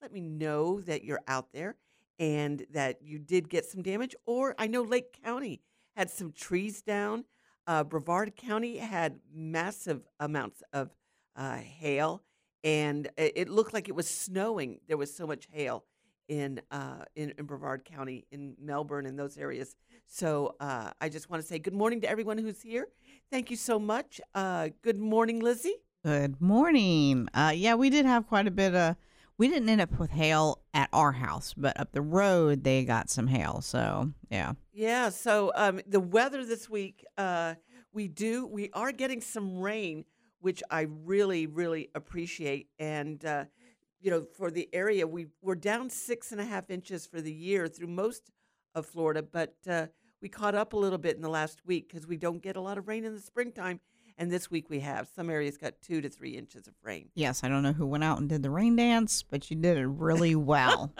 let 0.00 0.12
me 0.12 0.20
know 0.20 0.80
that 0.82 1.04
you're 1.04 1.20
out 1.28 1.52
there 1.52 1.76
and 2.18 2.64
that 2.72 3.02
you 3.02 3.18
did 3.18 3.48
get 3.48 3.64
some 3.64 3.82
damage. 3.82 4.14
Or 4.26 4.54
I 4.58 4.66
know 4.66 4.82
Lake 4.82 5.18
County 5.24 5.60
had 5.96 6.10
some 6.10 6.32
trees 6.32 6.82
down. 6.82 7.24
Uh, 7.66 7.84
Brevard 7.84 8.34
County 8.36 8.78
had 8.78 9.20
massive 9.32 10.02
amounts 10.18 10.62
of 10.72 10.90
uh, 11.36 11.56
hail, 11.56 12.22
and 12.64 13.08
it, 13.16 13.48
looked 13.48 13.72
like 13.72 13.88
it 13.88 13.94
was 13.94 14.08
snowing. 14.08 14.80
There 14.88 14.96
was 14.96 15.14
so 15.14 15.26
much 15.26 15.48
hail 15.50 15.84
in 16.28 16.60
uh, 16.70 17.04
in, 17.14 17.32
in 17.38 17.44
Brevard 17.44 17.84
County, 17.84 18.26
in 18.30 18.56
Melbourne, 18.60 19.06
in 19.06 19.16
those 19.16 19.36
areas. 19.36 19.76
So 20.06 20.56
uh, 20.60 20.90
I 21.00 21.08
just 21.08 21.30
want 21.30 21.42
to 21.42 21.46
say 21.46 21.58
good 21.58 21.74
morning 21.74 22.00
to 22.00 22.10
everyone 22.10 22.38
who's 22.38 22.60
here. 22.60 22.88
Thank 23.30 23.50
you 23.50 23.56
so 23.56 23.78
much. 23.78 24.20
Uh, 24.34 24.70
good 24.82 24.98
morning, 24.98 25.40
Lizzie. 25.40 25.76
Good 26.04 26.40
morning. 26.40 27.28
Uh, 27.34 27.52
yeah, 27.54 27.74
we 27.74 27.90
did 27.90 28.06
have 28.06 28.26
quite 28.26 28.46
a 28.46 28.50
bit 28.50 28.74
of. 28.74 28.96
We 29.40 29.48
didn't 29.48 29.70
end 29.70 29.80
up 29.80 29.98
with 29.98 30.10
hail 30.10 30.60
at 30.74 30.90
our 30.92 31.12
house, 31.12 31.54
but 31.56 31.80
up 31.80 31.92
the 31.92 32.02
road 32.02 32.62
they 32.62 32.84
got 32.84 33.08
some 33.08 33.26
hail. 33.26 33.62
So 33.62 34.12
yeah. 34.30 34.52
Yeah. 34.74 35.08
So 35.08 35.50
um, 35.54 35.80
the 35.86 35.98
weather 35.98 36.44
this 36.44 36.68
week, 36.68 37.06
uh, 37.16 37.54
we 37.90 38.06
do 38.06 38.46
we 38.46 38.68
are 38.74 38.92
getting 38.92 39.22
some 39.22 39.58
rain, 39.58 40.04
which 40.40 40.62
I 40.70 40.88
really 41.06 41.46
really 41.46 41.88
appreciate. 41.94 42.68
And 42.78 43.24
uh, 43.24 43.46
you 43.98 44.10
know, 44.10 44.26
for 44.36 44.50
the 44.50 44.68
area, 44.74 45.06
we 45.06 45.28
we're 45.40 45.54
down 45.54 45.88
six 45.88 46.32
and 46.32 46.40
a 46.42 46.44
half 46.44 46.68
inches 46.68 47.06
for 47.06 47.22
the 47.22 47.32
year 47.32 47.66
through 47.66 47.88
most 47.88 48.30
of 48.74 48.84
Florida, 48.84 49.22
but 49.22 49.54
uh, 49.66 49.86
we 50.20 50.28
caught 50.28 50.54
up 50.54 50.74
a 50.74 50.76
little 50.76 50.98
bit 50.98 51.16
in 51.16 51.22
the 51.22 51.30
last 51.30 51.64
week 51.64 51.88
because 51.88 52.06
we 52.06 52.18
don't 52.18 52.42
get 52.42 52.56
a 52.56 52.60
lot 52.60 52.76
of 52.76 52.88
rain 52.88 53.06
in 53.06 53.14
the 53.14 53.20
springtime. 53.22 53.80
And 54.20 54.30
this 54.30 54.50
week 54.50 54.68
we 54.68 54.80
have. 54.80 55.08
Some 55.16 55.30
areas 55.30 55.56
got 55.56 55.80
two 55.80 56.02
to 56.02 56.10
three 56.10 56.36
inches 56.36 56.68
of 56.68 56.74
rain. 56.82 57.08
Yes, 57.14 57.42
I 57.42 57.48
don't 57.48 57.62
know 57.62 57.72
who 57.72 57.86
went 57.86 58.04
out 58.04 58.18
and 58.18 58.28
did 58.28 58.42
the 58.42 58.50
rain 58.50 58.76
dance, 58.76 59.22
but 59.22 59.50
you 59.50 59.56
did 59.56 59.78
it 59.78 59.86
really 59.86 60.34
well. 60.36 60.92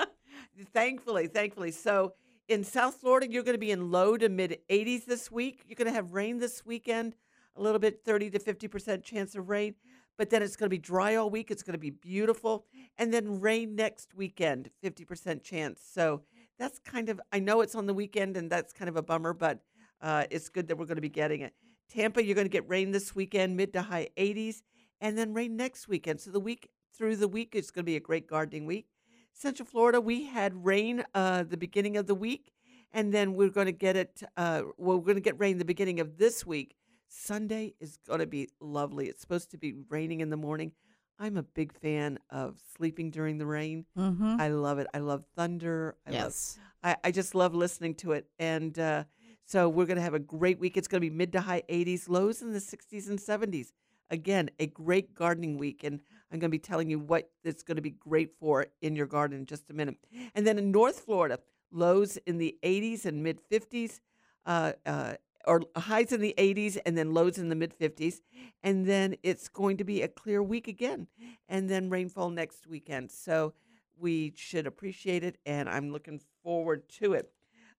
thankfully, 0.73 1.27
thankfully. 1.27 1.71
So 1.71 2.15
in 2.49 2.65
South 2.65 2.95
Florida, 2.95 3.31
you're 3.31 3.43
going 3.43 3.55
to 3.57 3.59
be 3.59 3.73
in 3.73 3.91
low 3.91 4.17
to 4.17 4.31
mid 4.31 4.57
80s 4.71 5.05
this 5.05 5.31
week. 5.31 5.65
You're 5.69 5.77
going 5.77 5.87
to 5.87 5.93
have 5.93 6.15
rain 6.15 6.39
this 6.39 6.65
weekend, 6.65 7.15
a 7.57 7.63
little 7.63 7.79
bit 7.79 8.01
30 8.07 8.31
to 8.31 8.39
50% 8.39 9.03
chance 9.05 9.35
of 9.35 9.51
rain. 9.51 9.75
But 10.17 10.31
then 10.31 10.43
it's 10.43 10.57
going 10.57 10.71
to 10.71 10.75
be 10.75 10.79
dry 10.79 11.17
all 11.17 11.29
week. 11.29 11.51
It's 11.51 11.63
going 11.63 11.75
to 11.75 11.79
be 11.79 11.91
beautiful. 11.91 12.65
And 12.97 13.13
then 13.13 13.39
rain 13.39 13.77
next 13.77 14.15
weekend, 14.15 14.71
50% 14.83 15.43
chance. 15.43 15.83
So 15.85 16.23
that's 16.59 16.79
kind 16.79 17.11
of 17.11 17.21
I 17.33 17.39
know 17.39 17.61
it's 17.61 17.75
on 17.75 17.85
the 17.85 17.95
weekend 17.95 18.39
and 18.39 18.49
that's 18.51 18.73
kind 18.73 18.89
of 18.89 18.97
a 18.97 19.03
bummer, 19.03 19.35
but 19.35 19.61
uh, 20.01 20.25
it's 20.31 20.49
good 20.49 20.69
that 20.69 20.79
we're 20.79 20.87
going 20.87 20.97
to 20.97 21.03
be 21.03 21.11
getting 21.11 21.43
it. 21.43 21.53
Tampa, 21.91 22.25
you're 22.25 22.37
going 22.37 22.47
to 22.47 22.51
get 22.51 22.69
rain 22.69 22.93
this 22.93 23.15
weekend, 23.15 23.57
mid 23.57 23.73
to 23.73 23.83
high 23.83 24.09
80s, 24.17 24.63
and 25.01 25.19
then 25.19 25.35
rain 25.35 25.57
next 25.57 25.89
weekend. 25.89 26.21
So 26.21 26.31
the 26.31 26.41
week 26.41 26.71
through 26.97 27.17
the 27.17 27.29
week 27.29 27.55
is 27.55 27.71
going 27.71 27.83
to 27.85 27.87
be 27.87 27.97
a 27.97 28.01
great 28.01 28.27
gardening 28.27 28.65
week. 28.65 28.87
Central 29.33 29.67
Florida, 29.67 30.01
we 30.01 30.27
had 30.27 30.65
rain 30.65 31.05
uh, 31.15 31.43
the 31.43 31.57
beginning 31.57 31.97
of 31.97 32.07
the 32.07 32.15
week, 32.15 32.53
and 32.93 33.13
then 33.13 33.35
we're 33.35 33.49
going 33.49 33.67
to 33.67 33.73
get 33.73 33.97
it. 33.97 34.23
Uh, 34.37 34.63
well, 34.77 34.99
we're 34.99 35.05
going 35.05 35.17
to 35.17 35.21
get 35.21 35.39
rain 35.39 35.59
the 35.59 35.65
beginning 35.65 36.01
of 36.01 36.17
this 36.17 36.47
week. 36.47 36.77
Sunday 37.09 37.75
is 37.81 37.99
going 38.07 38.21
to 38.21 38.27
be 38.27 38.49
lovely. 38.61 39.07
It's 39.07 39.21
supposed 39.21 39.51
to 39.51 39.59
be 39.59 39.75
raining 39.89 40.21
in 40.21 40.31
the 40.31 40.37
morning. 40.37 40.73
I'm 41.19 41.37
a 41.37 41.43
big 41.43 41.73
fan 41.73 42.19
of 42.31 42.59
sleeping 42.77 43.11
during 43.11 43.37
the 43.39 43.47
rain. 43.47 43.85
mm-hmm. 43.99 44.37
I 44.41 44.49
love 44.49 44.79
it. 44.79 44.87
I 44.95 44.99
love 44.99 45.25
thunder. 45.37 45.97
I 46.07 46.13
yes. 46.13 46.59
Love, 46.85 46.97
I, 47.03 47.09
I 47.09 47.11
just 47.11 47.35
love 47.35 47.55
listening 47.55 47.95
to 47.97 48.13
it. 48.13 48.27
And 48.39 48.79
uh, 48.79 49.05
so 49.51 49.69
we're 49.69 49.87
going 49.87 49.97
to 49.97 50.03
have 50.03 50.15
a 50.15 50.21
great 50.21 50.61
week. 50.61 50.77
It's 50.77 50.87
going 50.87 51.01
to 51.03 51.11
be 51.11 51.15
mid 51.15 51.33
to 51.33 51.41
high 51.41 51.65
80s, 51.69 52.09
lows 52.09 52.41
in 52.41 52.53
the 52.53 52.61
60s 52.61 53.09
and 53.09 53.19
70s. 53.19 53.73
Again, 54.09 54.49
a 54.61 54.67
great 54.69 55.13
gardening 55.13 55.59
week. 55.59 55.83
And 55.83 55.99
I'm 56.31 56.39
going 56.39 56.53
to 56.53 56.57
be 56.57 56.61
telling 56.61 56.89
you 56.89 57.01
what 57.01 57.33
it's 57.43 57.65
going 57.65 57.75
to 57.75 57.83
be 57.83 57.91
great 57.91 58.31
for 58.39 58.67
in 58.81 58.95
your 58.95 59.09
garden 59.09 59.41
in 59.41 59.47
just 59.47 59.69
a 59.69 59.75
minute. 59.75 59.97
And 60.37 60.47
then 60.47 60.57
in 60.57 60.71
North 60.71 61.01
Florida, 61.01 61.41
lows 61.73 62.17
in 62.19 62.39
the 62.39 62.57
80s 62.63 63.05
and 63.05 63.25
mid 63.25 63.41
50s. 63.51 63.99
Uh, 64.47 64.73
uh, 64.87 65.15
or 65.47 65.63
highs 65.75 66.13
in 66.13 66.21
the 66.21 66.35
80s 66.37 66.79
and 66.85 66.97
then 66.97 67.13
lows 67.13 67.39
in 67.39 67.49
the 67.49 67.57
mid 67.57 67.77
50s. 67.77 68.21
And 68.63 68.87
then 68.87 69.17
it's 69.25 69.49
going 69.49 69.79
to 69.79 69.85
be 69.85 70.03
a 70.03 70.09
clear 70.09 70.43
week 70.45 70.69
again, 70.69 71.09
and 71.49 71.69
then 71.69 71.91
rainfall 71.91 72.31
next 72.31 72.69
weekend. 72.69 73.11
So 73.11 73.55
we 73.99 74.33
should 74.37 74.67
appreciate 74.67 75.25
it, 75.25 75.39
and 75.45 75.69
I'm 75.69 75.91
looking 75.91 76.21
forward 76.43 76.89
to 77.01 77.15
it. 77.15 77.33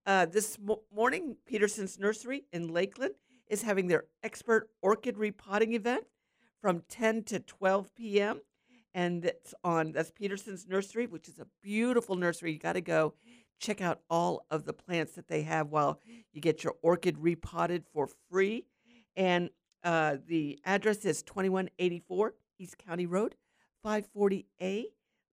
Uh, 0.06 0.26
this 0.26 0.58
mo- 0.60 0.82
morning, 0.94 1.36
Peterson's 1.46 2.00
Nursery 2.00 2.46
in 2.52 2.68
Lakeland 2.74 3.14
is 3.48 3.62
having 3.62 3.88
their 3.88 4.06
expert 4.24 4.70
orchid 4.82 5.18
repotting 5.18 5.74
event 5.74 6.06
from 6.60 6.82
10 6.90 7.24
to 7.24 7.40
12 7.40 7.94
p.m. 7.96 8.42
And 8.94 9.26
it's 9.26 9.54
on 9.64 9.92
that's 9.92 10.12
Peterson's 10.12 10.68
Nursery, 10.68 11.06
which 11.06 11.28
is 11.28 11.40
a 11.40 11.48
beautiful 11.62 12.16
nursery. 12.16 12.52
You 12.54 12.60
got 12.60 12.74
to 12.74 12.82
go 12.82 13.14
check 13.60 13.80
out 13.80 14.02
all 14.10 14.46
of 14.50 14.66
the 14.66 14.74
plants 14.74 15.14
that 15.14 15.28
they 15.28 15.44
have 15.44 15.70
while 15.70 16.00
you 16.34 16.42
get 16.42 16.64
your 16.64 16.74
orchid 16.82 17.18
repotted 17.20 17.86
for 17.94 18.10
free. 18.30 18.66
And 19.16 19.50
uh, 19.84 20.18
the 20.28 20.60
address 20.66 21.06
is 21.06 21.22
2184 21.24 22.34
East 22.60 22.78
County 22.78 23.06
Road, 23.06 23.36
540A, 23.86 24.86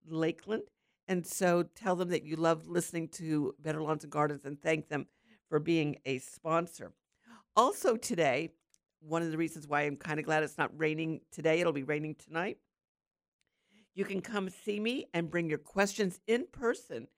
Lakeland. 0.09 0.63
And 1.09 1.27
so 1.27 1.63
tell 1.75 1.97
them 1.97 2.11
that 2.11 2.25
you 2.25 2.37
love 2.37 2.69
listening 2.69 3.09
to 3.09 3.55
Better 3.59 3.83
Lawns 3.83 4.05
and 4.05 4.13
Gardens 4.13 4.45
and 4.45 4.61
thank 4.61 4.89
them 4.89 5.07
for 5.49 5.59
being 5.59 5.97
a 6.05 6.19
sponsor. 6.19 6.93
Also, 7.57 7.97
today, 7.97 8.51
one 9.01 9.23
of 9.23 9.31
the 9.31 9.39
reasons 9.39 9.67
why 9.67 9.83
I'm 9.83 9.97
kind 9.97 10.21
of 10.21 10.27
glad 10.27 10.43
it's 10.43 10.59
not 10.59 10.71
raining 10.79 11.23
today, 11.33 11.61
it'll 11.61 11.73
be 11.73 11.83
raining 11.83 12.15
tonight. 12.15 12.59
You 13.95 14.05
can 14.05 14.21
come 14.21 14.51
see 14.51 14.79
me 14.79 15.07
and 15.15 15.31
bring 15.31 15.49
your 15.49 15.59
questions 15.59 16.21
in 16.27 16.47
person 16.53 17.09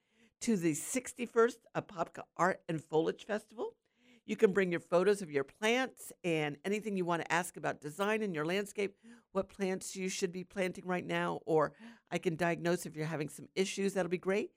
to 0.43 0.57
the 0.57 0.73
61st 0.73 1.57
Apopka 1.77 2.23
Art 2.37 2.63
and 2.69 2.83
Foliage 2.83 3.27
Festival. 3.27 3.75
You 4.31 4.37
can 4.37 4.53
bring 4.53 4.71
your 4.71 4.79
photos 4.79 5.23
of 5.23 5.31
your 5.33 5.43
plants 5.43 6.13
and 6.23 6.57
anything 6.65 6.97
you 6.97 7.05
want 7.05 7.23
to 7.23 7.33
ask 7.33 7.57
about 7.57 7.81
design 7.81 8.23
in 8.23 8.33
your 8.33 8.45
landscape, 8.45 8.95
what 9.33 9.49
plants 9.49 9.97
you 9.97 10.09
should 10.09 10.31
be 10.31 10.45
planting 10.45 10.87
right 10.87 11.05
now, 11.05 11.41
or 11.47 11.73
I 12.13 12.19
can 12.19 12.37
diagnose 12.37 12.87
if 12.87 12.95
you're 12.95 13.07
having 13.07 13.29
some 13.29 13.49
issues. 13.57 13.95
That'll 13.95 14.09
be 14.09 14.19
great. 14.19 14.53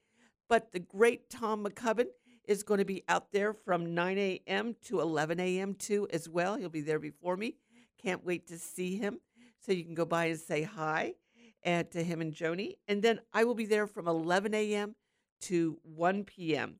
But 0.47 0.73
the 0.73 0.79
great 0.79 1.27
Tom 1.27 1.65
MacCubbin 1.65 2.05
is 2.45 2.61
going 2.61 2.77
to 2.77 2.85
be 2.85 3.03
out 3.09 3.31
there 3.31 3.51
from 3.51 3.95
9 3.95 4.15
a.m. 4.19 4.75
to 4.83 5.01
11 5.01 5.39
a.m. 5.39 5.73
too, 5.73 6.07
as 6.13 6.29
well. 6.29 6.55
He'll 6.55 6.69
be 6.69 6.81
there 6.81 6.99
before 6.99 7.35
me. 7.35 7.55
Can't 7.99 8.23
wait 8.23 8.45
to 8.49 8.59
see 8.59 8.97
him. 8.97 9.21
So 9.65 9.71
you 9.71 9.83
can 9.83 9.95
go 9.95 10.05
by 10.05 10.25
and 10.25 10.39
say 10.39 10.61
hi 10.61 11.15
and 11.63 11.89
to 11.89 12.03
him 12.03 12.21
and 12.21 12.31
Joni. 12.31 12.75
And 12.87 13.01
then 13.01 13.21
I 13.33 13.43
will 13.43 13.55
be 13.55 13.65
there 13.65 13.87
from 13.87 14.07
11 14.07 14.53
a.m. 14.53 14.93
to 15.41 15.79
1 15.81 16.25
p.m. 16.25 16.75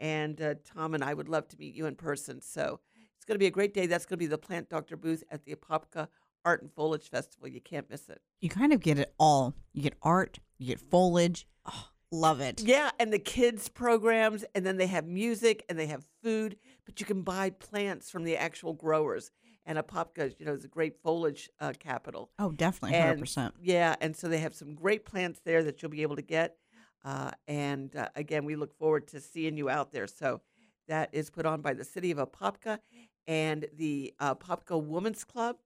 And 0.00 0.40
uh, 0.40 0.54
Tom 0.64 0.94
and 0.94 1.04
I 1.04 1.14
would 1.14 1.28
love 1.28 1.46
to 1.48 1.58
meet 1.58 1.74
you 1.74 1.86
in 1.86 1.94
person. 1.94 2.40
So 2.40 2.80
it's 3.16 3.26
going 3.26 3.34
to 3.34 3.38
be 3.38 3.46
a 3.46 3.50
great 3.50 3.74
day. 3.74 3.86
That's 3.86 4.06
going 4.06 4.16
to 4.16 4.24
be 4.24 4.26
the 4.26 4.38
Plant 4.38 4.70
Doctor 4.70 4.96
booth 4.96 5.22
at 5.30 5.44
the 5.44 5.54
Apopka 5.54 6.08
Art 6.44 6.62
and 6.62 6.72
Foliage 6.72 7.08
Festival. 7.10 7.48
You 7.48 7.60
can't 7.60 7.88
miss 7.90 8.08
it. 8.08 8.20
You 8.40 8.48
kind 8.48 8.72
of 8.72 8.80
get 8.80 8.98
it 8.98 9.14
all. 9.18 9.54
You 9.74 9.82
get 9.82 9.94
art, 10.02 10.40
you 10.58 10.66
get 10.68 10.80
foliage. 10.80 11.46
Oh, 11.66 11.88
love 12.10 12.40
it. 12.40 12.62
Yeah, 12.62 12.90
and 12.98 13.12
the 13.12 13.18
kids 13.18 13.68
programs, 13.68 14.44
and 14.54 14.64
then 14.64 14.78
they 14.78 14.86
have 14.86 15.06
music 15.06 15.64
and 15.68 15.78
they 15.78 15.86
have 15.86 16.06
food, 16.22 16.56
but 16.86 16.98
you 16.98 17.04
can 17.04 17.20
buy 17.20 17.50
plants 17.50 18.10
from 18.10 18.24
the 18.24 18.38
actual 18.38 18.72
growers. 18.72 19.30
And 19.66 19.78
Apopka, 19.78 20.34
you 20.38 20.46
know, 20.46 20.54
is 20.54 20.64
a 20.64 20.68
great 20.68 20.96
foliage 21.02 21.50
uh, 21.60 21.74
capital. 21.78 22.30
Oh, 22.38 22.50
definitely, 22.50 22.98
hundred 22.98 23.20
percent. 23.20 23.54
Yeah, 23.60 23.94
and 24.00 24.16
so 24.16 24.26
they 24.26 24.38
have 24.38 24.54
some 24.54 24.74
great 24.74 25.04
plants 25.04 25.42
there 25.44 25.62
that 25.62 25.82
you'll 25.82 25.90
be 25.90 26.02
able 26.02 26.16
to 26.16 26.22
get. 26.22 26.56
Uh, 27.04 27.30
and 27.48 27.94
uh, 27.96 28.08
again, 28.16 28.44
we 28.44 28.56
look 28.56 28.76
forward 28.78 29.06
to 29.08 29.20
seeing 29.20 29.56
you 29.56 29.68
out 29.70 29.92
there. 29.92 30.06
So 30.06 30.40
that 30.88 31.10
is 31.12 31.30
put 31.30 31.46
on 31.46 31.60
by 31.60 31.74
the 31.74 31.84
city 31.84 32.10
of 32.10 32.18
Apopka 32.18 32.78
and 33.26 33.66
the 33.76 34.12
uh, 34.18 34.34
Apopka 34.34 34.82
Women's 34.82 35.24
Club. 35.24 35.56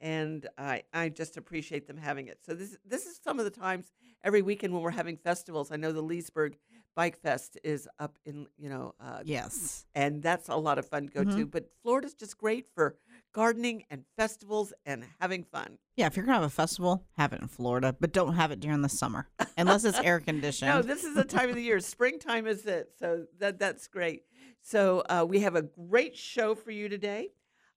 And 0.00 0.48
I, 0.58 0.82
I 0.92 1.08
just 1.10 1.36
appreciate 1.36 1.86
them 1.86 1.96
having 1.96 2.26
it. 2.26 2.38
So 2.44 2.54
this 2.54 2.76
this 2.84 3.06
is 3.06 3.20
some 3.22 3.38
of 3.38 3.44
the 3.44 3.52
times 3.52 3.92
every 4.24 4.42
weekend 4.42 4.72
when 4.74 4.82
we're 4.82 4.90
having 4.90 5.16
festivals. 5.16 5.70
I 5.70 5.76
know 5.76 5.92
the 5.92 6.02
Leesburg 6.02 6.56
Bike 6.96 7.16
Fest 7.20 7.56
is 7.62 7.88
up 8.00 8.18
in 8.26 8.48
you 8.58 8.68
know 8.68 8.94
uh, 9.00 9.20
Yes. 9.24 9.86
and 9.94 10.20
that's 10.20 10.48
a 10.48 10.56
lot 10.56 10.78
of 10.78 10.86
fun 10.86 11.06
to 11.06 11.12
go 11.12 11.22
to. 11.36 11.46
But 11.46 11.68
Florida's 11.82 12.14
just 12.14 12.36
great 12.36 12.66
for 12.74 12.96
gardening 13.32 13.84
and 13.90 14.04
festivals 14.16 14.72
and 14.86 15.04
having 15.20 15.44
fun. 15.44 15.78
Yeah, 15.96 16.06
if 16.06 16.16
you're 16.16 16.24
gonna 16.24 16.38
have 16.38 16.46
a 16.46 16.50
festival, 16.50 17.04
have 17.16 17.32
it 17.32 17.40
in 17.40 17.48
Florida, 17.48 17.94
but 17.98 18.12
don't 18.12 18.34
have 18.34 18.50
it 18.50 18.60
during 18.60 18.82
the 18.82 18.88
summer 18.88 19.28
unless 19.56 19.84
it's 19.84 19.98
air 19.98 20.20
conditioned. 20.30 20.70
No, 20.70 20.82
this 20.82 21.04
is 21.04 21.14
the 21.14 21.24
time 21.24 21.48
of 21.48 21.54
the 21.54 21.62
year. 21.62 21.80
Springtime 21.80 22.46
is 22.46 22.66
it. 22.66 22.92
So 22.98 23.26
that 23.38 23.58
that's 23.58 23.88
great. 23.88 24.22
So 24.62 25.02
uh, 25.08 25.26
we 25.28 25.40
have 25.40 25.56
a 25.56 25.62
great 25.62 26.16
show 26.16 26.54
for 26.54 26.70
you 26.70 26.88
today. 26.88 27.30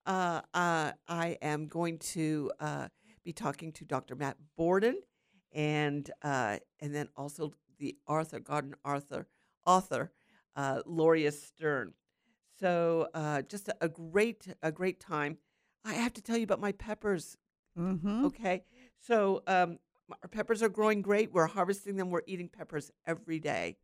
Uh, 0.06 0.40
uh, 0.54 0.92
I 1.08 1.36
am 1.42 1.66
going 1.66 1.98
to 1.98 2.52
uh, 2.60 2.88
be 3.24 3.32
talking 3.32 3.72
to 3.72 3.84
Dr. 3.84 4.14
Matt 4.14 4.36
Borden, 4.56 5.00
and 5.52 6.08
uh, 6.22 6.58
and 6.80 6.94
then 6.94 7.08
also 7.16 7.52
the 7.78 7.96
Arthur 8.06 8.40
Garden 8.40 8.74
Arthur 8.84 9.26
author 9.66 10.12
uh, 10.54 10.80
Loria 10.86 11.32
Stern. 11.32 11.92
So 12.58 13.08
uh, 13.12 13.42
just 13.42 13.68
a, 13.68 13.76
a 13.82 13.88
great 13.88 14.46
a 14.62 14.72
great 14.72 15.00
time. 15.00 15.38
I 15.86 15.94
have 15.94 16.12
to 16.14 16.22
tell 16.22 16.36
you 16.36 16.44
about 16.44 16.60
my 16.60 16.72
peppers 16.72 17.36
mm-hmm. 17.78 18.26
Okay. 18.26 18.64
So 19.00 19.42
um, 19.46 19.78
our 20.22 20.28
peppers 20.28 20.62
are 20.62 20.68
growing 20.68 21.02
great. 21.02 21.32
We're 21.32 21.46
harvesting 21.46 21.96
them. 21.96 22.10
We're 22.10 22.22
eating 22.26 22.48
peppers 22.48 22.90
every 23.06 23.38
day, 23.38 23.76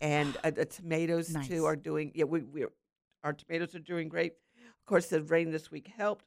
and 0.00 0.36
uh, 0.44 0.50
the 0.50 0.64
tomatoes 0.78 1.30
Nice. 1.30 1.48
too 1.48 1.64
are 1.64 1.76
doing. 1.76 2.12
Yeah, 2.14 2.24
we 2.24 2.40
we 2.40 2.66
our 3.24 3.32
tomatoes 3.32 3.74
are 3.74 3.80
doing 3.80 4.08
great. 4.08 4.32
Of 4.78 4.86
course, 4.86 5.06
the 5.06 5.22
rain 5.22 5.50
this 5.50 5.70
week 5.70 5.88
helped. 5.96 6.24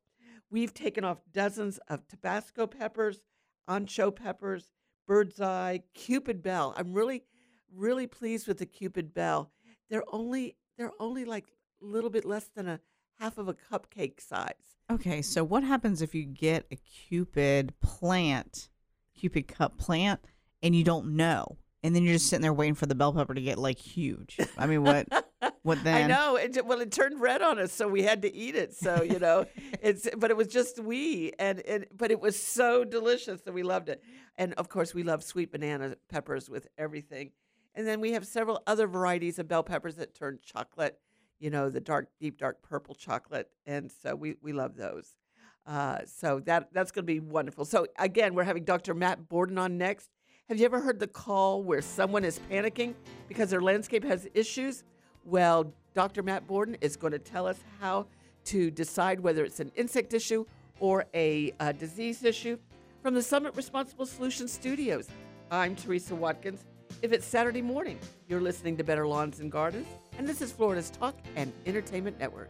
We've 0.50 0.74
taken 0.74 1.04
off 1.04 1.20
dozens 1.32 1.80
of 1.88 2.08
Tabasco 2.08 2.68
peppers, 2.68 3.22
ancho 3.68 4.16
peppers, 4.16 4.70
bird's 5.08 5.42
eye, 5.42 5.82
Cupid 5.94 6.44
bell. 6.44 6.74
I'm 6.78 6.94
really, 6.94 7.24
really 7.74 8.08
pleased 8.08 8.48
with 8.48 8.60
the 8.60 8.66
Cupid 8.66 9.14
bell. 9.14 9.52
They're 9.90 10.04
only 10.12 10.56
they're 10.78 10.92
only 11.00 11.26
like 11.26 11.46
a 11.82 11.86
little 11.86 12.10
bit 12.10 12.26
less 12.26 12.50
than 12.56 12.68
a 12.68 12.80
half 13.24 13.38
of 13.38 13.48
a 13.48 13.54
cupcake 13.54 14.20
size. 14.20 14.78
Okay, 14.92 15.22
so 15.22 15.46
what 15.46 15.64
happens 15.64 16.02
if 16.02 16.14
you 16.14 16.26
get 16.26 16.66
a 16.72 16.76
Cupid 16.76 17.74
plant, 17.80 18.68
Cupid 19.18 19.48
cup 19.48 19.78
plant, 19.78 20.20
and 20.62 20.76
you 20.76 20.84
don't 20.84 21.16
know, 21.16 21.58
and 21.82 21.96
then 21.96 22.04
you're 22.04 22.14
just 22.14 22.28
sitting 22.28 22.42
there 22.42 22.54
waiting 22.54 22.76
for 22.76 22.86
the 22.86 22.96
bell 22.96 23.14
pepper 23.14 23.34
to 23.34 23.42
get 23.42 23.58
like 23.58 23.80
huge? 23.80 24.38
I 24.58 24.68
mean, 24.68 24.84
what? 24.84 25.08
What 25.64 25.82
then? 25.84 26.06
I 26.06 26.08
know. 26.08 26.36
It, 26.36 26.66
well, 26.66 26.80
it 26.82 26.92
turned 26.92 27.22
red 27.22 27.42
on 27.42 27.58
us, 27.58 27.72
so 27.72 27.88
we 27.88 28.04
had 28.04 28.22
to 28.24 28.34
eat 28.34 28.56
it. 28.56 28.74
So 28.74 29.02
you 29.02 29.20
know, 29.20 29.46
it's 29.82 30.10
but 30.18 30.30
it 30.30 30.36
was 30.36 30.48
just 30.48 30.80
we, 30.80 31.32
and 31.40 31.60
and 31.62 31.86
but 31.96 32.12
it 32.12 32.20
was 32.20 32.38
so 32.38 32.84
delicious 32.84 33.42
that 33.42 33.54
we 33.54 33.64
loved 33.64 33.88
it. 33.88 34.02
And 34.38 34.54
of 34.56 34.68
course, 34.68 34.94
we 34.94 35.04
love 35.04 35.24
sweet 35.24 35.52
banana 35.52 35.96
peppers 36.10 36.50
with 36.50 36.68
everything. 36.78 37.32
And 37.76 37.88
then 37.88 38.02
we 38.02 38.12
have 38.12 38.26
several 38.26 38.62
other 38.68 38.88
varieties 38.88 39.40
of 39.40 39.48
bell 39.48 39.64
peppers 39.64 39.96
that 39.96 40.14
turn 40.14 40.40
chocolate. 40.44 41.00
You 41.40 41.50
know, 41.50 41.70
the 41.70 41.82
dark, 41.82 42.08
deep, 42.20 42.38
dark 42.38 42.62
purple 42.62 42.96
chocolate, 42.96 43.50
and 43.66 43.92
so 43.92 44.16
we 44.16 44.36
we 44.42 44.54
love 44.54 44.76
those. 44.76 45.16
Uh, 45.66 46.00
so 46.06 46.40
that 46.42 46.70
that's 46.74 46.92
going 46.92 47.04
to 47.06 47.14
be 47.14 47.20
wonderful. 47.20 47.66
So 47.66 47.88
again, 47.98 48.34
we're 48.34 48.44
having 48.44 48.64
Dr. 48.64 48.94
Matt 48.94 49.30
Borden 49.30 49.58
on 49.58 49.78
next. 49.78 50.10
Have 50.50 50.60
you 50.60 50.66
ever 50.66 50.82
heard 50.82 51.00
the 51.00 51.08
call 51.08 51.64
where 51.64 51.82
someone 51.82 52.26
is 52.26 52.40
panicking 52.52 52.96
because 53.30 53.50
their 53.50 53.62
landscape 53.62 54.04
has 54.04 54.28
issues? 54.34 54.84
Well, 55.26 55.74
Dr. 55.94 56.22
Matt 56.22 56.46
Borden 56.48 56.76
is 56.82 56.98
going 56.98 57.14
to 57.14 57.20
tell 57.20 57.48
us 57.48 57.58
how 57.80 58.08
to 58.46 58.70
decide 58.70 59.22
whether 59.22 59.46
it's 59.46 59.62
an 59.62 59.72
insect 59.76 60.14
issue 60.14 60.46
or 60.80 61.06
a, 61.14 61.54
uh 61.62 61.72
disease 61.72 62.24
issue 62.26 62.58
from 63.02 63.14
the 63.14 63.22
Summit 63.22 63.56
Responsible 63.56 64.06
Solutions 64.06 64.52
Studios. 64.52 65.08
I'm 65.50 65.76
Teresa 65.76 66.14
Watkins. 66.14 66.66
If 67.04 67.12
it's 67.12 67.26
Saturday 67.26 67.62
morning, 67.62 68.00
you're 68.30 68.40
listening 68.40 68.78
to 68.78 68.84
Better 68.86 69.06
Lawns 69.06 69.42
and 69.42 69.52
Gardens, 69.52 69.88
and 70.18 70.26
this 70.26 70.42
is 70.42 70.54
Florida's 70.54 70.90
Talk 70.90 71.14
and 71.36 71.52
Entertainment 71.66 72.18
Network. 72.18 72.50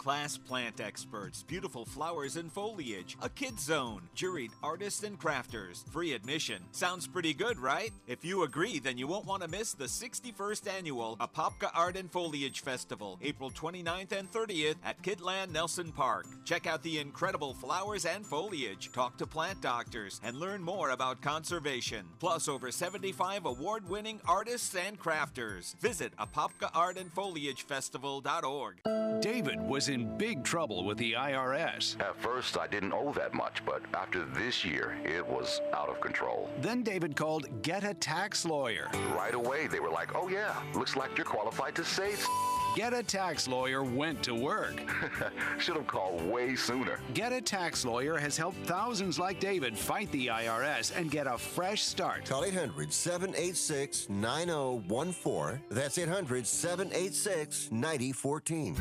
class 0.00 0.38
plant 0.38 0.80
experts, 0.80 1.42
beautiful 1.42 1.84
flowers 1.84 2.36
and 2.36 2.50
foliage, 2.50 3.18
a 3.20 3.28
kid 3.28 3.60
zone, 3.60 4.00
juried 4.16 4.48
artists 4.62 5.02
and 5.02 5.20
crafters, 5.20 5.86
free 5.90 6.14
admission. 6.14 6.62
Sounds 6.72 7.06
pretty 7.06 7.34
good, 7.34 7.58
right? 7.58 7.90
If 8.06 8.24
you 8.24 8.44
agree, 8.44 8.78
then 8.78 8.96
you 8.96 9.06
won't 9.06 9.26
want 9.26 9.42
to 9.42 9.48
miss 9.48 9.74
the 9.74 9.84
61st 9.84 10.72
annual 10.72 11.18
Apopka 11.18 11.68
Art 11.74 11.98
and 11.98 12.10
Foliage 12.10 12.62
Festival, 12.62 13.18
April 13.20 13.50
29th 13.50 14.12
and 14.12 14.32
30th 14.32 14.76
at 14.82 15.02
Kit 15.02 15.20
Land 15.20 15.52
Nelson 15.52 15.92
Park. 15.92 16.24
Check 16.46 16.66
out 16.66 16.82
the 16.82 16.98
incredible 16.98 17.52
flowers 17.52 18.06
and 18.06 18.24
foliage, 18.24 18.90
talk 18.92 19.18
to 19.18 19.26
plant 19.26 19.60
doctors, 19.60 20.18
and 20.24 20.40
learn 20.40 20.62
more 20.62 20.92
about 20.92 21.20
conservation. 21.20 22.06
Plus, 22.20 22.48
over 22.48 22.72
75 22.72 23.44
award 23.44 23.86
winning 23.86 24.18
artists 24.26 24.74
and 24.74 24.98
crafters. 24.98 25.78
Visit 25.80 26.16
apopkaartandfoliagefestival.org. 26.16 28.76
David 29.20 29.60
was 29.60 29.89
in 29.90 30.16
big 30.16 30.42
trouble 30.42 30.84
with 30.84 30.96
the 30.96 31.12
IRS. 31.12 32.00
At 32.00 32.16
first, 32.16 32.56
I 32.56 32.66
didn't 32.66 32.92
owe 32.92 33.12
that 33.12 33.34
much, 33.34 33.62
but 33.66 33.82
after 33.92 34.24
this 34.24 34.64
year, 34.64 34.96
it 35.04 35.26
was 35.26 35.60
out 35.74 35.88
of 35.88 36.00
control. 36.00 36.48
Then 36.60 36.82
David 36.82 37.16
called 37.16 37.62
Get 37.62 37.84
a 37.84 37.94
Tax 37.94 38.44
Lawyer. 38.44 38.88
Right 39.14 39.34
away, 39.34 39.66
they 39.66 39.80
were 39.80 39.90
like, 39.90 40.14
oh, 40.14 40.28
yeah, 40.28 40.54
looks 40.74 40.96
like 40.96 41.16
you're 41.18 41.26
qualified 41.26 41.74
to 41.74 41.84
save. 41.84 42.26
Get 42.76 42.92
a 42.92 43.02
Tax 43.02 43.48
Lawyer 43.48 43.82
went 43.82 44.22
to 44.22 44.34
work. 44.34 44.80
Should 45.58 45.74
have 45.74 45.88
called 45.88 46.24
way 46.24 46.54
sooner. 46.54 47.00
Get 47.14 47.32
a 47.32 47.40
Tax 47.40 47.84
Lawyer 47.84 48.16
has 48.16 48.36
helped 48.36 48.58
thousands 48.64 49.18
like 49.18 49.40
David 49.40 49.76
fight 49.76 50.10
the 50.12 50.28
IRS 50.28 50.96
and 50.96 51.10
get 51.10 51.26
a 51.26 51.36
fresh 51.36 51.82
start. 51.82 52.26
Call 52.26 52.44
800 52.44 52.92
786 52.92 54.08
9014. 54.08 55.60
That's 55.68 55.98
800 55.98 56.46
786 56.46 57.72
9014. 57.72 58.76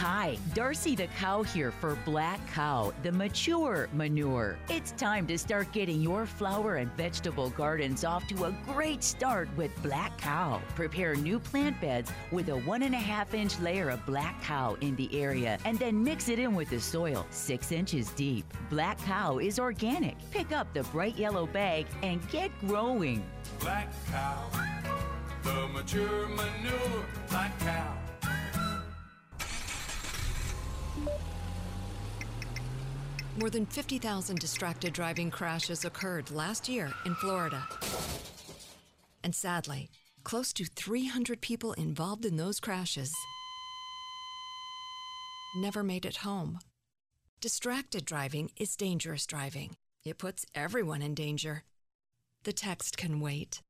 Hi, 0.00 0.38
Darcy 0.54 0.96
the 0.96 1.08
cow 1.08 1.42
here 1.42 1.70
for 1.70 1.94
Black 2.06 2.40
Cow, 2.54 2.94
the 3.02 3.12
mature 3.12 3.86
manure. 3.92 4.56
It's 4.70 4.92
time 4.92 5.26
to 5.26 5.36
start 5.36 5.70
getting 5.72 6.00
your 6.00 6.24
flower 6.24 6.76
and 6.76 6.90
vegetable 6.96 7.50
gardens 7.50 8.02
off 8.02 8.26
to 8.28 8.46
a 8.46 8.56
great 8.64 9.04
start 9.04 9.50
with 9.58 9.70
Black 9.82 10.16
Cow. 10.16 10.62
Prepare 10.74 11.16
new 11.16 11.38
plant 11.38 11.78
beds 11.82 12.10
with 12.32 12.48
a 12.48 12.56
one 12.60 12.80
and 12.80 12.94
a 12.94 12.98
half 12.98 13.34
inch 13.34 13.60
layer 13.60 13.90
of 13.90 14.06
Black 14.06 14.42
Cow 14.42 14.74
in 14.80 14.96
the 14.96 15.14
area 15.14 15.58
and 15.66 15.78
then 15.78 16.02
mix 16.02 16.30
it 16.30 16.38
in 16.38 16.54
with 16.54 16.70
the 16.70 16.80
soil, 16.80 17.26
six 17.28 17.70
inches 17.70 18.08
deep. 18.12 18.46
Black 18.70 18.98
Cow 19.04 19.36
is 19.36 19.58
organic. 19.58 20.16
Pick 20.30 20.50
up 20.50 20.72
the 20.72 20.82
bright 20.84 21.18
yellow 21.18 21.44
bag 21.44 21.84
and 22.02 22.26
get 22.30 22.50
growing. 22.60 23.22
Black 23.58 23.92
cow, 24.10 24.48
the 25.42 25.68
mature 25.68 26.26
manure, 26.28 27.04
black 27.28 27.60
cow. 27.60 27.99
More 33.40 33.48
than 33.48 33.64
50,000 33.64 34.38
distracted 34.38 34.92
driving 34.92 35.30
crashes 35.30 35.86
occurred 35.86 36.30
last 36.30 36.68
year 36.68 36.92
in 37.06 37.14
Florida. 37.14 37.66
And 39.24 39.34
sadly, 39.34 39.88
close 40.24 40.52
to 40.52 40.66
300 40.66 41.40
people 41.40 41.72
involved 41.72 42.26
in 42.26 42.36
those 42.36 42.60
crashes 42.60 43.10
never 45.56 45.82
made 45.82 46.04
it 46.04 46.18
home. 46.18 46.58
Distracted 47.40 48.04
driving 48.04 48.50
is 48.56 48.76
dangerous 48.76 49.26
driving. 49.26 49.74
It 50.04 50.18
puts 50.18 50.44
everyone 50.54 51.00
in 51.00 51.14
danger. 51.14 51.64
The 52.44 52.52
text 52.52 52.98
can 52.98 53.20
wait. 53.20 53.62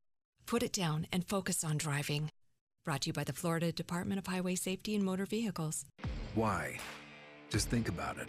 Put 0.46 0.64
it 0.64 0.72
down 0.72 1.06
and 1.12 1.28
focus 1.28 1.62
on 1.62 1.78
driving. 1.78 2.30
Brought 2.84 3.02
to 3.02 3.10
you 3.10 3.12
by 3.12 3.24
the 3.24 3.32
Florida 3.32 3.70
Department 3.70 4.18
of 4.18 4.26
Highway 4.26 4.56
Safety 4.56 4.96
and 4.96 5.04
Motor 5.04 5.26
Vehicles. 5.26 5.84
Why? 6.34 6.78
Just 7.50 7.68
think 7.68 7.88
about 7.88 8.18
it. 8.18 8.28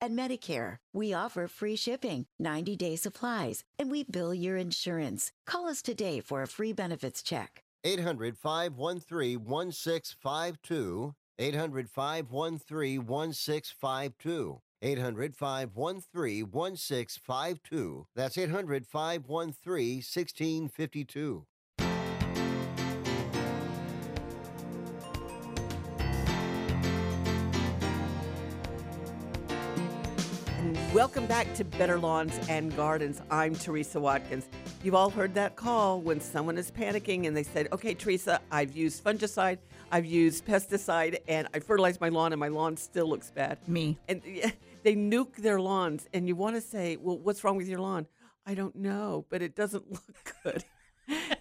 and 0.00 0.18
Medicare. 0.18 0.76
We 0.92 1.12
offer 1.12 1.48
free 1.48 1.76
shipping, 1.76 2.26
90 2.38 2.76
day 2.76 2.96
supplies, 2.96 3.62
and 3.78 3.90
we 3.90 4.04
bill 4.04 4.34
your 4.34 4.56
insurance. 4.56 5.32
Call 5.46 5.68
us 5.68 5.82
today 5.82 6.20
for 6.20 6.42
a 6.42 6.46
free 6.46 6.72
benefits 6.72 7.22
check. 7.22 7.62
800 7.84 8.36
513 8.36 9.44
1652. 9.44 11.14
800 11.38 11.90
513 11.90 13.06
1652. 13.06 14.60
800 14.82 15.34
513 15.34 16.50
1652. 16.50 18.06
That's 18.14 18.38
800 18.38 18.86
513 18.86 19.96
1652. 19.96 21.46
Welcome 30.96 31.26
back 31.26 31.52
to 31.56 31.62
Better 31.62 31.98
Lawns 31.98 32.32
and 32.48 32.74
Gardens. 32.74 33.20
I'm 33.30 33.54
Teresa 33.54 34.00
Watkins. 34.00 34.48
You've 34.82 34.94
all 34.94 35.10
heard 35.10 35.34
that 35.34 35.54
call 35.54 36.00
when 36.00 36.22
someone 36.22 36.56
is 36.56 36.70
panicking 36.70 37.26
and 37.26 37.36
they 37.36 37.42
said, 37.42 37.68
Okay, 37.70 37.92
Teresa, 37.92 38.40
I've 38.50 38.74
used 38.74 39.04
fungicide, 39.04 39.58
I've 39.92 40.06
used 40.06 40.46
pesticide, 40.46 41.18
and 41.28 41.48
I 41.52 41.58
fertilized 41.58 42.00
my 42.00 42.08
lawn, 42.08 42.32
and 42.32 42.40
my 42.40 42.48
lawn 42.48 42.78
still 42.78 43.10
looks 43.10 43.30
bad. 43.30 43.58
Me. 43.68 43.98
And 44.08 44.22
they 44.84 44.94
nuke 44.94 45.36
their 45.36 45.60
lawns, 45.60 46.08
and 46.14 46.26
you 46.26 46.34
want 46.34 46.56
to 46.56 46.62
say, 46.62 46.96
Well, 46.96 47.18
what's 47.18 47.44
wrong 47.44 47.58
with 47.58 47.68
your 47.68 47.80
lawn? 47.80 48.06
I 48.46 48.54
don't 48.54 48.76
know, 48.76 49.26
but 49.28 49.42
it 49.42 49.54
doesn't 49.54 49.92
look 49.92 50.34
good. 50.42 50.64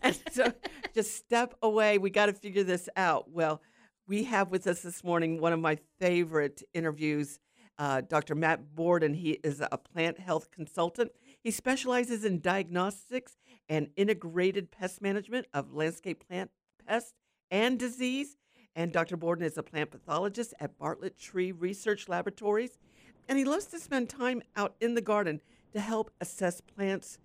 and 0.01 0.19
so 0.33 0.51
just 0.93 1.15
step 1.15 1.55
away. 1.62 1.97
We 1.97 2.09
got 2.09 2.25
to 2.25 2.33
figure 2.33 2.65
this 2.65 2.89
out. 2.97 3.31
Well, 3.31 3.62
we 4.05 4.25
have 4.25 4.51
with 4.51 4.67
us 4.67 4.81
this 4.81 5.01
morning 5.01 5.39
one 5.39 5.53
of 5.53 5.62
my 5.62 5.77
favorite 5.97 6.62
interviews 6.74 7.39
uh, 7.77 8.01
Dr. 8.01 8.36
Matt 8.36 8.75
Borden. 8.75 9.13
He 9.13 9.32
is 9.44 9.62
a 9.62 9.77
plant 9.77 10.20
health 10.20 10.51
consultant. 10.51 11.12
He 11.41 11.51
specializes 11.51 12.24
in 12.24 12.39
diagnostics 12.39 13.38
and 13.70 13.89
integrated 13.96 14.72
pest 14.72 15.01
management 15.01 15.48
of 15.53 15.74
landscape 15.74 16.25
plant 16.27 16.51
pests 16.86 17.13
and 17.51 17.79
disease. 17.79 18.38
And 18.75 18.91
Dr. 18.91 19.17
Borden 19.17 19.46
is 19.46 19.58
a 19.58 19.63
plant 19.63 19.91
pathologist 19.91 20.53
at 20.60 20.77
Bartlett 20.77 21.17
Tree 21.17 21.51
Research 21.51 22.10
Laboratories. 22.10 22.77
And 23.27 23.38
he 23.38 23.46
loves 23.46 23.65
to 23.67 23.79
spend 23.79 24.10
time 24.10 24.41
out 24.55 24.75
in 24.79 24.94
the 24.94 25.01
garden 25.01 25.41
to 25.74 25.79
help 25.79 26.12
assess 26.22 26.62
plants 26.62 27.17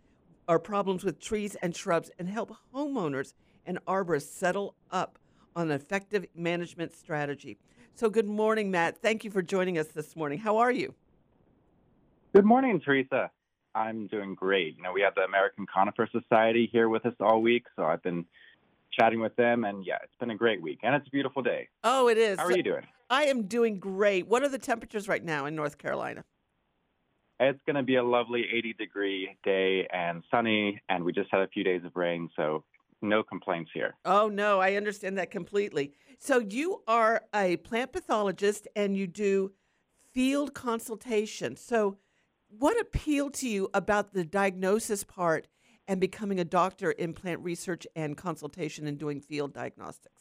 or 0.49 0.59
problems 0.59 1.04
with 1.04 1.21
trees 1.21 1.57
and 1.62 1.76
shrubs 1.76 2.11
and 2.19 2.28
help 2.28 2.57
homeowners 2.75 3.35
and 3.66 3.78
arborists 3.87 4.33
settle 4.33 4.75
up 4.90 5.19
on 5.54 5.71
an 5.71 5.73
effective 5.73 6.26
management 6.35 6.92
strategy. 6.92 7.59
So, 7.94 8.09
good 8.09 8.26
morning, 8.28 8.70
Matt. 8.70 8.99
Thank 9.02 9.25
you 9.25 9.30
for 9.30 9.42
joining 9.42 9.76
us 9.76 9.88
this 9.88 10.16
morning. 10.16 10.38
How 10.38 10.56
are 10.59 10.73
you? 10.73 10.94
Good 12.35 12.44
morning, 12.44 12.80
Teresa. 12.80 13.30
I'm 13.75 14.06
doing 14.06 14.35
great. 14.35 14.76
You 14.76 14.82
know, 14.82 14.92
we 14.92 15.02
have 15.02 15.14
the 15.14 15.23
American 15.23 15.66
Conifer 15.73 16.09
Society 16.11 16.68
here 16.73 16.88
with 16.88 17.04
us 17.04 17.14
all 17.20 17.42
week, 17.42 17.66
so 17.76 17.85
I've 17.85 18.02
been 18.02 18.25
chatting 18.99 19.20
with 19.20 19.37
them, 19.37 19.64
and 19.64 19.85
yeah, 19.85 19.99
it's 20.02 20.14
been 20.18 20.30
a 20.30 20.37
great 20.37 20.62
week, 20.62 20.80
and 20.82 20.94
it's 20.94 21.06
a 21.06 21.11
beautiful 21.11 21.42
day. 21.42 21.68
Oh, 21.85 22.09
it 22.09 22.18
is. 22.18 22.38
How 22.38 22.47
are 22.47 22.56
you 22.56 22.62
doing? 22.62 22.87
I 23.11 23.25
am 23.25 23.42
doing 23.42 23.78
great. 23.78 24.26
What 24.26 24.42
are 24.42 24.49
the 24.49 24.59
temperatures 24.59 25.06
right 25.09 25.25
now 25.25 25.47
in 25.47 25.54
North 25.54 25.78
Carolina? 25.78 26.25
It's 27.38 27.61
going 27.66 27.76
to 27.76 27.82
be 27.82 27.97
a 27.97 28.02
lovely 28.02 28.44
80 28.52 28.75
degree 28.75 29.37
day 29.44 29.87
and 29.92 30.23
sunny, 30.30 30.80
and 30.88 31.04
we 31.04 31.12
just 31.12 31.28
had 31.30 31.42
a 31.42 31.49
few 31.49 31.64
days 31.64 31.82
of 31.85 31.92
rain, 31.94 32.30
so 32.35 32.64
no 33.02 33.23
complaints 33.23 33.71
here. 33.73 33.97
Oh, 34.04 34.28
no, 34.28 34.61
I 34.61 34.75
understand 34.75 35.19
that 35.19 35.30
completely. 35.30 35.92
So, 36.19 36.38
you 36.38 36.83
are 36.87 37.23
a 37.35 37.57
plant 37.59 37.92
pathologist 37.92 38.69
and 38.76 38.97
you 38.97 39.07
do 39.07 39.52
field 40.12 40.54
consultation. 40.54 41.57
So, 41.57 41.99
what 42.49 42.78
appealed 42.80 43.35
to 43.35 43.49
you 43.49 43.69
about 43.73 44.12
the 44.12 44.25
diagnosis 44.25 45.04
part 45.04 45.47
and 45.87 46.00
becoming 46.00 46.40
a 46.40 46.45
doctor 46.45 46.90
in 46.90 47.12
plant 47.14 47.40
research 47.40 47.87
and 47.95 48.16
consultation 48.16 48.87
and 48.87 48.99
doing 48.99 49.21
field 49.21 49.52
diagnostics? 49.52 50.19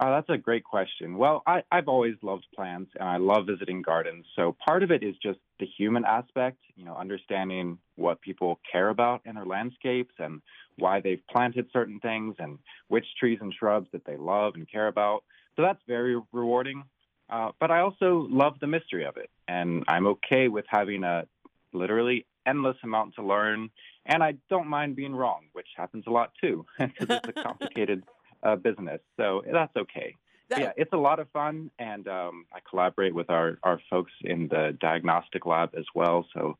Oh, 0.00 0.10
that's 0.10 0.28
a 0.30 0.38
great 0.38 0.62
question. 0.62 1.16
Well, 1.16 1.42
I, 1.44 1.62
I've 1.72 1.88
always 1.88 2.14
loved 2.22 2.46
plants 2.54 2.92
and 2.98 3.08
I 3.08 3.16
love 3.16 3.46
visiting 3.46 3.82
gardens. 3.82 4.26
So 4.36 4.56
part 4.64 4.84
of 4.84 4.92
it 4.92 5.02
is 5.02 5.16
just 5.20 5.40
the 5.58 5.66
human 5.66 6.04
aspect, 6.04 6.58
you 6.76 6.84
know, 6.84 6.94
understanding 6.94 7.78
what 7.96 8.20
people 8.20 8.60
care 8.70 8.90
about 8.90 9.22
in 9.24 9.34
their 9.34 9.44
landscapes 9.44 10.14
and 10.20 10.40
why 10.76 11.00
they've 11.00 11.22
planted 11.28 11.66
certain 11.72 11.98
things 11.98 12.36
and 12.38 12.58
which 12.86 13.06
trees 13.18 13.38
and 13.40 13.52
shrubs 13.52 13.88
that 13.92 14.04
they 14.04 14.16
love 14.16 14.54
and 14.54 14.70
care 14.70 14.86
about. 14.86 15.24
So 15.56 15.62
that's 15.62 15.80
very 15.88 16.16
rewarding. 16.32 16.84
Uh, 17.28 17.50
but 17.58 17.72
I 17.72 17.80
also 17.80 18.28
love 18.30 18.54
the 18.60 18.68
mystery 18.68 19.04
of 19.04 19.16
it. 19.16 19.30
And 19.48 19.82
I'm 19.88 20.06
okay 20.06 20.46
with 20.46 20.64
having 20.68 21.02
a 21.02 21.26
literally 21.72 22.24
endless 22.46 22.76
amount 22.84 23.16
to 23.16 23.24
learn. 23.24 23.68
And 24.06 24.22
I 24.22 24.34
don't 24.48 24.68
mind 24.68 24.94
being 24.94 25.14
wrong, 25.14 25.46
which 25.54 25.66
happens 25.76 26.04
a 26.06 26.10
lot 26.10 26.30
too, 26.40 26.64
because 26.78 27.08
it's 27.10 27.28
a 27.28 27.32
complicated 27.42 28.04
uh, 28.42 28.56
business. 28.56 29.00
So 29.16 29.42
that's 29.50 29.74
okay. 29.76 30.14
That, 30.50 30.60
yeah, 30.60 30.72
it's 30.76 30.92
a 30.94 30.96
lot 30.96 31.20
of 31.20 31.28
fun, 31.30 31.70
and 31.78 32.08
um, 32.08 32.46
I 32.54 32.60
collaborate 32.68 33.14
with 33.14 33.28
our, 33.28 33.58
our 33.64 33.80
folks 33.90 34.12
in 34.22 34.48
the 34.48 34.76
diagnostic 34.80 35.44
lab 35.44 35.74
as 35.76 35.84
well. 35.94 36.24
So 36.32 36.56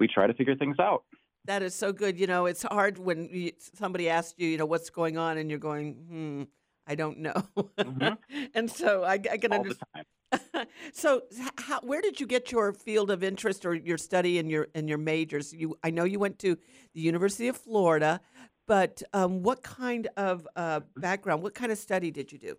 we 0.00 0.08
try 0.08 0.26
to 0.26 0.34
figure 0.34 0.56
things 0.56 0.76
out. 0.80 1.04
That 1.44 1.62
is 1.62 1.72
so 1.74 1.92
good. 1.92 2.18
You 2.18 2.26
know, 2.26 2.46
it's 2.46 2.64
hard 2.64 2.98
when 2.98 3.28
you, 3.30 3.52
somebody 3.74 4.08
asks 4.08 4.34
you, 4.38 4.48
you 4.48 4.58
know, 4.58 4.66
what's 4.66 4.90
going 4.90 5.18
on, 5.18 5.38
and 5.38 5.48
you're 5.50 5.60
going, 5.60 5.94
hmm, 5.94 6.42
I 6.88 6.96
don't 6.96 7.18
know. 7.18 7.42
Mm-hmm. 7.56 8.44
and 8.54 8.70
so 8.70 9.04
I, 9.04 9.12
I 9.14 9.36
can 9.36 9.52
understand. 9.52 10.06
so, 10.92 11.22
how, 11.56 11.80
where 11.80 12.02
did 12.02 12.20
you 12.20 12.26
get 12.26 12.50
your 12.50 12.72
field 12.72 13.10
of 13.10 13.22
interest 13.22 13.64
or 13.64 13.74
your 13.74 13.98
study 13.98 14.38
and 14.38 14.50
your 14.50 14.68
and 14.74 14.88
your 14.88 14.98
majors? 14.98 15.52
You, 15.52 15.78
I 15.82 15.90
know 15.90 16.04
you 16.04 16.18
went 16.18 16.38
to 16.40 16.56
the 16.94 17.00
University 17.00 17.48
of 17.48 17.56
Florida, 17.56 18.20
but 18.68 19.02
um, 19.14 19.42
what 19.42 19.62
kind 19.62 20.08
of 20.16 20.46
uh, 20.54 20.80
background, 20.96 21.42
what 21.42 21.54
kind 21.54 21.72
of 21.72 21.78
study 21.78 22.12
did 22.12 22.30
you 22.30 22.38
do? 22.38 22.56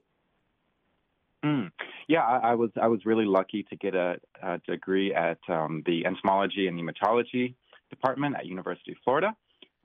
Mm. 1.45 1.71
Yeah, 2.09 2.21
I, 2.21 2.49
I, 2.49 2.55
was 2.55 2.71
I 2.81 2.87
was 2.87 3.05
really 3.05 3.25
lucky 3.25 3.63
to 3.69 3.75
get 3.77 3.95
a, 3.95 4.17
a 4.43 4.57
degree 4.67 5.13
at 5.13 5.37
um, 5.47 5.83
the 5.85 6.05
entomology 6.05 6.67
and 6.67 6.77
nematology 6.77 7.53
department 7.89 8.35
at 8.35 8.45
University 8.45 8.91
of 8.91 8.97
Florida. 9.03 9.33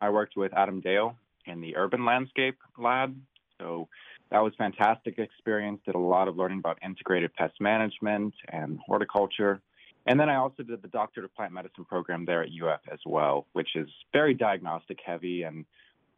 I 0.01 0.11
worked 0.11 0.37
with 0.37 0.53
Adam 0.55 0.81
Dale 0.81 1.15
in 1.47 1.61
the 1.61 1.77
urban 1.77 2.05
landscape 2.05 2.57
lab, 2.79 3.15
so 3.61 3.89
that 4.31 4.43
was 4.43 4.53
fantastic 4.59 5.19
experience. 5.19 5.81
Did 5.87 5.95
a 5.95 5.99
lot 5.99 6.27
of 6.27 6.37
learning 6.37 6.59
about 6.59 6.79
integrated 6.83 7.33
pest 7.35 7.55
management 7.61 8.35
and 8.49 8.81
horticulture. 8.85 9.61
And 10.07 10.19
then 10.19 10.29
I 10.29 10.37
also 10.37 10.63
did 10.63 10.83
the 10.83 10.89
Doctorate 10.89 11.25
of 11.25 11.35
Plant 11.35 11.53
Medicine 11.53 11.85
program 11.85 12.25
there 12.25 12.43
at 12.43 12.49
UF 12.49 12.81
as 12.93 12.99
well, 13.07 13.47
which 13.53 13.71
is 13.75 13.89
very 14.13 14.35
diagnostic 14.35 14.99
heavy 15.05 15.43
and 15.43 15.65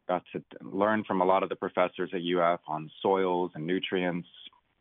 got 0.07 0.23
to 0.33 0.41
learn 0.61 1.03
from 1.03 1.21
a 1.21 1.25
lot 1.25 1.43
of 1.43 1.49
the 1.49 1.55
professors 1.55 2.09
at 2.13 2.21
UF 2.21 2.59
on 2.67 2.89
soils 3.01 3.51
and 3.55 3.65
nutrients, 3.65 4.27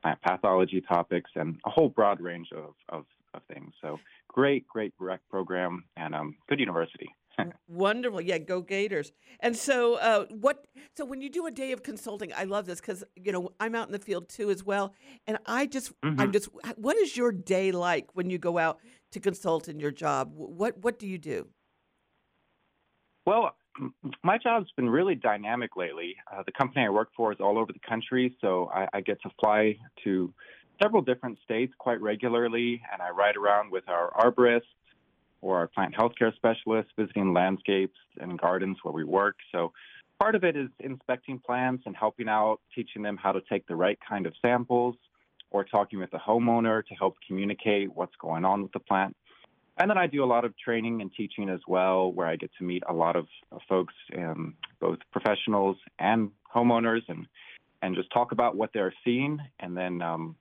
plant 0.03 0.21
pathology 0.23 0.81
topics, 0.81 1.31
and 1.35 1.59
a 1.67 1.71
whole 1.71 1.89
broad 1.89 2.21
range 2.21 2.49
of, 2.57 2.75
of, 2.89 3.05
of 3.35 3.43
things. 3.53 3.73
So 3.83 3.99
great, 4.29 4.67
great 4.69 4.93
rec 4.99 5.21
program 5.31 5.85
and 5.97 6.15
um, 6.15 6.37
good 6.49 6.61
university. 6.61 7.09
Wonderful, 7.69 8.21
yeah, 8.21 8.39
go 8.39 8.63
Gators! 8.63 9.13
And 9.41 9.55
so, 9.55 9.97
uh, 9.97 10.25
what? 10.31 10.65
So 10.97 11.05
when 11.05 11.21
you 11.21 11.29
do 11.29 11.47
a 11.47 11.51
day 11.51 11.73
of 11.73 11.83
consulting, 11.83 12.33
I 12.35 12.45
love 12.45 12.65
this 12.65 12.81
because 12.81 13.05
you 13.15 13.31
know 13.31 13.51
I'm 13.61 13.75
out 13.75 13.89
in 13.89 13.93
the 13.93 13.99
field 13.99 14.31
too 14.31 14.51
as 14.51 14.65
well, 14.65 14.95
and 15.27 15.37
I 15.45 15.67
just, 15.67 15.93
mm-hmm. 16.01 16.19
I'm 16.19 16.33
just, 16.33 16.49
what 16.77 16.97
is 16.97 17.15
your 17.15 17.33
day 17.33 17.73
like 17.73 18.09
when 18.15 18.31
you 18.31 18.39
go 18.39 18.57
out 18.57 18.79
to 19.13 19.21
consult 19.21 19.69
in 19.69 19.81
your 19.81 19.91
job? 19.91 20.33
What, 20.35 20.79
what 20.79 20.99
do 20.99 21.07
you 21.07 21.19
do? 21.19 21.49
Well, 23.27 23.57
my 24.23 24.39
job's 24.39 24.71
been 24.77 24.89
really 24.89 25.15
dynamic 25.15 25.77
lately. 25.77 26.17
Uh, 26.33 26.43
the 26.45 26.53
company 26.53 26.85
I 26.85 26.91
work 26.91 27.11
for 27.17 27.33
is 27.33 27.39
all 27.41 27.59
over 27.59 27.73
the 27.73 27.81
country, 27.81 28.37
so 28.41 28.71
I, 28.75 28.89
I 28.93 29.01
get 29.01 29.21
to 29.23 29.31
fly 29.41 29.77
to 30.05 30.33
several 30.83 31.03
different 31.03 31.39
states 31.45 31.73
quite 31.79 32.01
regularly, 32.01 32.83
and 32.93 33.01
I 33.03 33.11
ride 33.11 33.37
around 33.37 33.71
with 33.71 33.89
our 33.89 34.13
arborists 34.13 34.63
or 35.41 35.59
our 35.59 35.69
plant 35.69 35.95
healthcare 35.95 36.35
specialists 36.35 36.93
visiting 36.99 37.33
landscapes 37.33 37.99
and 38.21 38.39
gardens 38.39 38.79
where 38.83 38.93
we 38.93 39.05
work. 39.05 39.37
So 39.53 39.73
part 40.19 40.35
of 40.35 40.45
it 40.45 40.57
is 40.57 40.69
inspecting 40.81 41.39
plants 41.39 41.85
and 41.87 41.97
helping 41.97 42.29
out, 42.29 42.61
teaching 42.75 43.03
them 43.03 43.17
how 43.17 43.33
to 43.33 43.41
take 43.51 43.67
the 43.67 43.77
right 43.77 43.99
kind 44.09 44.27
of 44.27 44.35
samples, 44.43 44.97
or 45.51 45.65
talking 45.65 45.99
with 46.01 46.11
the 46.11 46.19
homeowner 46.19 46.85
to 46.87 46.95
help 46.95 47.17
communicate 47.27 47.95
what's 47.95 48.17
going 48.17 48.45
on 48.45 48.63
with 48.63 48.73
the 48.73 48.81
plant. 48.81 49.17
And 49.79 49.91
then 49.91 49.99
I 49.99 50.07
do 50.07 50.25
a 50.25 50.27
lot 50.27 50.45
of 50.45 50.57
training 50.57 51.03
and 51.03 51.11
teaching 51.15 51.49
as 51.49 51.61
well, 51.69 52.11
where 52.13 52.27
I 52.27 52.37
get 52.37 52.51
to 52.59 52.65
meet 52.65 52.83
a 52.89 52.93
lot 52.93 53.15
of 53.17 53.27
folks, 53.69 53.95
um, 54.17 54.55
both 54.81 54.99
professionals 55.13 55.77
and 55.99 56.31
homeowners, 56.55 57.03
and 57.09 57.27
and 57.83 57.95
just 57.95 58.11
talk 58.11 58.33
about 58.33 58.57
what 58.57 58.71
they're 58.73 58.95
seeing. 59.05 59.39
And 59.61 59.77
then, 59.77 60.01
um, 60.01 60.35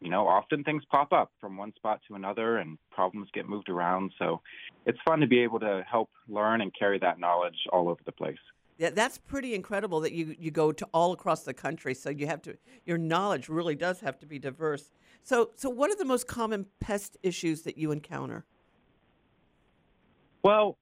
you 0.00 0.08
know, 0.08 0.28
often 0.28 0.62
things 0.62 0.84
pop 0.88 1.12
up 1.12 1.32
from 1.40 1.56
one 1.56 1.74
spot 1.74 2.00
to 2.06 2.14
another, 2.14 2.58
and 2.58 2.78
problems 2.92 3.28
get 3.34 3.48
moved 3.48 3.68
around. 3.68 4.12
So 4.18 4.40
it's 4.86 4.98
fun 5.04 5.18
to 5.20 5.26
be 5.26 5.40
able 5.40 5.58
to 5.60 5.84
help 5.90 6.10
learn 6.28 6.60
and 6.60 6.72
carry 6.78 6.98
that 7.00 7.18
knowledge 7.18 7.56
all 7.72 7.88
over 7.88 8.00
the 8.06 8.12
place. 8.12 8.38
Yeah, 8.78 8.90
that's 8.90 9.18
pretty 9.18 9.54
incredible 9.54 10.00
that 10.00 10.12
you, 10.12 10.36
you 10.38 10.50
go 10.50 10.70
to 10.70 10.86
all 10.92 11.12
across 11.12 11.44
the 11.44 11.54
country. 11.54 11.94
So 11.94 12.10
you 12.10 12.26
have 12.26 12.42
to 12.42 12.56
your 12.84 12.98
knowledge 12.98 13.48
really 13.48 13.74
does 13.74 14.00
have 14.00 14.18
to 14.20 14.26
be 14.26 14.38
diverse. 14.38 14.92
So 15.22 15.50
so 15.56 15.70
what 15.70 15.90
are 15.90 15.96
the 15.96 16.04
most 16.04 16.28
common 16.28 16.66
pest 16.78 17.16
issues 17.22 17.62
that 17.62 17.78
you 17.78 17.90
encounter? 17.90 18.44
Well, 20.46 20.78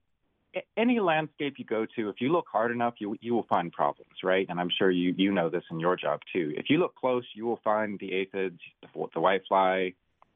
any 0.77 1.01
landscape 1.01 1.55
you 1.57 1.65
go 1.65 1.87
to, 1.97 2.11
if 2.11 2.17
you 2.21 2.31
look 2.31 2.45
hard 2.53 2.71
enough, 2.71 2.97
you 2.99 3.17
you 3.23 3.33
will 3.33 3.47
find 3.49 3.73
problems, 3.73 4.13
right? 4.23 4.47
And 4.51 4.61
I'm 4.61 4.69
sure 4.69 4.91
you 4.91 5.15
you 5.17 5.33
know 5.33 5.49
this 5.49 5.63
in 5.71 5.81
your 5.81 5.97
job 5.97 6.21
too. 6.35 6.53
If 6.55 6.67
you 6.69 6.77
look 6.77 6.95
close, 6.97 7.25
you 7.35 7.47
will 7.47 7.61
find 7.65 7.99
the 7.99 8.13
aphids, 8.13 8.61
the, 8.83 8.89
the 9.15 9.21
whitefly, 9.21 9.95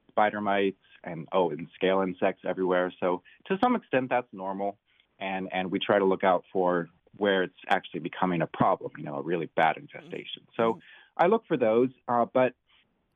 spider 0.09 0.41
mites, 0.41 0.81
and 1.05 1.29
oh, 1.33 1.51
and 1.51 1.69
scale 1.75 2.01
insects 2.01 2.45
everywhere. 2.49 2.91
So 3.01 3.21
to 3.49 3.59
some 3.63 3.77
extent, 3.77 4.09
that's 4.09 4.33
normal, 4.33 4.79
and 5.21 5.51
and 5.53 5.71
we 5.71 5.79
try 5.79 5.99
to 5.99 6.07
look 6.07 6.25
out 6.25 6.45
for 6.51 6.89
where 7.19 7.43
it's 7.43 7.63
actually 7.69 8.01
becoming 8.01 8.41
a 8.41 8.47
problem, 8.47 8.93
you 8.97 9.05
know, 9.05 9.17
a 9.17 9.23
really 9.23 9.51
bad 9.55 9.77
infestation. 9.77 10.45
So 10.57 10.81
I 11.19 11.27
look 11.27 11.45
for 11.47 11.59
those, 11.59 11.91
uh, 12.09 12.25
but 12.33 12.55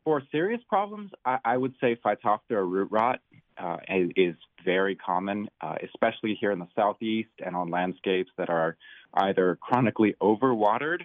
for 0.04 0.22
serious 0.30 0.60
problems, 0.68 1.10
I, 1.24 1.38
I 1.44 1.56
would 1.56 1.74
say 1.80 1.96
Phytophthora 2.04 2.68
root 2.68 2.88
rot 2.90 3.20
uh, 3.58 3.76
is, 4.16 4.34
very 4.64 4.94
common, 4.94 5.48
uh, 5.60 5.74
especially 5.82 6.38
here 6.40 6.52
in 6.52 6.60
the 6.60 6.68
southeast 6.76 7.30
and 7.44 7.56
on 7.56 7.68
landscapes 7.68 8.30
that 8.38 8.48
are 8.48 8.76
either 9.14 9.58
chronically 9.60 10.14
overwatered 10.22 11.00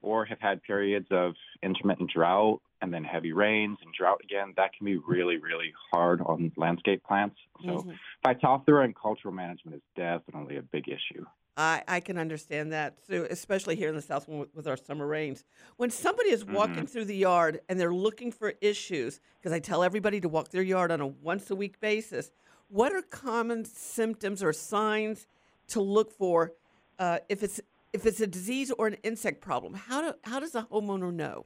or 0.00 0.24
have 0.24 0.40
had 0.40 0.62
periods 0.62 1.06
of 1.10 1.34
intermittent 1.62 2.10
drought 2.10 2.62
and 2.80 2.92
then 2.92 3.04
heavy 3.04 3.34
rains 3.34 3.76
and 3.84 3.92
drought 3.92 4.20
again. 4.24 4.54
That 4.56 4.72
can 4.72 4.86
be 4.86 4.96
really, 4.96 5.36
really 5.36 5.74
hard 5.92 6.22
on 6.22 6.52
landscape 6.56 7.04
plants. 7.04 7.36
So 7.64 7.82
Mhm. 7.82 7.98
Phytophthora 8.24 8.84
and 8.84 8.96
cultural 8.96 9.34
management 9.34 9.76
is 9.76 9.82
definitely 9.94 10.56
a 10.56 10.62
big 10.62 10.88
issue. 10.88 11.26
I, 11.56 11.82
I 11.86 12.00
can 12.00 12.16
understand 12.16 12.72
that, 12.72 12.96
so 13.06 13.26
especially 13.28 13.76
here 13.76 13.88
in 13.88 13.94
the 13.94 14.02
South 14.02 14.26
with, 14.26 14.48
with 14.54 14.66
our 14.66 14.76
summer 14.76 15.06
rains. 15.06 15.44
When 15.76 15.90
somebody 15.90 16.30
is 16.30 16.44
walking 16.44 16.84
Mhm. 16.84 16.90
through 16.90 17.04
the 17.04 17.16
yard 17.16 17.60
and 17.68 17.78
they're 17.78 17.92
looking 17.92 18.32
for 18.32 18.54
issues, 18.60 19.20
because 19.38 19.52
I 19.52 19.58
tell 19.58 19.82
everybody 19.82 20.20
to 20.20 20.28
walk 20.28 20.48
their 20.48 20.62
yard 20.62 20.90
on 20.90 21.00
a 21.00 21.06
once 21.06 21.50
a 21.50 21.54
week 21.54 21.78
basis, 21.80 22.30
what 22.68 22.92
are 22.92 23.02
common 23.02 23.66
symptoms 23.66 24.42
or 24.42 24.52
signs 24.54 25.26
to 25.68 25.80
look 25.80 26.10
for 26.10 26.52
uh, 26.98 27.18
if 27.28 27.42
it's 27.42 27.60
if 27.92 28.06
it's 28.06 28.20
a 28.20 28.26
disease 28.26 28.70
or 28.70 28.86
an 28.86 28.94
insect 29.02 29.42
problem? 29.42 29.74
How 29.74 30.00
do 30.00 30.14
how 30.24 30.40
does 30.40 30.54
a 30.54 30.62
homeowner 30.62 31.12
know? 31.12 31.44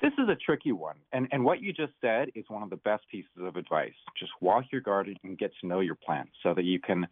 This 0.00 0.12
is 0.18 0.28
a 0.28 0.34
tricky 0.34 0.72
one. 0.72 0.96
And, 1.12 1.26
and 1.32 1.42
what 1.42 1.62
you 1.62 1.72
just 1.72 1.92
said 2.02 2.28
is 2.34 2.44
one 2.48 2.62
of 2.62 2.68
the 2.68 2.76
best 2.76 3.04
pieces 3.10 3.30
of 3.38 3.56
advice. 3.56 3.94
Just 4.18 4.32
walk 4.42 4.64
your 4.70 4.82
garden 4.82 5.16
and 5.24 5.38
get 5.38 5.52
to 5.60 5.66
know 5.66 5.80
your 5.80 5.94
plants 5.94 6.32
so 6.42 6.52
that 6.52 6.64
you 6.64 6.78
can 6.78 7.06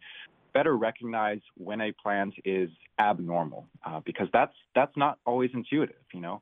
better 0.55 0.75
recognize 0.75 1.41
when 1.57 1.81
a 1.81 1.91
plant 1.91 2.33
is 2.45 2.69
abnormal 2.97 3.67
uh, 3.85 3.99
because 4.05 4.27
that's, 4.31 4.55
that's 4.73 4.95
not 4.95 5.19
always 5.25 5.51
intuitive, 5.53 5.97
you 6.13 6.21
know. 6.21 6.41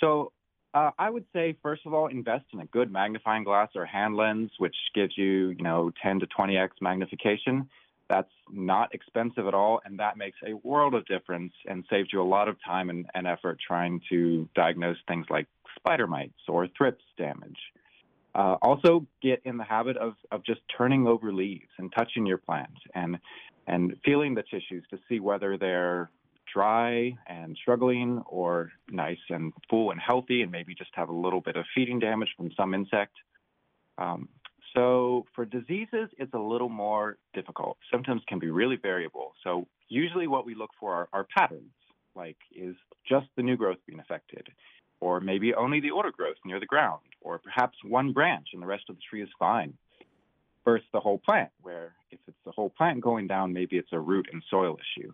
So 0.00 0.32
uh, 0.74 0.90
I 0.98 1.08
would 1.08 1.24
say, 1.32 1.56
first 1.62 1.82
of 1.86 1.94
all, 1.94 2.08
invest 2.08 2.44
in 2.52 2.60
a 2.60 2.66
good 2.66 2.92
magnifying 2.92 3.44
glass 3.44 3.70
or 3.76 3.86
hand 3.86 4.16
lens, 4.16 4.50
which 4.58 4.74
gives 4.94 5.16
you, 5.16 5.50
you 5.50 5.62
know, 5.62 5.92
10 6.02 6.20
to 6.20 6.26
20x 6.26 6.70
magnification. 6.82 7.70
That's 8.10 8.30
not 8.50 8.94
expensive 8.94 9.46
at 9.46 9.54
all, 9.54 9.80
and 9.84 9.98
that 10.00 10.16
makes 10.16 10.38
a 10.46 10.54
world 10.66 10.94
of 10.94 11.06
difference 11.06 11.52
and 11.66 11.84
saves 11.88 12.10
you 12.12 12.20
a 12.20 12.24
lot 12.24 12.48
of 12.48 12.56
time 12.64 12.90
and, 12.90 13.06
and 13.14 13.26
effort 13.26 13.58
trying 13.64 14.00
to 14.10 14.48
diagnose 14.54 14.96
things 15.08 15.26
like 15.30 15.46
spider 15.78 16.06
mites 16.06 16.34
or 16.48 16.68
thrips 16.76 17.04
damage. 17.16 17.58
Uh, 18.36 18.56
also, 18.60 19.06
get 19.22 19.40
in 19.46 19.56
the 19.56 19.64
habit 19.64 19.96
of, 19.96 20.12
of 20.30 20.44
just 20.44 20.60
turning 20.76 21.06
over 21.06 21.32
leaves 21.32 21.70
and 21.78 21.90
touching 21.96 22.26
your 22.26 22.38
plants 22.38 22.78
and 22.94 23.16
and 23.66 23.96
feeling 24.04 24.34
the 24.34 24.42
tissues 24.42 24.84
to 24.90 24.98
see 25.08 25.18
whether 25.18 25.56
they're 25.56 26.10
dry 26.52 27.12
and 27.26 27.56
struggling 27.60 28.22
or 28.26 28.70
nice 28.90 29.18
and 29.30 29.52
full 29.68 29.90
and 29.90 30.00
healthy 30.00 30.42
and 30.42 30.52
maybe 30.52 30.74
just 30.74 30.90
have 30.94 31.08
a 31.08 31.12
little 31.12 31.40
bit 31.40 31.56
of 31.56 31.64
feeding 31.74 31.98
damage 31.98 32.28
from 32.36 32.50
some 32.56 32.74
insect. 32.74 33.14
Um, 33.98 34.28
so 34.74 35.24
for 35.34 35.44
diseases, 35.44 36.08
it's 36.18 36.32
a 36.34 36.38
little 36.38 36.68
more 36.68 37.16
difficult. 37.34 37.78
Symptoms 37.90 38.22
can 38.28 38.38
be 38.38 38.50
really 38.50 38.76
variable. 38.76 39.32
So 39.42 39.66
usually 39.88 40.28
what 40.28 40.46
we 40.46 40.54
look 40.54 40.70
for 40.78 40.94
are, 40.94 41.08
are 41.12 41.26
patterns, 41.36 41.72
like 42.14 42.36
is 42.54 42.76
just 43.08 43.26
the 43.36 43.42
new 43.42 43.56
growth 43.56 43.78
being 43.86 43.98
affected, 43.98 44.46
or 45.00 45.20
maybe 45.20 45.54
only 45.54 45.80
the 45.80 45.90
older 45.90 46.10
growth 46.10 46.36
near 46.44 46.60
the 46.60 46.66
ground, 46.66 47.00
or 47.20 47.38
perhaps 47.38 47.76
one 47.84 48.12
branch 48.12 48.48
and 48.52 48.62
the 48.62 48.66
rest 48.66 48.84
of 48.88 48.96
the 48.96 49.02
tree 49.08 49.22
is 49.22 49.28
fine. 49.38 49.74
Versus 50.64 50.86
the 50.92 50.98
whole 50.98 51.18
plant, 51.18 51.50
where 51.62 51.94
if 52.10 52.18
it's 52.26 52.36
the 52.44 52.50
whole 52.50 52.70
plant 52.70 53.00
going 53.00 53.28
down, 53.28 53.52
maybe 53.52 53.76
it's 53.76 53.92
a 53.92 54.00
root 54.00 54.28
and 54.32 54.42
soil 54.50 54.76
issue. 54.76 55.12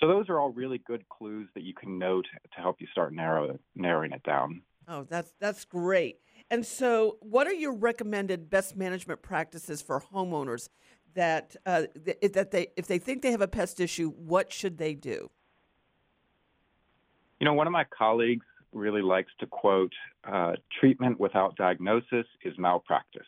So 0.00 0.08
those 0.08 0.28
are 0.28 0.40
all 0.40 0.50
really 0.50 0.78
good 0.78 1.08
clues 1.08 1.48
that 1.54 1.62
you 1.62 1.74
can 1.74 1.96
note 1.96 2.24
to, 2.24 2.48
to 2.56 2.60
help 2.60 2.80
you 2.80 2.88
start 2.90 3.12
narrow, 3.12 3.58
narrowing 3.76 4.10
it 4.10 4.24
down. 4.24 4.62
Oh, 4.88 5.06
that's 5.08 5.32
that's 5.38 5.64
great. 5.64 6.18
And 6.50 6.66
so, 6.66 7.18
what 7.20 7.46
are 7.46 7.52
your 7.52 7.72
recommended 7.72 8.50
best 8.50 8.76
management 8.76 9.22
practices 9.22 9.80
for 9.80 10.02
homeowners 10.12 10.68
that 11.14 11.54
uh, 11.64 11.84
th- 12.04 12.32
that 12.32 12.50
they 12.50 12.68
if 12.76 12.88
they 12.88 12.98
think 12.98 13.22
they 13.22 13.30
have 13.30 13.40
a 13.40 13.48
pest 13.48 13.78
issue, 13.78 14.10
what 14.10 14.52
should 14.52 14.78
they 14.78 14.94
do? 14.94 15.30
You 17.38 17.44
know, 17.44 17.54
one 17.54 17.68
of 17.68 17.72
my 17.72 17.84
colleagues 17.84 18.44
really 18.72 19.02
likes 19.02 19.32
to 19.40 19.46
quote, 19.46 19.92
uh, 20.24 20.52
treatment 20.78 21.18
without 21.18 21.56
diagnosis 21.56 22.26
is 22.44 22.54
malpractice. 22.58 23.22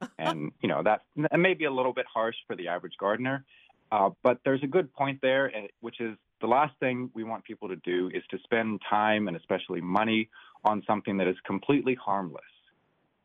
and, 0.18 0.52
you 0.62 0.68
know, 0.68 0.82
that, 0.82 1.02
that 1.16 1.38
may 1.38 1.54
be 1.54 1.64
a 1.64 1.72
little 1.72 1.92
bit 1.92 2.06
harsh 2.12 2.36
for 2.46 2.54
the 2.54 2.68
average 2.68 2.94
gardener, 2.98 3.44
uh, 3.90 4.10
but 4.22 4.40
there's 4.44 4.62
a 4.62 4.66
good 4.66 4.92
point 4.92 5.20
there, 5.22 5.50
which 5.80 6.00
is 6.00 6.16
the 6.40 6.46
last 6.46 6.74
thing 6.80 7.10
we 7.14 7.24
want 7.24 7.44
people 7.44 7.68
to 7.68 7.76
do 7.76 8.10
is 8.12 8.22
to 8.30 8.38
spend 8.44 8.80
time 8.88 9.28
and 9.28 9.36
especially 9.36 9.80
money 9.80 10.28
on 10.64 10.82
something 10.86 11.16
that 11.18 11.28
is 11.28 11.36
completely 11.46 11.94
harmless. 11.94 12.42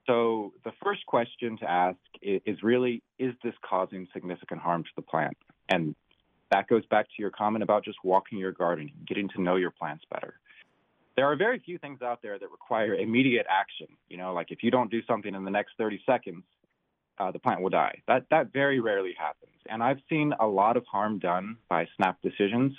So 0.07 0.53
the 0.63 0.71
first 0.83 1.05
question 1.05 1.57
to 1.59 1.69
ask 1.69 1.97
is 2.21 2.63
really, 2.63 3.03
is 3.19 3.33
this 3.43 3.53
causing 3.67 4.07
significant 4.13 4.61
harm 4.61 4.83
to 4.83 4.89
the 4.95 5.01
plant? 5.01 5.37
And 5.69 5.95
that 6.51 6.67
goes 6.67 6.85
back 6.87 7.05
to 7.05 7.13
your 7.19 7.31
comment 7.31 7.63
about 7.63 7.85
just 7.85 7.97
walking 8.03 8.37
your 8.37 8.51
garden, 8.51 8.91
getting 9.07 9.29
to 9.29 9.41
know 9.41 9.55
your 9.55 9.71
plants 9.71 10.03
better. 10.11 10.35
There 11.21 11.31
are 11.31 11.35
very 11.35 11.59
few 11.59 11.77
things 11.77 12.01
out 12.01 12.23
there 12.23 12.39
that 12.39 12.49
require 12.49 12.95
immediate 12.95 13.45
action. 13.47 13.85
You 14.09 14.17
know, 14.17 14.33
like 14.33 14.47
if 14.49 14.63
you 14.63 14.71
don't 14.71 14.89
do 14.89 15.03
something 15.05 15.35
in 15.35 15.45
the 15.45 15.51
next 15.51 15.73
30 15.77 16.01
seconds, 16.03 16.41
uh, 17.19 17.29
the 17.29 17.37
plant 17.37 17.61
will 17.61 17.69
die. 17.69 18.01
That 18.07 18.25
that 18.31 18.51
very 18.51 18.79
rarely 18.79 19.13
happens. 19.15 19.53
And 19.69 19.83
I've 19.83 19.99
seen 20.09 20.33
a 20.39 20.47
lot 20.47 20.77
of 20.77 20.85
harm 20.91 21.19
done 21.19 21.57
by 21.69 21.87
snap 21.95 22.17
decisions. 22.23 22.73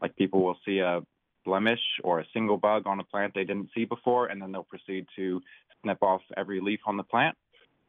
Like 0.00 0.16
people 0.16 0.42
will 0.42 0.56
see 0.64 0.78
a 0.78 1.02
blemish 1.44 1.82
or 2.02 2.20
a 2.20 2.24
single 2.32 2.56
bug 2.56 2.84
on 2.86 2.98
a 2.98 3.04
plant 3.04 3.34
they 3.34 3.44
didn't 3.44 3.68
see 3.74 3.84
before, 3.84 4.28
and 4.28 4.40
then 4.40 4.52
they'll 4.52 4.62
proceed 4.62 5.04
to 5.16 5.42
snip 5.82 6.02
off 6.02 6.22
every 6.34 6.62
leaf 6.62 6.80
on 6.86 6.96
the 6.96 7.02
plant. 7.02 7.36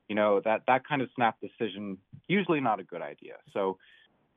You 0.09 0.15
know 0.15 0.41
that 0.43 0.63
that 0.67 0.85
kind 0.85 1.01
of 1.01 1.07
snap 1.15 1.37
decision 1.39 1.97
usually 2.27 2.59
not 2.59 2.81
a 2.81 2.83
good 2.83 3.01
idea. 3.01 3.35
So 3.53 3.77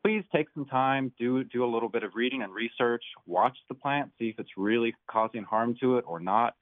please 0.06 0.22
take 0.32 0.46
some 0.54 0.64
time, 0.66 1.12
do 1.18 1.42
do 1.42 1.64
a 1.64 1.66
little 1.66 1.88
bit 1.88 2.04
of 2.04 2.12
reading 2.14 2.42
and 2.42 2.54
research, 2.54 3.02
watch 3.26 3.56
the 3.68 3.74
plant, 3.74 4.08
see 4.20 4.28
if 4.28 4.38
it's 4.38 4.50
really 4.56 4.94
causing 5.10 5.42
harm 5.42 5.74
to 5.80 5.98
it 5.98 6.04
or 6.06 6.20
not. 6.20 6.54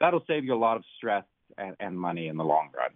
That'll 0.00 0.22
save 0.26 0.44
you 0.44 0.52
a 0.52 0.56
lot 0.56 0.76
of 0.76 0.84
stress 0.98 1.24
and, 1.56 1.74
and 1.80 1.98
money 1.98 2.28
in 2.28 2.36
the 2.36 2.44
long 2.44 2.68
run. 2.76 2.89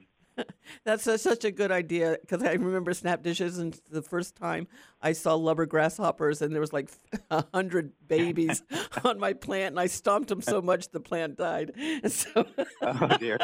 That's 0.84 1.06
a, 1.06 1.18
such 1.18 1.44
a 1.44 1.50
good 1.50 1.70
idea 1.70 2.18
because 2.20 2.42
I 2.42 2.52
remember 2.52 2.92
snap 2.94 3.22
dishes, 3.22 3.58
and 3.58 3.78
the 3.90 4.02
first 4.02 4.36
time 4.36 4.66
I 5.00 5.12
saw 5.12 5.34
lubber 5.34 5.66
grasshoppers, 5.66 6.42
and 6.42 6.52
there 6.52 6.60
was 6.60 6.72
like 6.72 6.90
a 7.30 7.44
hundred 7.54 7.92
babies 8.06 8.62
on 9.04 9.18
my 9.18 9.32
plant, 9.32 9.72
and 9.72 9.80
I 9.80 9.86
stomped 9.86 10.28
them 10.28 10.42
so 10.42 10.60
much 10.60 10.90
the 10.90 11.00
plant 11.00 11.36
died. 11.36 11.72
And 11.76 12.12
so, 12.12 12.46
Oh 12.82 13.16
dear. 13.18 13.38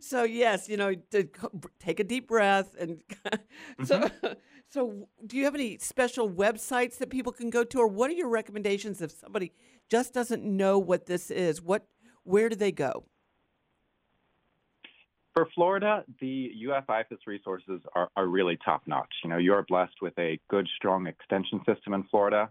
so 0.00 0.24
yes, 0.24 0.68
you 0.68 0.76
know, 0.76 0.94
to 1.10 1.28
take 1.78 2.00
a 2.00 2.04
deep 2.04 2.28
breath, 2.28 2.74
and 2.78 3.02
so, 3.84 4.00
mm-hmm. 4.00 4.32
so 4.68 5.08
do 5.26 5.36
you 5.36 5.44
have 5.44 5.54
any 5.54 5.78
special 5.78 6.30
websites 6.30 6.98
that 6.98 7.10
people 7.10 7.32
can 7.32 7.50
go 7.50 7.64
to, 7.64 7.78
or 7.78 7.88
what 7.88 8.10
are 8.10 8.14
your 8.14 8.28
recommendations 8.28 9.00
if 9.00 9.10
somebody 9.12 9.52
just 9.88 10.14
doesn't 10.14 10.44
know 10.44 10.78
what 10.78 11.06
this 11.06 11.30
is? 11.30 11.60
What, 11.60 11.86
where 12.22 12.48
do 12.48 12.56
they 12.56 12.72
go? 12.72 13.04
For 15.34 15.46
Florida, 15.54 16.04
the 16.20 16.50
UF 16.68 16.86
IFAS 16.86 17.18
resources 17.26 17.80
are, 17.94 18.10
are 18.16 18.26
really 18.26 18.58
top 18.64 18.82
notch. 18.86 19.12
You 19.22 19.30
know, 19.30 19.38
you're 19.38 19.64
blessed 19.68 20.02
with 20.02 20.18
a 20.18 20.40
good, 20.50 20.68
strong 20.76 21.06
extension 21.06 21.60
system 21.64 21.94
in 21.94 22.02
Florida. 22.04 22.50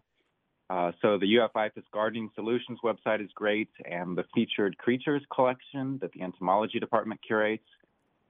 Uh, 0.70 0.92
so 1.02 1.18
the 1.18 1.40
UF 1.40 1.52
IFAS 1.54 1.84
Gardening 1.92 2.30
Solutions 2.36 2.80
website 2.84 3.24
is 3.24 3.30
great, 3.36 3.70
and 3.86 4.18
the 4.18 4.24
featured 4.34 4.78
creatures 4.78 5.22
collection 5.34 5.98
that 6.02 6.12
the 6.14 6.22
entomology 6.22 6.80
department 6.80 7.20
curates. 7.26 7.66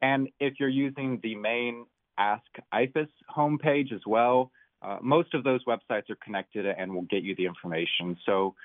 And 0.02 0.30
if 0.40 0.54
you're 0.60 0.70
using 0.70 1.20
the 1.22 1.36
main 1.36 1.86
Ask 2.18 2.44
IFAS 2.74 3.10
homepage 3.34 3.94
as 3.94 4.02
well, 4.06 4.52
uh, 4.82 4.98
most 5.02 5.34
of 5.34 5.44
those 5.44 5.64
websites 5.66 6.10
are 6.10 6.18
connected 6.24 6.66
and 6.66 6.94
will 6.94 7.04
get 7.04 7.24
you 7.24 7.36
the 7.36 7.46
information. 7.46 8.18
So 8.26 8.56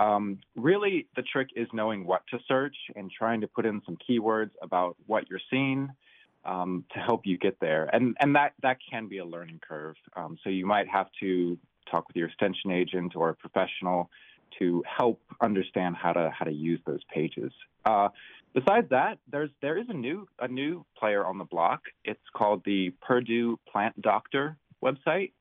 um, 0.00 0.38
really, 0.56 1.06
the 1.14 1.22
trick 1.22 1.50
is 1.54 1.68
knowing 1.74 2.06
what 2.06 2.22
to 2.30 2.38
search 2.48 2.76
and 2.96 3.10
trying 3.10 3.42
to 3.42 3.46
put 3.46 3.66
in 3.66 3.82
some 3.84 3.98
keywords 4.08 4.50
about 4.62 4.96
what 5.06 5.28
you're 5.28 5.40
seeing 5.50 5.90
um, 6.46 6.86
to 6.94 7.00
help 7.00 7.26
you 7.26 7.36
get 7.36 7.60
there. 7.60 7.90
And 7.92 8.16
and 8.18 8.34
that 8.34 8.54
that 8.62 8.78
can 8.90 9.08
be 9.08 9.18
a 9.18 9.24
learning 9.24 9.60
curve. 9.66 9.96
Um, 10.16 10.38
so 10.42 10.48
you 10.48 10.64
might 10.64 10.88
have 10.88 11.08
to 11.20 11.58
talk 11.90 12.08
with 12.08 12.16
your 12.16 12.28
extension 12.28 12.70
agent 12.70 13.14
or 13.14 13.28
a 13.28 13.34
professional 13.34 14.08
to 14.58 14.82
help 14.86 15.20
understand 15.42 15.96
how 15.96 16.14
to 16.14 16.30
how 16.36 16.46
to 16.46 16.52
use 16.52 16.80
those 16.86 17.00
pages. 17.14 17.52
Uh, 17.84 18.08
besides 18.54 18.88
that, 18.88 19.18
there's 19.30 19.50
there 19.60 19.76
is 19.76 19.86
a 19.90 19.94
new 19.94 20.26
a 20.38 20.48
new 20.48 20.82
player 20.98 21.26
on 21.26 21.36
the 21.36 21.44
block. 21.44 21.82
It's 22.06 22.20
called 22.34 22.62
the 22.64 22.94
Purdue 23.02 23.58
Plant 23.70 24.00
Doctor 24.00 24.56
website. 24.82 25.32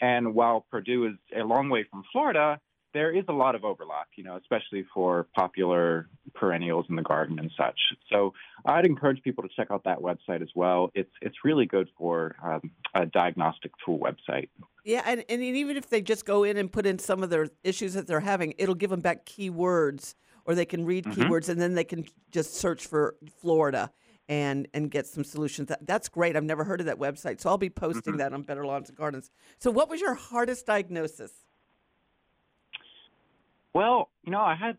And 0.00 0.34
while 0.34 0.64
Purdue 0.70 1.06
is 1.06 1.14
a 1.38 1.44
long 1.44 1.68
way 1.68 1.84
from 1.88 2.04
Florida, 2.10 2.58
there 2.94 3.10
is 3.16 3.24
a 3.28 3.32
lot 3.32 3.54
of 3.54 3.64
overlap, 3.64 4.08
you 4.16 4.24
know, 4.24 4.36
especially 4.36 4.84
for 4.94 5.26
popular 5.34 6.08
perennials 6.34 6.86
in 6.88 6.96
the 6.96 7.02
garden 7.02 7.38
and 7.38 7.50
such. 7.56 7.78
So 8.10 8.32
I'd 8.66 8.86
encourage 8.86 9.22
people 9.22 9.42
to 9.42 9.48
check 9.54 9.68
out 9.70 9.84
that 9.84 9.98
website 9.98 10.42
as 10.42 10.50
well. 10.54 10.90
It's 10.94 11.10
it's 11.20 11.36
really 11.44 11.66
good 11.66 11.88
for 11.96 12.36
um, 12.42 12.70
a 12.94 13.06
diagnostic 13.06 13.72
tool 13.84 13.98
website. 13.98 14.48
Yeah, 14.84 15.02
and, 15.06 15.24
and 15.28 15.40
even 15.40 15.76
if 15.76 15.88
they 15.88 16.02
just 16.02 16.24
go 16.24 16.42
in 16.44 16.56
and 16.56 16.70
put 16.70 16.86
in 16.86 16.98
some 16.98 17.22
of 17.22 17.30
their 17.30 17.46
issues 17.62 17.94
that 17.94 18.06
they're 18.08 18.18
having, 18.20 18.52
it'll 18.58 18.74
give 18.74 18.90
them 18.90 19.00
back 19.00 19.24
keywords, 19.24 20.14
or 20.44 20.56
they 20.56 20.64
can 20.64 20.84
read 20.84 21.04
Mhm. 21.04 21.14
keywords, 21.28 21.48
and 21.48 21.60
then 21.60 21.74
they 21.74 21.84
can 21.84 22.04
just 22.32 22.54
search 22.54 22.86
for 22.86 23.14
Florida 23.40 23.92
and 24.28 24.66
and 24.74 24.90
get 24.90 25.06
some 25.06 25.24
solutions. 25.24 25.68
That, 25.68 25.86
that's 25.86 26.08
great. 26.08 26.36
I've 26.36 26.44
never 26.44 26.64
heard 26.64 26.80
of 26.80 26.86
that 26.86 26.98
website, 26.98 27.40
so 27.40 27.48
I'll 27.48 27.58
be 27.58 27.70
posting 27.70 28.14
Mhm. 28.14 28.18
that 28.18 28.32
on 28.32 28.42
Better 28.42 28.66
Lawns 28.66 28.88
and 28.88 28.98
Gardens. 28.98 29.30
So, 29.58 29.70
what 29.70 29.88
was 29.88 30.00
your 30.00 30.14
hardest 30.14 30.66
diagnosis? 30.66 31.32
Well, 33.74 34.10
you 34.24 34.32
know, 34.32 34.40
I 34.40 34.54
had 34.54 34.76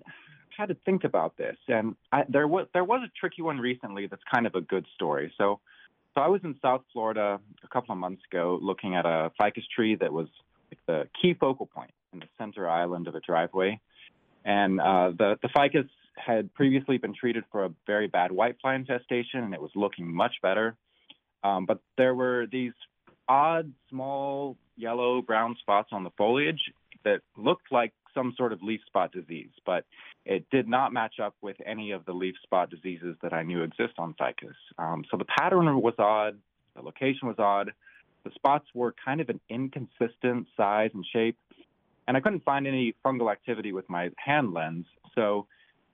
had 0.58 0.70
to 0.70 0.76
think 0.86 1.04
about 1.04 1.36
this, 1.38 1.58
and 1.68 1.96
I, 2.12 2.24
there 2.30 2.48
was 2.48 2.68
there 2.74 2.84
was 2.84 3.02
a 3.04 3.12
tricky 3.20 3.42
one 3.42 3.58
recently 3.58 4.08
that's 4.08 4.22
kind 4.32 4.46
of 4.46 4.56
a 4.56 4.62
good 4.62 4.86
story. 4.96 5.34
So, 5.38 5.60
so 6.14 6.22
I 6.22 6.28
was 6.28 6.42
in 6.44 6.56
South 6.62 6.84
Florida 6.94 7.40
a 7.64 7.68
couple 7.68 7.94
of 7.94 7.98
months 7.98 8.22
ago, 8.32 8.60
looking 8.62 8.96
at 8.96 9.06
a 9.06 9.32
ficus 9.40 9.64
tree 9.76 9.96
that 9.96 10.14
was 10.14 10.28
like 10.72 10.80
the 10.86 11.10
key 11.20 11.34
focal 11.34 11.66
point 11.66 11.92
in 12.14 12.20
the 12.20 12.28
center 12.38 12.70
island 12.70 13.08
of 13.08 13.16
a 13.16 13.20
driveway, 13.20 13.80
and 14.46 14.80
uh, 14.80 15.12
the 15.18 15.38
the 15.42 15.50
ficus 15.50 15.90
had 16.16 16.54
previously 16.54 16.98
been 16.98 17.16
treated 17.16 17.44
for 17.52 17.66
a 17.66 17.70
very 17.88 18.08
bad 18.08 18.30
whitefly 18.30 18.76
infestation, 18.76 19.44
and 19.44 19.54
it 19.54 19.62
was 19.62 19.72
looking 19.76 20.14
much 20.14 20.36
better. 20.44 20.76
Um, 21.44 21.66
but 21.66 21.80
there 21.98 22.14
were 22.14 22.46
these 22.52 22.74
odd, 23.28 23.74
small 23.90 24.56
yellow 24.78 25.22
brown 25.22 25.56
spots 25.60 25.90
on 25.92 26.04
the 26.04 26.12
foliage 26.18 26.72
that 27.04 27.22
looked 27.36 27.72
like 27.72 27.94
some 28.14 28.34
sort 28.38 28.54
of 28.54 28.62
leaf 28.62 28.82
spot 28.86 29.12
disease, 29.12 29.52
but 29.66 29.86
it 30.26 30.50
did 30.50 30.68
not 30.68 30.94
match 30.94 31.20
up 31.22 31.36
with 31.42 31.58
any 31.66 31.92
of 31.92 32.06
the 32.06 32.14
leaf 32.14 32.36
spot 32.44 32.70
diseases 32.70 33.16
that 33.22 33.34
I 33.34 33.44
knew 33.44 33.64
exist 33.64 33.94
on 33.98 34.14
ficus. 34.14 34.56
Um, 34.78 35.04
so 35.10 35.18
the 35.18 35.26
pattern 35.26 35.82
was 35.82 35.96
odd, 36.00 36.38
the 36.76 36.82
location 36.82 37.28
was 37.28 37.40
odd, 37.40 37.74
the 38.24 38.32
spots 38.36 38.66
were 38.74 38.96
kind 39.04 39.20
of 39.22 39.30
an 39.30 39.40
inconsistent 39.50 40.48
size 40.56 40.92
and 40.94 41.06
shape, 41.12 41.38
and 42.08 42.16
I 42.16 42.20
couldn't 42.20 42.44
find 42.44 42.68
any 42.68 42.96
fungal 43.06 43.32
activity 43.32 43.72
with 43.72 43.90
my 43.90 44.10
hand 44.18 44.54
lens. 44.54 44.86
So 45.16 45.48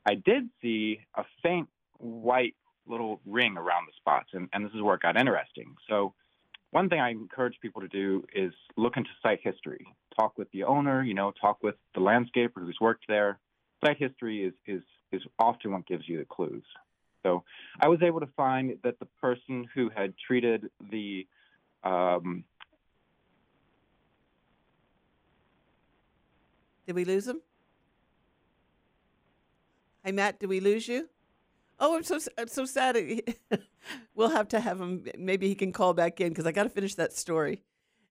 I 0.05 0.15
did 0.15 0.49
see 0.61 0.99
a 1.15 1.23
faint 1.43 1.69
white 1.97 2.55
little 2.87 3.19
ring 3.25 3.57
around 3.57 3.87
the 3.87 3.93
spots, 3.97 4.29
and, 4.33 4.49
and 4.53 4.65
this 4.65 4.73
is 4.73 4.81
where 4.81 4.95
it 4.95 5.01
got 5.01 5.17
interesting. 5.17 5.75
So 5.87 6.13
one 6.71 6.89
thing 6.89 6.99
I 6.99 7.09
encourage 7.11 7.55
people 7.61 7.81
to 7.81 7.87
do 7.87 8.23
is 8.33 8.53
look 8.77 8.97
into 8.97 9.09
site 9.23 9.39
history. 9.41 9.85
Talk 10.19 10.37
with 10.37 10.51
the 10.51 10.63
owner, 10.63 11.03
you 11.03 11.13
know, 11.13 11.31
talk 11.39 11.63
with 11.63 11.75
the 11.95 12.01
landscaper 12.01 12.61
who's 12.61 12.77
worked 12.79 13.05
there. 13.07 13.39
Site 13.83 13.97
history 13.97 14.43
is 14.43 14.53
is 14.65 14.83
is 15.11 15.21
often 15.39 15.71
what 15.71 15.87
gives 15.87 16.07
you 16.07 16.19
the 16.19 16.25
clues. 16.25 16.63
So 17.23 17.43
I 17.79 17.87
was 17.87 18.01
able 18.01 18.19
to 18.19 18.29
find 18.37 18.77
that 18.83 18.99
the 18.99 19.07
person 19.21 19.67
who 19.73 19.89
had 19.89 20.13
treated 20.25 20.69
the 20.91 21.27
um, 21.83 22.43
Did 26.89 26.95
we 26.95 27.05
lose 27.05 27.27
him? 27.27 27.41
Hey, 30.03 30.11
Matt, 30.11 30.39
did 30.39 30.49
we 30.49 30.59
lose 30.59 30.87
you? 30.87 31.07
Oh, 31.79 31.95
I'm 31.95 32.03
so 32.03 32.19
I'm 32.37 32.47
so 32.47 32.65
sad. 32.65 32.97
we'll 34.15 34.29
have 34.29 34.49
to 34.49 34.59
have 34.59 34.79
him. 34.79 35.05
Maybe 35.17 35.47
he 35.47 35.55
can 35.55 35.71
call 35.71 35.93
back 35.93 36.19
in 36.19 36.29
because 36.29 36.45
I 36.45 36.51
got 36.51 36.63
to 36.63 36.69
finish 36.69 36.95
that 36.95 37.13
story. 37.13 37.63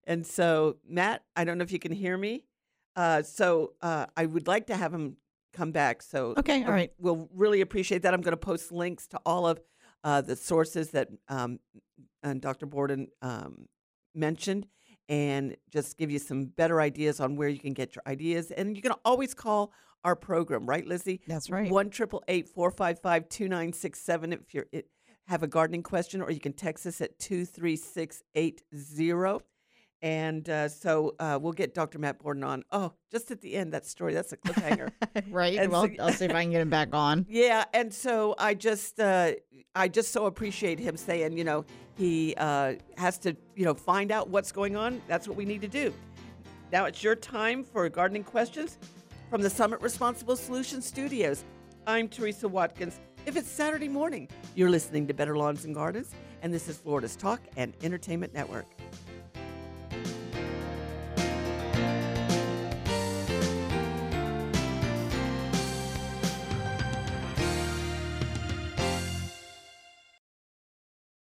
And 0.06 0.26
so, 0.26 0.76
Matt, 0.88 1.22
I 1.36 1.44
don't 1.44 1.58
know 1.58 1.64
if 1.64 1.72
you 1.72 1.78
can 1.78 1.92
hear 1.92 2.16
me. 2.16 2.44
Uh, 2.96 3.22
so 3.22 3.74
uh, 3.82 4.06
I 4.16 4.26
would 4.26 4.46
like 4.46 4.68
to 4.68 4.76
have 4.76 4.92
him 4.92 5.18
come 5.52 5.70
back. 5.70 6.02
So 6.02 6.34
Okay, 6.38 6.64
all 6.64 6.70
uh. 6.70 6.74
We'll 6.98 7.28
really 7.34 7.60
appreciate 7.60 8.02
that. 8.02 8.14
I'm 8.14 8.22
going 8.22 8.32
to 8.32 8.36
post 8.36 8.72
links 8.72 9.06
to 9.08 9.20
all 9.26 9.46
of 9.46 9.60
uh, 10.02 10.22
the 10.22 10.34
sources 10.34 10.90
that 10.90 11.08
um, 11.28 11.60
and 12.22 12.40
Dr. 12.40 12.66
Borden 12.66 13.08
um, 13.22 13.68
mentioned, 14.14 14.66
and 15.08 15.56
just 15.70 15.96
give 15.96 16.10
you 16.10 16.18
some 16.18 16.46
better 16.46 16.80
ideas 16.80 17.20
on 17.20 17.36
where 17.36 17.48
you 17.48 17.58
can 17.58 17.72
get 17.72 17.94
your 17.94 18.02
ideas. 18.06 18.50
And 18.50 18.76
you 18.76 18.82
can 18.82 18.92
always 19.04 19.34
call 19.34 19.72
our 20.04 20.14
program, 20.14 20.66
right, 20.66 20.86
Lizzie? 20.86 21.20
That's 21.26 21.50
right. 21.50 21.70
One 21.70 21.90
triple 21.90 22.22
eight 22.28 22.48
four 22.48 22.70
five 22.70 23.00
five 23.00 23.28
two 23.28 23.48
nine 23.48 23.72
six 23.72 24.00
seven. 24.00 24.32
If 24.32 24.54
you 24.54 24.64
eh, 24.72 24.82
have 25.26 25.42
a 25.42 25.48
gardening 25.48 25.82
question, 25.82 26.22
or 26.22 26.30
you 26.30 26.40
can 26.40 26.52
text 26.52 26.86
us 26.86 27.00
at 27.00 27.18
two 27.18 27.44
three 27.44 27.76
six 27.76 28.22
eight 28.34 28.62
zero. 28.76 29.40
And 30.00 30.48
uh, 30.48 30.68
so 30.68 31.14
uh, 31.18 31.38
we'll 31.40 31.52
get 31.52 31.74
Dr. 31.74 31.98
Matt 31.98 32.20
Borden 32.20 32.44
on. 32.44 32.62
Oh, 32.70 32.92
just 33.10 33.30
at 33.30 33.40
the 33.40 33.54
end, 33.54 33.72
that 33.72 33.84
story. 33.84 34.14
That's 34.14 34.32
a 34.32 34.36
cliffhanger. 34.36 34.90
right. 35.30 35.58
And 35.58 35.72
well, 35.72 35.88
so- 35.88 35.94
I'll 36.04 36.12
see 36.12 36.26
if 36.26 36.34
I 36.34 36.42
can 36.42 36.52
get 36.52 36.60
him 36.60 36.70
back 36.70 36.90
on. 36.92 37.26
Yeah, 37.38 37.64
and 37.74 37.92
so 37.92 38.34
I 38.38 38.54
just 38.54 39.00
uh, 39.00 39.32
I 39.74 39.88
just 39.88 40.12
so 40.12 40.26
appreciate 40.26 40.78
him 40.78 40.96
saying, 40.96 41.36
you 41.36 41.44
know, 41.44 41.64
he 41.96 42.34
uh, 42.36 42.74
has 42.96 43.18
to, 43.18 43.36
you 43.54 43.64
know, 43.64 43.74
find 43.74 44.10
out 44.12 44.28
what's 44.28 44.52
going 44.52 44.76
on. 44.76 45.00
That's 45.08 45.26
what 45.28 45.36
we 45.36 45.44
need 45.44 45.60
to 45.62 45.68
do. 45.68 45.92
Now 46.72 46.84
it's 46.86 47.02
your 47.02 47.14
time 47.16 47.64
for 47.64 47.88
gardening 47.88 48.24
questions 48.24 48.78
from 49.30 49.42
the 49.42 49.50
Summit 49.50 49.80
Responsible 49.82 50.36
Solutions 50.36 50.86
Studios. 50.86 51.44
I'm 51.86 52.08
Teresa 52.08 52.48
Watkins. 52.48 53.00
If 53.26 53.36
it's 53.36 53.50
Saturday 53.50 53.88
morning, 53.88 54.28
you're 54.54 54.70
listening 54.70 55.06
to 55.08 55.14
Better 55.14 55.36
Lawns 55.36 55.64
and 55.64 55.74
Gardens, 55.74 56.14
and 56.42 56.52
this 56.52 56.68
is 56.68 56.78
Florida's 56.78 57.16
Talk 57.16 57.40
and 57.56 57.74
Entertainment 57.82 58.32
Network. 58.32 58.66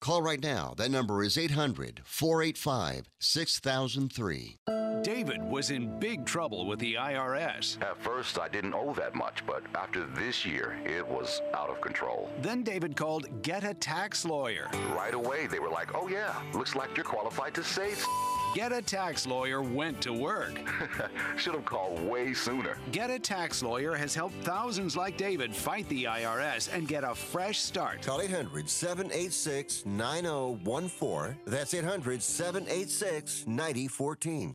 Call 0.00 0.22
right 0.22 0.42
now. 0.42 0.74
That 0.76 0.90
number 0.90 1.22
is 1.22 1.38
800 1.38 2.02
485 2.04 3.08
6003. 3.18 4.58
David 5.02 5.42
was 5.42 5.70
in 5.70 5.98
big 6.00 6.24
trouble 6.26 6.66
with 6.66 6.78
the 6.80 6.94
IRS. 6.94 7.80
At 7.80 8.02
first, 8.02 8.38
I 8.38 8.48
didn't 8.48 8.74
owe 8.74 8.92
that 8.94 9.14
much, 9.14 9.44
but 9.46 9.62
after 9.74 10.04
this 10.04 10.44
year, 10.44 10.78
it 10.84 11.06
was 11.06 11.40
out 11.54 11.70
of 11.70 11.80
control. 11.80 12.28
Then 12.40 12.62
David 12.62 12.96
called 12.96 13.42
Get 13.42 13.62
a 13.62 13.74
Tax 13.74 14.24
Lawyer. 14.24 14.68
Right 14.96 15.14
away, 15.14 15.46
they 15.46 15.60
were 15.60 15.68
like, 15.68 15.94
oh, 15.94 16.08
yeah, 16.08 16.34
looks 16.54 16.74
like 16.74 16.96
you're 16.96 17.04
qualified 17.04 17.54
to 17.54 17.62
save. 17.62 18.04
Get 18.56 18.72
a 18.72 18.80
Tax 18.80 19.26
Lawyer 19.26 19.60
went 19.60 20.00
to 20.00 20.14
work. 20.14 20.58
Should 21.36 21.56
have 21.56 21.66
called 21.66 22.02
way 22.02 22.32
sooner. 22.32 22.78
Get 22.90 23.10
a 23.10 23.18
Tax 23.18 23.62
Lawyer 23.62 23.94
has 23.94 24.14
helped 24.14 24.36
thousands 24.44 24.96
like 24.96 25.18
David 25.18 25.54
fight 25.54 25.86
the 25.90 26.04
IRS 26.04 26.72
and 26.72 26.88
get 26.88 27.04
a 27.04 27.14
fresh 27.14 27.58
start. 27.58 28.00
Call 28.00 28.22
800 28.22 28.70
786 28.70 29.84
9014. 29.84 31.36
That's 31.46 31.74
800 31.74 32.22
786 32.22 33.46
9014. 33.46 34.54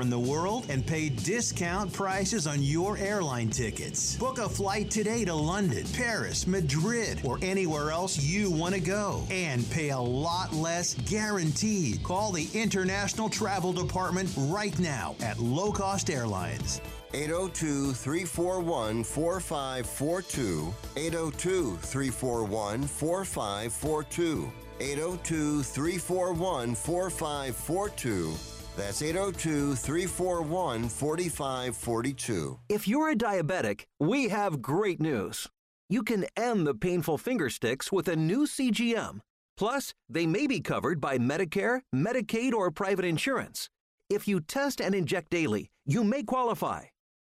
in 0.00 0.10
the 0.10 0.18
world 0.18 0.66
and 0.68 0.86
pay 0.86 1.08
discount 1.08 1.92
prices 1.92 2.46
on 2.46 2.62
your 2.62 2.96
airline 2.98 3.50
tickets. 3.50 4.16
Book 4.16 4.38
a 4.38 4.48
flight 4.48 4.90
today 4.90 5.24
to 5.24 5.34
London, 5.34 5.86
Paris, 5.92 6.46
Madrid, 6.46 7.20
or 7.24 7.38
anywhere 7.42 7.90
else 7.90 8.22
you 8.22 8.50
want 8.50 8.74
to 8.74 8.80
go 8.80 9.24
and 9.30 9.68
pay 9.70 9.90
a 9.90 9.98
lot 9.98 10.52
less 10.52 10.94
guaranteed. 11.08 12.02
Call 12.02 12.32
the 12.32 12.48
International 12.54 13.28
Travel 13.28 13.72
Department 13.72 14.32
right 14.36 14.78
now 14.78 15.14
at 15.20 15.38
Low 15.38 15.72
Cost 15.72 16.10
Airlines. 16.10 16.80
802 17.14 17.92
341 17.92 19.04
4542. 19.04 20.74
802 20.96 21.76
341 21.76 22.82
4542. 22.82 24.52
802 24.80 25.62
341 25.62 26.74
4542. 26.74 28.55
That's 28.76 29.00
802 29.00 29.74
341 29.74 30.88
4542. 30.88 32.60
If 32.68 32.86
you're 32.86 33.10
a 33.10 33.16
diabetic, 33.16 33.84
we 33.98 34.28
have 34.28 34.60
great 34.60 35.00
news. 35.00 35.48
You 35.88 36.02
can 36.02 36.26
end 36.36 36.66
the 36.66 36.74
painful 36.74 37.16
finger 37.16 37.48
sticks 37.48 37.90
with 37.90 38.08
a 38.08 38.16
new 38.16 38.46
CGM. 38.46 39.20
Plus, 39.56 39.94
they 40.08 40.26
may 40.26 40.46
be 40.46 40.60
covered 40.60 41.00
by 41.00 41.16
Medicare, 41.16 41.80
Medicaid, 41.94 42.52
or 42.52 42.70
private 42.70 43.04
insurance. 43.04 43.70
If 44.10 44.28
you 44.28 44.40
test 44.40 44.80
and 44.80 44.94
inject 44.94 45.30
daily, 45.30 45.70
you 45.86 46.04
may 46.04 46.22
qualify. 46.22 46.82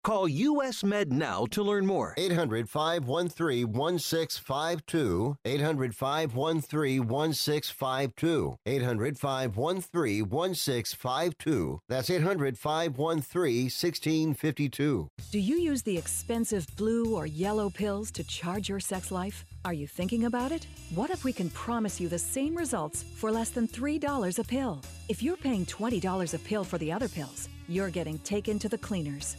Call 0.04 0.28
US 0.28 0.84
Med 0.84 1.10
now 1.10 1.46
to 1.46 1.62
learn 1.62 1.86
more. 1.86 2.12
800 2.18 2.68
513 2.68 3.72
1652. 3.72 5.38
800 5.46 5.94
513 5.96 7.08
1652. 7.08 8.58
800 8.66 9.18
513 9.18 10.28
1652. 10.28 11.80
That's 11.88 12.10
800 12.10 12.58
513 12.58 13.64
1652. 13.64 15.08
Do 15.32 15.40
you 15.40 15.56
use 15.56 15.82
the 15.82 15.96
expensive 15.96 16.66
blue 16.76 17.16
or 17.16 17.24
yellow 17.24 17.70
pills 17.70 18.10
to 18.10 18.24
charge 18.24 18.68
your 18.68 18.80
sex 18.80 19.10
life? 19.10 19.46
Are 19.64 19.72
you 19.72 19.86
thinking 19.86 20.26
about 20.26 20.52
it? 20.52 20.66
What 20.94 21.08
if 21.08 21.24
we 21.24 21.32
can 21.32 21.48
promise 21.48 21.98
you 21.98 22.10
the 22.10 22.18
same 22.18 22.54
results 22.54 23.02
for 23.02 23.32
less 23.32 23.48
than 23.48 23.66
$3 23.66 24.38
a 24.38 24.44
pill? 24.44 24.82
If 25.08 25.22
you're 25.22 25.38
paying 25.38 25.64
$20 25.64 26.34
a 26.34 26.38
pill 26.40 26.64
for 26.64 26.76
the 26.76 26.92
other 26.92 27.08
pills, 27.08 27.48
you're 27.70 27.88
getting 27.88 28.18
taken 28.18 28.58
to 28.58 28.68
the 28.68 28.76
cleaners. 28.76 29.38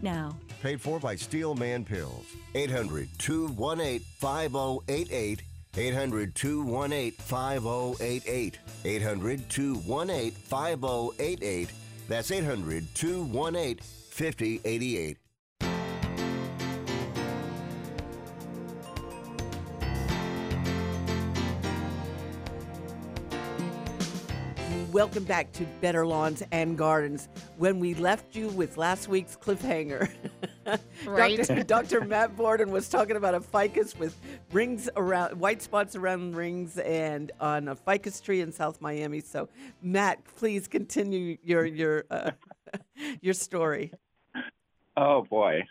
now. 0.03 0.35
Paid 0.61 0.81
for 0.81 0.99
by 0.99 1.15
Steelman 1.15 1.85
Pills. 1.85 2.25
800 2.55 3.09
218 3.17 3.99
5088. 4.19 5.41
800 5.77 6.35
218 6.35 7.11
5088. 7.11 8.59
800 8.85 9.49
218 9.49 10.31
5088. 10.31 11.69
That's 12.07 12.31
800 12.31 12.85
218 12.93 13.77
5088. 13.77 15.17
Welcome 24.91 25.23
back 25.23 25.53
to 25.53 25.63
Better 25.79 26.05
Lawns 26.05 26.43
and 26.51 26.77
Gardens. 26.77 27.29
When 27.57 27.79
we 27.79 27.93
left 27.93 28.35
you 28.35 28.49
with 28.49 28.75
last 28.75 29.07
week's 29.07 29.37
cliffhanger, 29.37 30.09
Right. 31.05 31.37
Dr. 31.37 31.63
Dr. 31.89 32.01
Matt 32.01 32.35
Borden 32.35 32.71
was 32.71 32.89
talking 32.89 33.15
about 33.15 33.33
a 33.33 33.39
ficus 33.39 33.97
with 33.97 34.17
rings 34.51 34.89
around, 34.97 35.39
white 35.39 35.61
spots 35.61 35.95
around 35.95 36.35
rings, 36.35 36.77
and 36.77 37.31
on 37.39 37.69
a 37.69 37.75
ficus 37.75 38.19
tree 38.19 38.41
in 38.41 38.51
South 38.51 38.81
Miami. 38.81 39.21
So, 39.21 39.47
Matt, 39.81 40.19
please 40.35 40.67
continue 40.67 41.37
your 41.41 41.65
your 41.65 42.03
uh, 42.11 42.31
your 43.21 43.33
story. 43.33 43.93
Oh 44.97 45.23
boy. 45.23 45.61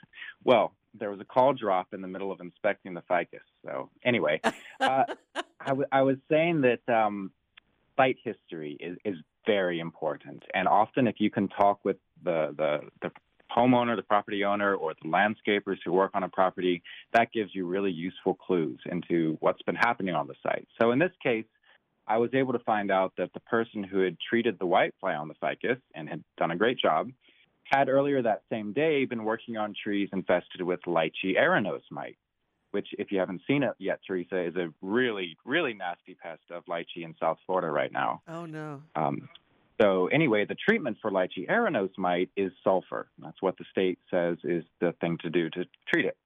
Well, 0.45 0.73
there 0.95 1.11
was 1.11 1.21
a 1.21 1.25
call 1.27 1.53
drop 1.53 1.89
in 1.93 2.01
the 2.01 2.09
middle 2.09 2.33
of 2.33 2.41
inspecting 2.41 2.95
the 2.95 3.03
ficus. 3.03 3.43
So 3.67 3.91
anyway, 4.03 4.41
uh, 4.81 5.05
I, 5.61 5.67
w- 5.67 5.89
I 5.93 6.03
was 6.03 6.17
saying 6.31 6.63
that 6.63 6.81
um, 6.93 7.31
site 8.01 8.19
history 8.25 8.77
is, 8.81 8.97
is 9.05 9.17
very 9.47 9.79
important, 9.81 10.43
and 10.55 10.67
often 10.67 11.07
if 11.07 11.17
you 11.19 11.31
can 11.31 11.49
talk 11.49 11.77
with 11.85 11.99
the, 12.25 12.55
the 12.57 12.73
the 13.03 13.11
homeowner, 13.57 13.97
the 13.97 14.03
property 14.15 14.45
owner, 14.45 14.75
or 14.75 14.95
the 15.03 15.09
landscapers 15.09 15.79
who 15.85 15.93
work 15.93 16.13
on 16.15 16.23
a 16.23 16.29
property, 16.29 16.83
that 17.17 17.27
gives 17.33 17.51
you 17.57 17.67
really 17.67 17.91
useful 17.91 18.35
clues 18.35 18.81
into 18.95 19.17
what's 19.41 19.63
been 19.63 19.75
happening 19.75 20.15
on 20.15 20.27
the 20.27 20.35
site. 20.43 20.67
So 20.81 20.93
in 20.93 20.99
this 20.99 21.17
case. 21.23 21.49
I 22.07 22.17
was 22.17 22.31
able 22.35 22.55
to 22.55 22.65
find 22.73 22.91
out 22.91 23.13
that 23.19 23.31
the 23.35 23.45
person 23.57 23.85
who 23.85 24.01
had 24.01 24.17
treated 24.29 24.59
the 24.59 24.67
whitefly 24.67 25.15
on 25.17 25.29
the 25.29 25.35
ficus 25.35 25.79
and 25.95 26.09
had 26.09 26.25
done 26.39 26.51
a 26.51 26.57
great 26.57 26.79
job 26.87 27.05
had 27.65 27.89
earlier 27.89 28.21
that 28.21 28.43
same 28.51 28.73
day 28.73 29.05
been 29.05 29.25
working 29.25 29.57
on 29.57 29.75
trees 29.81 30.09
infested 30.13 30.63
with 30.63 30.81
lychee 30.89 31.37
erinose 31.39 31.89
mite, 31.89 32.19
which, 32.71 32.89
if 32.99 33.11
you 33.11 33.19
haven't 33.19 33.43
seen 33.47 33.63
it 33.63 33.73
yet, 33.79 34.01
Teresa, 34.07 34.41
is 34.41 34.57
a 34.57 34.73
really, 34.81 35.37
really 35.45 35.75
nasty 35.75 36.15
pest 36.15 36.43
of 36.51 36.65
lychee 36.67 37.05
in 37.05 37.15
South 37.21 37.39
Florida 37.47 37.69
right 37.71 37.93
now. 37.93 38.23
Oh 38.29 38.47
no. 38.47 38.83
Um, 38.97 39.29
so 39.81 40.09
anyway, 40.09 40.45
the 40.45 40.57
treatment 40.57 40.99
for 41.01 41.11
lychee 41.11 41.49
erinose 41.49 41.97
mite 41.97 42.31
is 42.37 42.53
sulfur. 42.63 43.09
That's 43.19 43.41
what 43.41 43.57
the 43.57 43.65
state 43.71 43.99
says 44.11 44.37
is 44.45 44.65
the 44.81 44.93
thing 45.01 45.19
to 45.23 45.31
do 45.31 45.49
to 45.51 45.65
treat 45.93 46.05
it. 46.05 46.17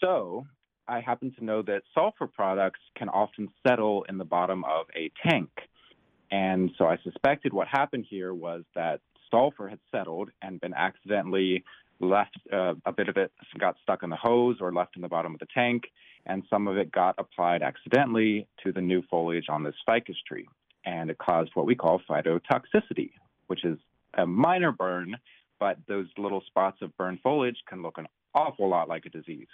So 0.00 0.46
I 0.86 1.00
happen 1.00 1.34
to 1.38 1.44
know 1.44 1.62
that 1.62 1.82
sulfur 1.94 2.28
products 2.28 2.80
can 2.96 3.08
often 3.08 3.48
settle 3.66 4.04
in 4.08 4.18
the 4.18 4.24
bottom 4.24 4.64
of 4.64 4.86
a 4.94 5.10
tank. 5.28 5.50
And 6.30 6.70
so 6.78 6.86
I 6.86 6.98
suspected 7.02 7.52
what 7.52 7.66
happened 7.68 8.06
here 8.08 8.32
was 8.32 8.62
that 8.74 9.00
sulfur 9.30 9.68
had 9.68 9.80
settled 9.90 10.30
and 10.42 10.60
been 10.60 10.74
accidentally 10.74 11.64
left, 12.00 12.36
uh, 12.52 12.74
a 12.84 12.92
bit 12.92 13.08
of 13.08 13.16
it 13.16 13.32
got 13.58 13.76
stuck 13.82 14.02
in 14.02 14.10
the 14.10 14.16
hose 14.16 14.56
or 14.60 14.72
left 14.72 14.96
in 14.96 15.02
the 15.02 15.08
bottom 15.08 15.32
of 15.34 15.40
the 15.40 15.46
tank, 15.54 15.84
and 16.26 16.42
some 16.50 16.68
of 16.68 16.76
it 16.76 16.92
got 16.92 17.14
applied 17.18 17.62
accidentally 17.62 18.46
to 18.62 18.72
the 18.72 18.80
new 18.80 19.02
foliage 19.10 19.46
on 19.48 19.62
this 19.62 19.74
ficus 19.86 20.16
tree. 20.26 20.46
And 20.84 21.10
it 21.10 21.18
caused 21.18 21.50
what 21.54 21.66
we 21.66 21.74
call 21.74 22.00
phytotoxicity, 22.08 23.10
which 23.46 23.64
is 23.64 23.78
a 24.14 24.26
minor 24.26 24.72
burn, 24.72 25.16
but 25.58 25.78
those 25.88 26.06
little 26.16 26.42
spots 26.46 26.78
of 26.82 26.96
burned 26.96 27.20
foliage 27.22 27.56
can 27.68 27.82
look 27.82 27.98
an 27.98 28.06
awful 28.34 28.68
lot 28.68 28.88
like 28.88 29.06
a 29.06 29.10
disease. 29.10 29.48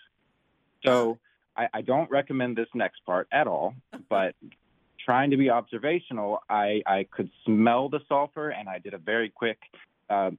So 0.84 1.18
I, 1.56 1.68
I 1.72 1.80
don't 1.82 2.10
recommend 2.10 2.56
this 2.56 2.68
next 2.74 3.04
part 3.06 3.28
at 3.32 3.46
all, 3.46 3.74
but 4.08 4.34
trying 5.04 5.30
to 5.30 5.36
be 5.36 5.50
observational, 5.50 6.40
I, 6.48 6.82
I 6.86 7.06
could 7.10 7.30
smell 7.44 7.88
the 7.88 8.00
sulfur 8.08 8.50
and 8.50 8.68
I 8.68 8.78
did 8.78 8.94
a 8.94 8.98
very 8.98 9.30
quick 9.30 9.58
uh, 10.10 10.30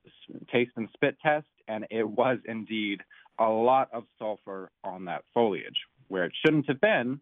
taste 0.52 0.72
and 0.76 0.90
spit 0.94 1.18
test, 1.22 1.48
and 1.68 1.86
it 1.90 2.08
was 2.08 2.40
indeed 2.46 3.02
a 3.40 3.50
lot 3.50 3.90
of 3.94 4.04
sulfur 4.20 4.70
on 4.84 5.06
that 5.06 5.24
foliage 5.34 5.78
where 6.08 6.26
it 6.26 6.34
shouldn't 6.44 6.68
have 6.68 6.82
been. 6.82 7.20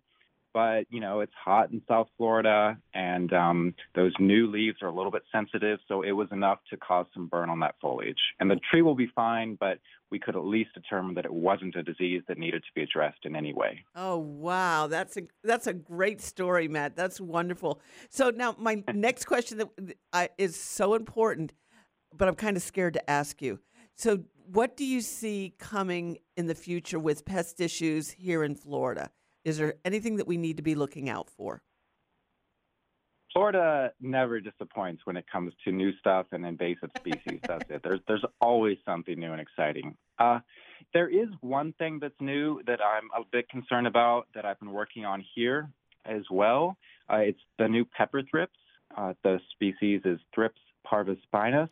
But 0.54 0.88
you 0.89 0.99
know, 0.99 1.21
it's 1.21 1.32
hot 1.34 1.71
in 1.71 1.82
South 1.88 2.08
Florida, 2.17 2.77
and 2.93 3.32
um, 3.32 3.73
those 3.95 4.12
new 4.19 4.51
leaves 4.51 4.82
are 4.82 4.89
a 4.89 4.93
little 4.93 5.12
bit 5.12 5.23
sensitive, 5.32 5.80
so 5.88 6.01
it 6.01 6.12
was 6.12 6.27
enough 6.34 6.60
to 6.71 6.77
cause 6.77 7.06
some 7.13 7.27
burn 7.27 7.49
on 7.49 7.62
that 7.62 7.75
foliage. 7.80 8.19
And 8.39 8.51
the 8.51 8.60
tree 8.69 8.82
will 8.82 8.95
be 8.95 9.10
fine, 9.15 9.56
but 9.58 9.77
we 10.10 10.19
could 10.19 10.36
at 10.36 10.43
least 10.43 10.73
determine 10.73 11.15
that 11.15 11.23
it 11.23 11.34
wasn't 11.34 11.77
a 11.77 11.84
disease 11.84 12.21
that 12.27 12.38
needed 12.38 12.63
to 12.63 12.69
be 12.75 12.84
addressed 12.84 13.23
in 13.23 13.34
any 13.34 13.54
way. 13.54 13.86
Oh 13.95 14.17
wow, 14.17 14.88
that's 14.88 15.15
a 15.15 15.21
that's 15.41 15.67
a 15.67 15.73
great 15.73 16.19
story, 16.21 16.67
Matt. 16.67 16.97
That's 16.97 17.21
wonderful. 17.21 17.80
So 18.10 18.30
now 18.30 18.54
my 18.60 18.84
next 18.93 19.25
question 19.25 19.60
that 19.60 19.69
I, 20.12 20.30
is 20.38 20.58
so 20.58 20.95
important, 20.95 21.54
but 22.13 22.27
I'm 22.27 22.36
kind 22.36 22.58
of 22.58 22.63
scared 22.63 22.95
to 22.95 23.10
ask 23.10 23.41
you. 23.41 23.60
So 23.95 24.23
what 24.54 24.76
do 24.76 24.86
you 24.86 25.02
see 25.02 25.54
coming 25.60 26.18
in 26.36 26.48
the 26.48 26.56
future 26.56 27.00
with 27.00 27.26
pest 27.26 27.62
issues 27.62 28.12
here 28.12 28.44
in 28.44 28.56
Florida? 28.56 29.10
Is 29.46 29.58
there 29.58 29.76
anything 29.86 30.18
that 30.18 30.28
we 30.28 30.38
need 30.38 30.58
to 30.58 30.64
be 30.64 30.76
looking 30.76 31.10
out 31.10 31.30
for? 31.30 31.64
Florida 33.32 33.94
never 34.02 34.42
disappoints 34.42 35.04
when 35.06 35.16
it 35.16 35.26
comes 35.32 35.54
to 35.64 35.72
new 35.72 35.96
stuff 36.00 36.26
and 36.34 36.46
invasive 36.46 36.90
species. 36.98 37.40
That's 37.48 37.70
it. 37.70 37.82
There's 37.82 38.02
there's 38.08 38.26
always 38.42 38.78
something 38.86 39.18
new 39.18 39.32
and 39.32 39.40
exciting. 39.40 39.96
Uh, 40.20 40.40
there 40.94 41.08
is 41.08 41.30
one 41.40 41.74
thing 41.80 42.00
that's 42.02 42.20
new 42.20 42.62
that 42.68 42.80
I'm 42.82 43.10
a 43.16 43.24
bit 43.32 43.48
concerned 43.48 43.88
about 43.88 44.28
that 44.36 44.44
I've 44.44 44.60
been 44.60 44.74
working 44.74 45.06
on 45.06 45.24
here 45.34 45.70
as 46.06 46.24
well. 46.30 46.76
Uh, 47.12 47.18
it's 47.18 47.40
the 47.58 47.70
new 47.70 47.86
pepper 47.86 48.22
thrips. 48.30 48.58
Uh, 48.98 49.14
the 49.24 49.40
species 49.54 50.02
is 50.04 50.20
Thrips 50.36 50.60
parvispinus, 50.86 51.70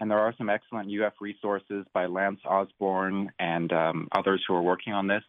and 0.00 0.10
there 0.10 0.18
are 0.18 0.34
some 0.38 0.48
excellent 0.48 0.90
UF 0.90 1.14
resources 1.20 1.84
by 1.92 2.06
Lance 2.06 2.40
Osborne 2.44 3.32
and 3.38 3.72
um, 3.72 4.08
others 4.12 4.42
who 4.46 4.54
are 4.54 4.62
working 4.62 4.92
on 4.92 5.06
this. 5.06 5.22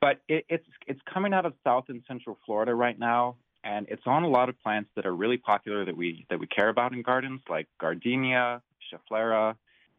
But 0.00 0.20
it, 0.28 0.44
it's 0.48 0.66
it's 0.86 1.00
coming 1.12 1.34
out 1.34 1.44
of 1.44 1.54
South 1.64 1.86
and 1.88 2.02
Central 2.06 2.38
Florida 2.46 2.74
right 2.74 2.98
now, 2.98 3.36
and 3.64 3.86
it's 3.88 4.02
on 4.06 4.22
a 4.22 4.28
lot 4.28 4.48
of 4.48 4.60
plants 4.62 4.90
that 4.94 5.06
are 5.06 5.14
really 5.14 5.36
popular 5.36 5.84
that 5.84 5.96
we 5.96 6.24
that 6.30 6.38
we 6.38 6.46
care 6.46 6.68
about 6.68 6.92
in 6.92 7.02
gardens, 7.02 7.40
like 7.48 7.66
gardenia, 7.80 8.62
schefflera, 8.88 9.56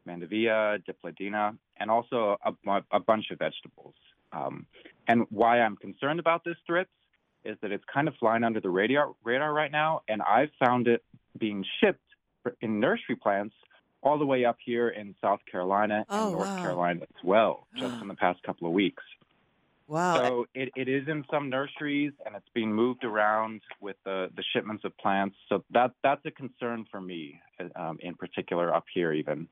mandevilla, 0.08 0.82
dipladenia, 0.86 1.58
and 1.78 1.92
also 1.92 2.38
a, 2.44 2.82
a 2.92 3.00
bunch 3.00 3.26
of 3.32 3.40
vegetables. 3.40 3.94
Um, 4.32 4.66
and 5.08 5.26
why 5.30 5.60
I'm 5.60 5.76
concerned 5.76 6.20
about 6.20 6.44
this 6.44 6.56
thrips 6.66 6.92
is 7.44 7.58
that 7.62 7.72
it's 7.72 7.84
kind 7.92 8.08
of 8.08 8.14
flying 8.20 8.44
under 8.44 8.62
the 8.62 8.70
radar 8.70 9.14
radar 9.24 9.54
right 9.54 9.72
now, 9.72 10.02
and 10.08 10.22
I've 10.22 10.52
found 10.64 10.88
it 10.88 11.04
being 11.38 11.66
shipped 11.82 12.00
in 12.62 12.80
nursery 12.80 13.16
plants 13.16 13.54
all 14.02 14.18
the 14.18 14.26
way 14.26 14.46
up 14.46 14.58
here 14.64 14.90
in 14.90 15.16
South 15.22 15.40
Carolina 15.52 16.06
and 16.10 16.28
Oh, 16.28 16.30
North 16.32 16.50
wow. 16.50 16.62
Carolina 16.62 17.02
as 17.02 17.24
well, 17.24 17.68
just 17.78 17.94
in 18.02 18.08
the 18.08 18.16
past 18.16 18.42
couple 18.44 18.68
of 18.68 18.74
weeks. 18.74 19.04
Wow. 19.88 20.16
So 20.16 20.46
it, 20.54 20.70
it 20.76 20.88
is 20.88 21.08
in 21.08 21.26
some 21.32 21.50
nurseries 21.50 22.14
and 22.26 22.36
it's 22.36 22.48
being 22.54 22.72
moved 22.72 23.04
around 23.04 23.62
with 23.82 23.96
the, 24.06 24.30
the 24.36 24.44
shipments 24.54 24.86
of 24.86 24.96
plants. 24.98 25.36
So 25.50 25.64
that 25.72 25.92
that's 26.04 26.24
a 26.26 26.32
concern 26.32 26.86
for 26.92 27.02
me, 27.02 27.42
um, 27.76 27.98
in 28.02 28.14
particular 28.14 28.74
up 28.74 28.86
here 28.94 29.12
even. 29.14 29.48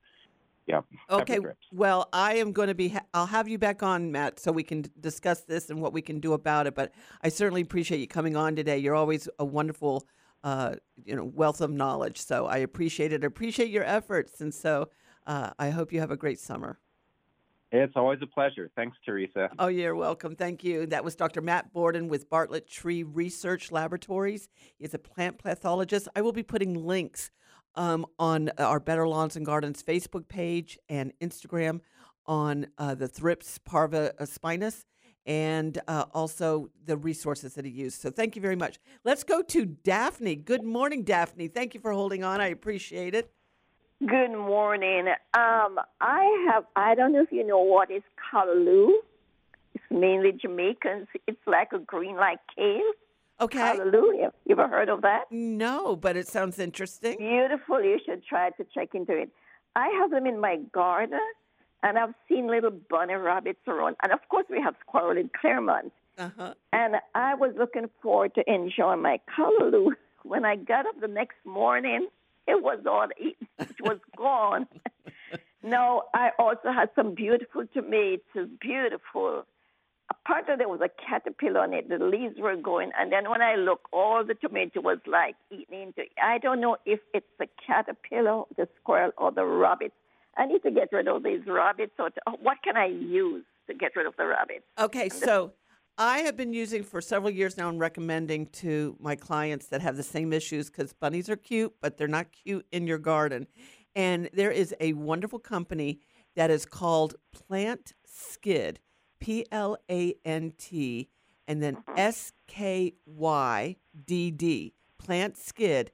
Yeah. 0.67 0.81
Okay. 1.09 1.39
Well, 1.71 2.09
I 2.11 2.35
am 2.35 2.51
going 2.51 2.67
to 2.67 2.75
be. 2.75 2.89
Ha- 2.89 3.05
I'll 3.13 3.25
have 3.25 3.47
you 3.47 3.57
back 3.57 3.81
on, 3.81 4.11
Matt, 4.11 4.37
so 4.39 4.51
we 4.51 4.63
can 4.63 4.83
discuss 4.99 5.41
this 5.45 5.69
and 5.69 5.81
what 5.81 5.93
we 5.93 6.01
can 6.01 6.19
do 6.19 6.33
about 6.33 6.67
it. 6.67 6.75
But 6.75 6.91
I 7.23 7.29
certainly 7.29 7.61
appreciate 7.61 7.99
you 7.99 8.07
coming 8.07 8.35
on 8.35 8.55
today. 8.55 8.77
You're 8.77 8.93
always 8.93 9.29
a 9.39 9.45
wonderful, 9.45 10.05
uh, 10.47 10.75
you 11.03 11.13
know, 11.13 11.25
wealth 11.25 11.59
of 11.59 11.69
knowledge. 11.69 12.21
So 12.21 12.45
I 12.45 12.59
appreciate 12.59 13.11
it. 13.11 13.21
I 13.21 13.27
appreciate 13.27 13.69
your 13.69 13.83
efforts, 13.83 14.39
and 14.39 14.53
so 14.53 14.87
uh, 15.25 15.49
I 15.59 15.71
hope 15.71 15.91
you 15.91 15.99
have 15.99 16.09
a 16.09 16.15
great 16.15 16.39
summer. 16.39 16.79
It's 17.73 17.97
always 17.97 18.19
a 18.21 18.27
pleasure. 18.27 18.71
Thanks, 18.73 18.95
Teresa. 19.05 19.49
Oh, 19.59 19.67
you're 19.67 19.93
welcome. 19.93 20.37
Thank 20.37 20.63
you. 20.63 20.85
That 20.85 21.03
was 21.03 21.17
Dr. 21.17 21.41
Matt 21.41 21.73
Borden 21.73 22.07
with 22.07 22.29
Bartlett 22.29 22.65
Tree 22.65 23.03
Research 23.03 23.73
Laboratories. 23.73 24.47
He's 24.79 24.93
a 24.93 24.99
plant 24.99 25.37
pathologist. 25.37 26.07
I 26.15 26.21
will 26.21 26.31
be 26.31 26.43
putting 26.43 26.87
links 26.87 27.29
um, 27.75 28.05
on 28.17 28.49
our 28.57 28.79
Better 28.79 29.05
Lawns 29.05 29.35
and 29.35 29.45
Gardens 29.45 29.83
Facebook 29.83 30.29
page 30.29 30.79
and 30.87 31.11
Instagram 31.19 31.81
on 32.25 32.67
uh, 32.77 32.95
the 32.95 33.09
Thrips 33.09 33.57
parva 33.57 34.13
spinus 34.25 34.85
and 35.27 35.79
uh, 35.89 36.05
also 36.13 36.69
the 36.85 36.97
resources 36.97 37.53
that 37.55 37.65
he 37.65 37.71
used. 37.71 38.01
So 38.01 38.09
thank 38.09 38.35
you 38.35 38.41
very 38.41 38.55
much. 38.55 38.79
Let's 39.03 39.23
go 39.23 39.43
to 39.43 39.65
Daphne. 39.65 40.35
Good 40.35 40.63
morning, 40.63 41.03
Daphne. 41.03 41.49
Thank 41.49 41.73
you 41.73 41.81
for 41.81 41.91
holding 41.91 42.23
on. 42.23 42.39
I 42.39 42.47
appreciate 42.47 43.13
it. 43.13 43.29
Good 43.99 44.31
morning. 44.31 45.07
Um, 45.33 45.79
I 45.99 46.47
have, 46.49 46.63
I 46.75 46.95
don't 46.95 47.11
know 47.11 47.21
if 47.21 47.31
you 47.31 47.45
know 47.45 47.59
what 47.59 47.91
is 47.91 48.03
callaloo. 48.31 48.93
It's 49.73 49.83
mainly 49.91 50.31
Jamaicans. 50.31 51.07
It's 51.27 51.45
like 51.45 51.73
a 51.73 51.79
green 51.79 52.15
like 52.15 52.39
kale. 52.55 52.81
Okay. 53.39 53.75
You 53.75 54.31
you 54.45 54.51
ever 54.51 54.67
heard 54.67 54.89
of 54.89 55.01
that? 55.01 55.25
No, 55.29 55.95
but 55.95 56.15
it 56.17 56.27
sounds 56.27 56.57
interesting. 56.57 57.17
Beautiful. 57.17 57.83
You 57.83 57.99
should 58.03 58.25
try 58.25 58.49
to 58.51 58.65
check 58.73 58.89
into 58.95 59.15
it. 59.15 59.29
I 59.75 59.89
have 59.99 60.09
them 60.09 60.25
in 60.25 60.39
my 60.39 60.57
garden, 60.71 61.19
and 61.83 61.97
I've 61.97 62.13
seen 62.27 62.47
little 62.47 62.71
bunny 62.71 63.13
rabbits 63.13 63.59
around. 63.67 63.95
And 64.03 64.11
of 64.11 64.19
course, 64.29 64.45
we 64.49 64.61
have 64.61 64.75
squirrel 64.81 65.17
in 65.17 65.29
Claremont. 65.39 65.91
Uh-huh. 66.17 66.53
And 66.73 66.95
I 67.13 67.35
was 67.35 67.53
looking 67.57 67.89
forward 68.01 68.33
to 68.35 68.43
enjoying 68.51 69.01
my 69.01 69.19
callaloo. 69.35 69.91
When 70.23 70.43
I 70.43 70.57
got 70.57 70.85
up 70.85 70.99
the 70.99 71.07
next 71.07 71.37
morning, 71.45 72.07
it 72.47 72.61
was 72.61 72.79
all 72.85 73.07
eaten. 73.17 73.47
It 73.59 73.79
was 73.79 73.97
gone. 74.17 74.67
no, 75.63 76.03
I 76.13 76.31
also 76.37 76.73
had 76.73 76.89
some 76.95 77.15
beautiful 77.15 77.63
tomatoes, 77.73 78.49
beautiful. 78.59 79.45
Apart 80.09 80.49
of 80.49 80.57
there 80.57 80.67
was 80.67 80.81
a 80.81 80.89
caterpillar 80.89 81.61
on 81.61 81.73
it. 81.73 81.87
The 81.87 82.03
leaves 82.03 82.35
were 82.39 82.57
going, 82.57 82.91
and 82.99 83.09
then 83.09 83.29
when 83.29 83.41
I 83.41 83.55
look, 83.55 83.87
all 83.93 84.25
the 84.25 84.33
tomato 84.33 84.81
was 84.81 84.97
like 85.05 85.35
eaten 85.49 85.75
into. 85.75 86.03
I 86.21 86.39
don't 86.39 86.59
know 86.59 86.75
if 86.85 86.99
it's 87.13 87.25
the 87.39 87.47
caterpillar, 87.65 88.43
the 88.57 88.67
squirrel, 88.81 89.11
or 89.17 89.31
the 89.31 89.45
rabbits. 89.45 89.95
I 90.37 90.45
need 90.45 90.61
to 90.63 90.71
get 90.71 90.89
rid 90.91 91.07
of 91.07 91.23
these 91.23 91.41
rabbits. 91.47 91.93
Or 91.99 92.09
to, 92.09 92.21
what 92.41 92.57
can 92.63 92.77
I 92.77 92.85
use 92.87 93.43
to 93.67 93.73
get 93.73 93.95
rid 93.95 94.05
of 94.05 94.15
the 94.17 94.27
rabbits? 94.27 94.65
Okay, 94.79 95.09
so 95.09 95.53
I 95.97 96.19
have 96.19 96.37
been 96.37 96.53
using 96.53 96.83
for 96.83 97.01
several 97.01 97.31
years 97.31 97.57
now 97.57 97.69
and 97.69 97.79
recommending 97.79 98.45
to 98.47 98.95
my 98.99 99.15
clients 99.15 99.67
that 99.67 99.81
have 99.81 99.97
the 99.97 100.03
same 100.03 100.31
issues 100.31 100.69
because 100.69 100.93
bunnies 100.93 101.29
are 101.29 101.35
cute, 101.35 101.73
but 101.81 101.97
they're 101.97 102.07
not 102.07 102.27
cute 102.31 102.67
in 102.71 102.85
your 102.85 102.99
garden. 102.99 103.47
And 103.95 104.29
there 104.31 104.51
is 104.51 104.75
a 104.79 104.93
wonderful 104.93 105.39
company 105.39 105.99
that 106.35 106.51
is 106.51 106.67
called 106.67 107.15
Plant 107.33 107.93
Skid, 108.05 108.79
P 109.19 109.45
L 109.51 109.77
A 109.89 110.13
N 110.23 110.53
T, 110.55 111.09
and 111.47 111.63
then 111.63 111.77
mm-hmm. 111.77 111.93
S 111.97 112.31
K 112.45 112.93
Y 113.07 113.75
D 114.05 114.29
D, 114.29 114.75
Plantskydd, 115.03 115.89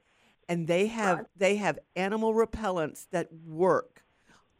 and 0.50 0.66
they 0.66 0.88
have 0.88 1.24
they 1.34 1.56
have 1.56 1.78
animal 1.96 2.34
repellents 2.34 3.06
that 3.10 3.28
work 3.32 4.03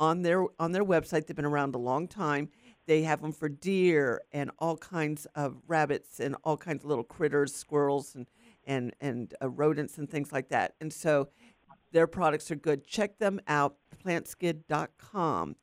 on 0.01 0.22
their 0.22 0.47
on 0.59 0.72
their 0.72 0.84
website. 0.84 1.26
They've 1.26 1.36
been 1.36 1.45
around 1.45 1.74
a 1.74 1.78
long 1.78 2.09
time. 2.09 2.49
They 2.86 3.03
have 3.03 3.22
them 3.22 3.32
for 3.32 3.49
deer 3.49 4.22
and 4.32 4.51
all 4.59 4.76
kinds 4.76 5.26
of 5.34 5.57
rabbits 5.66 6.20
and 6.20 6.36
all 6.45 6.57
kinds 6.57 6.84
of 6.84 6.88
little 6.90 7.05
critters, 7.05 7.55
squirrels 7.55 8.14
and 8.14 8.26
and 8.66 8.95
and 9.01 9.34
uh, 9.42 9.49
rodents 9.49 9.99
and 9.99 10.09
things 10.11 10.32
like 10.32 10.49
that. 10.51 10.74
And 10.80 10.92
so 10.92 11.28
Their 11.92 12.07
products 12.09 12.51
are 12.51 12.57
good. 12.57 12.84
Check 12.86 13.18
them 13.18 13.40
out, 13.47 13.76
plantskydd.com. 14.05 15.57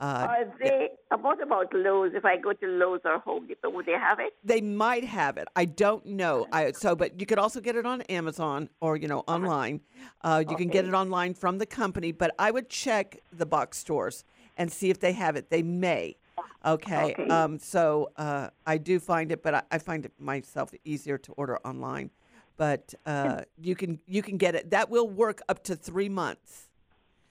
Uh, 0.00 0.26
Are 0.28 0.44
they, 0.60 0.88
what 1.20 1.40
about 1.40 1.72
Lowe's? 1.72 2.12
If 2.14 2.24
I 2.24 2.36
go 2.36 2.52
to 2.52 2.66
Lowe's 2.66 3.00
or 3.04 3.18
Home 3.20 3.46
Depot, 3.46 3.70
would 3.70 3.86
they 3.86 3.92
have 3.92 4.18
it? 4.18 4.32
they 4.42 4.60
might 4.60 5.04
have 5.04 5.36
it. 5.36 5.46
I 5.54 5.64
don't 5.64 6.04
know. 6.04 6.46
I 6.52 6.72
so, 6.72 6.96
but 6.96 7.20
you 7.20 7.26
could 7.26 7.38
also 7.38 7.60
get 7.60 7.76
it 7.76 7.86
on 7.86 8.02
Amazon 8.02 8.68
or 8.80 8.96
you 8.96 9.08
know 9.08 9.20
online. 9.28 9.80
Uh, 10.22 10.42
you 10.48 10.56
can 10.56 10.68
get 10.68 10.84
it 10.84 10.94
online 10.94 11.34
from 11.34 11.58
the 11.58 11.66
company, 11.66 12.12
but 12.12 12.34
I 12.38 12.50
would 12.50 12.68
check 12.68 13.20
the 13.32 13.46
box 13.46 13.78
stores 13.78 14.24
and 14.56 14.70
see 14.70 14.90
if 14.90 14.98
they 14.98 15.12
have 15.12 15.36
it. 15.36 15.50
They 15.50 15.62
may. 15.62 16.16
Okay. 16.64 17.12
Okay. 17.12 17.28
Um, 17.28 17.58
so 17.58 18.10
uh, 18.16 18.48
I 18.66 18.78
do 18.78 18.98
find 18.98 19.30
it, 19.30 19.42
but 19.42 19.54
I, 19.54 19.62
I 19.70 19.78
find 19.78 20.04
it 20.04 20.12
myself 20.18 20.70
easier 20.84 21.18
to 21.18 21.32
order 21.32 21.58
online. 21.64 22.10
But 22.56 22.94
uh, 23.06 23.42
you 23.60 23.74
can 23.74 24.00
you 24.06 24.22
can 24.22 24.36
get 24.38 24.54
it. 24.54 24.70
That 24.70 24.90
will 24.90 25.08
work 25.08 25.42
up 25.48 25.64
to 25.64 25.76
three 25.76 26.08
months. 26.08 26.63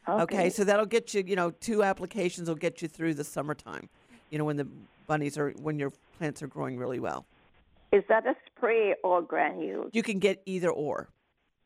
Okay. 0.08 0.50
so 0.50 0.64
that'll 0.64 0.86
get 0.86 1.14
you. 1.14 1.24
You 1.26 1.36
know, 1.36 1.52
two 1.52 1.84
applications 1.84 2.48
will 2.50 2.56
get 2.56 2.82
you 2.82 2.88
through 2.88 3.14
the 3.16 3.24
summertime. 3.24 3.90
You 4.30 4.38
know, 4.38 4.46
when 4.46 4.58
the 4.58 4.68
bunnies 5.08 5.38
are 5.38 5.52
when 5.62 5.80
your 5.80 5.92
plants 6.18 6.42
are 6.42 6.48
growing 6.48 6.78
really 6.78 7.00
well. 7.00 7.26
Is 7.92 8.04
that 8.10 8.26
a 8.26 8.36
spray 8.48 8.96
or 9.04 9.22
granules? 9.22 9.92
You 9.94 10.02
can 10.04 10.20
get 10.20 10.42
either 10.46 10.70
or. 10.72 11.10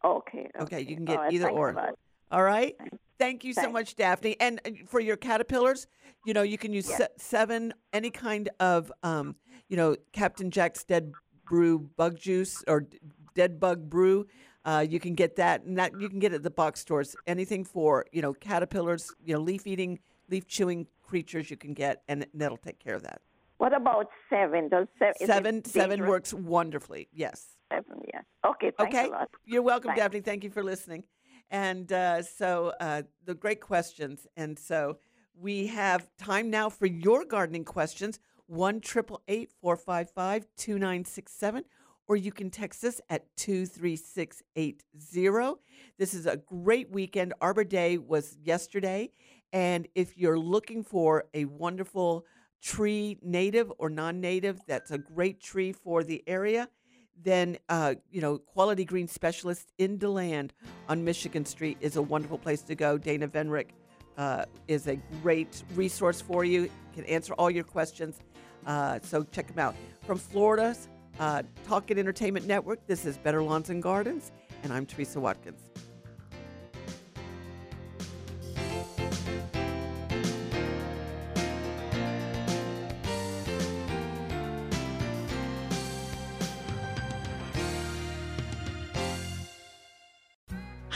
Okay. 0.04 0.50
Okay, 0.60 0.82
you 0.82 0.96
can 0.96 1.06
get 1.06 1.18
right, 1.18 1.34
either 1.34 1.50
or. 1.50 1.94
All 2.32 2.44
right. 2.44 2.76
Thank 3.18 3.44
you 3.46 3.54
so 3.54 3.72
much, 3.72 3.96
Daphne. 3.96 4.36
And 4.40 4.60
for 4.88 5.00
your 5.00 5.16
caterpillars, 5.16 5.88
you 6.26 6.34
know, 6.34 6.42
you 6.44 6.58
can 6.58 6.74
use 6.74 6.90
Yeah. 6.90 7.08
se- 7.18 7.46
Sevin 7.48 7.72
any 7.94 8.12
kind 8.12 8.50
of, 8.60 8.92
um, 9.02 9.36
you 9.70 9.78
know, 9.78 9.96
Captain 10.12 10.52
Jack's 10.52 10.84
Dead 10.84 11.14
Brew 11.50 11.80
bug 11.96 12.18
juice 12.20 12.64
or 12.68 12.82
d- 12.82 13.00
Dead 13.34 13.60
Bug 13.60 13.90
Brew. 13.90 14.28
Uh, 14.68 14.86
you 14.88 15.00
can 15.00 15.16
get 15.16 15.38
that, 15.38 15.64
and 15.64 15.78
that 15.78 16.00
you 16.00 16.10
can 16.10 16.20
get 16.20 16.34
it 16.34 16.36
at 16.36 16.44
the 16.44 16.52
box 16.52 16.82
stores. 16.82 17.16
Anything 17.26 17.64
for 17.64 18.06
you 18.12 18.22
know 18.22 18.34
caterpillars, 18.34 19.14
you 19.24 19.34
know, 19.34 19.40
leaf 19.40 19.66
eating, 19.66 19.98
leaf 20.30 20.46
chewing 20.46 20.88
creatures, 21.02 21.50
you 21.50 21.56
can 21.56 21.74
get, 21.74 22.04
and 22.10 22.28
that'll 22.34 22.58
take 22.58 22.78
care 22.78 22.96
of 22.96 23.04
that. 23.04 23.22
What 23.60 23.74
about 23.74 24.10
Sevin? 24.30 24.70
Does 24.70 24.88
Sevin? 25.02 25.28
Sevin, 25.28 25.62
Sevin 25.64 26.06
works 26.06 26.34
wonderfully. 26.34 27.08
Yes. 27.14 27.58
Sevin, 27.72 28.02
yeah. 28.14 28.22
Okay, 28.46 28.72
thanks 28.78 28.96
okay. 28.96 29.08
a 29.08 29.12
lot. 29.12 29.30
You're 29.46 29.62
welcome, 29.64 29.90
Thanks. 29.90 30.02
Daphne. 30.02 30.20
Thank 30.20 30.44
you 30.44 30.50
for 30.50 30.64
listening. 30.64 31.06
And 31.50 31.92
uh, 31.92 32.22
so 32.22 32.74
uh, 32.80 33.04
the 33.26 33.34
great 33.34 33.62
questions. 33.62 34.28
And 34.36 34.60
so 34.60 34.98
we 35.34 35.68
have 35.68 36.10
time 36.18 36.50
now 36.50 36.70
for 36.70 36.86
your 36.86 37.26
gardening 37.26 37.64
questions. 37.66 38.20
One 38.48 38.80
triple 38.80 39.22
eight 39.28 39.52
four 39.62 39.76
five 39.76 40.10
five 40.12 40.46
two 40.56 40.78
nine 40.78 41.04
six 41.06 41.34
seven, 41.34 41.64
or 42.08 42.16
you 42.16 42.32
can 42.32 42.50
text 42.50 42.84
us 42.84 43.02
at 43.10 43.26
two 43.36 43.66
three 43.66 43.96
six 43.96 44.42
eight 44.56 44.84
zero. 45.00 45.60
This 45.98 46.14
is 46.14 46.26
a 46.26 46.38
great 46.38 46.92
weekend. 46.92 47.34
Arbor 47.42 47.64
Day 47.64 47.98
was 47.98 48.38
yesterday, 48.44 49.12
and 49.54 49.88
if 49.96 50.18
you're 50.18 50.40
looking 50.40 50.84
for 50.84 51.26
a 51.34 51.46
wonderful 51.46 52.26
tree, 52.62 53.18
native 53.22 53.72
or 53.78 53.90
non-native, 53.90 54.60
that's 54.68 54.92
a 54.92 54.98
great 54.98 55.42
tree 55.42 55.72
for 55.72 56.04
the 56.04 56.24
area 56.28 56.68
then 57.24 57.58
uh, 57.70 57.96
you 58.12 58.22
know 58.22 58.38
quality 58.38 58.86
green 58.86 59.08
specialist 59.08 59.72
in 59.78 59.98
deland 59.98 60.54
on 60.88 61.04
michigan 61.04 61.46
street 61.46 61.78
is 61.82 61.96
a 61.96 62.02
wonderful 62.02 62.38
place 62.38 62.62
to 62.62 62.76
go 62.76 62.98
dana 62.98 63.28
venrick 63.28 63.70
uh, 64.18 64.46
is 64.68 64.88
a 64.88 64.96
great 65.22 65.64
resource 65.76 66.22
for 66.22 66.44
you 66.44 66.70
can 66.94 67.06
answer 67.06 67.34
all 67.34 67.50
your 67.50 67.64
questions 67.64 68.20
uh, 68.66 69.00
so 69.02 69.24
check 69.24 69.48
them 69.48 69.60
out 69.60 69.76
from 70.06 70.18
florida's 70.18 70.90
uh, 71.20 71.44
talk 71.66 71.90
and 71.92 72.00
entertainment 72.00 72.46
network 72.46 72.86
this 72.88 73.06
is 73.06 73.18
better 73.18 73.42
lawns 73.42 73.70
and 73.70 73.82
gardens 73.82 74.32
and 74.64 74.72
i'm 74.74 74.86
teresa 74.86 75.20
watkins 75.20 75.67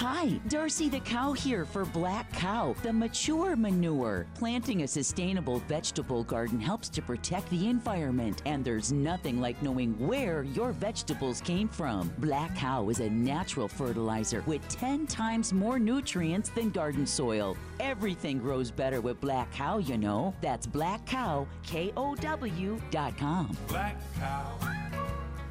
Hi, 0.02 0.30
Darcy 0.48 0.90
the 0.90 1.00
Cow 1.00 1.32
here 1.32 1.64
for 1.64 1.86
Black 1.86 2.34
Cow, 2.34 2.76
the 2.82 2.92
mature 2.92 3.56
manure. 3.56 4.26
Planting 4.34 4.82
a 4.82 4.88
sustainable 4.88 5.60
vegetable 5.68 6.24
garden 6.24 6.60
helps 6.60 6.90
to 6.90 7.04
protect 7.04 7.48
the 7.52 7.70
environment, 7.70 8.42
and 8.48 8.66
there's 8.66 8.92
nothing 8.92 9.40
like 9.40 9.62
knowing 9.62 9.94
where 10.00 10.42
your 10.42 10.72
vegetables 10.72 11.40
came 11.40 11.68
from. 11.68 12.12
Black 12.18 12.56
Cow 12.56 12.90
is 12.90 13.00
a 13.00 13.12
natural 13.12 13.68
fertilizer 13.68 14.44
with 14.48 14.68
10 14.70 15.06
times 15.06 15.54
more 15.54 15.78
nutrients 15.78 16.50
than 16.50 16.72
garden 16.72 17.06
soil. 17.06 17.56
Everything 17.80 18.40
grows 18.40 18.72
better 18.72 19.02
with 19.02 19.22
Black 19.22 19.52
Cow, 19.52 19.78
you 19.78 20.00
know. 20.00 20.34
That's 20.42 20.66
Black 20.66 21.06
Cow, 21.06 21.46
K 21.62 21.94
O 21.96 22.16
W 22.16 22.82
dot 22.90 23.16
com. 23.20 23.56
Black 23.68 24.02
cow, 24.18 24.58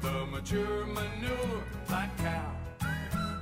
the 0.01 0.25
mature 0.25 0.85
manure, 0.87 1.63
black 1.87 2.17
cow. 2.17 2.60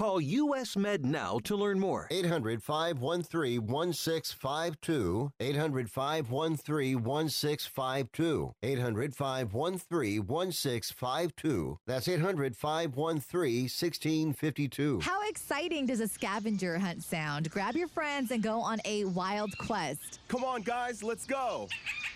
Call 0.00 0.18
US 0.18 0.78
Med 0.78 1.04
now 1.04 1.38
to 1.44 1.54
learn 1.54 1.78
more. 1.78 2.08
800 2.10 2.62
513 2.62 3.66
1652. 3.66 5.30
800 5.38 5.90
513 5.90 7.04
1652. 7.04 8.54
800 8.62 9.14
513 9.14 10.26
1652. 10.26 11.78
That's 11.86 12.08
800 12.08 12.56
513 12.56 13.64
1652. 13.64 15.00
How 15.00 15.28
exciting 15.28 15.84
does 15.84 16.00
a 16.00 16.08
scavenger 16.08 16.78
hunt 16.78 17.02
sound? 17.04 17.50
Grab 17.50 17.76
your 17.76 17.88
friends 17.88 18.30
and 18.30 18.42
go 18.42 18.58
on 18.58 18.78
a 18.86 19.04
wild 19.04 19.50
quest. 19.58 20.20
Come 20.28 20.44
on, 20.44 20.62
guys, 20.62 21.02
let's 21.02 21.26
go. 21.26 21.68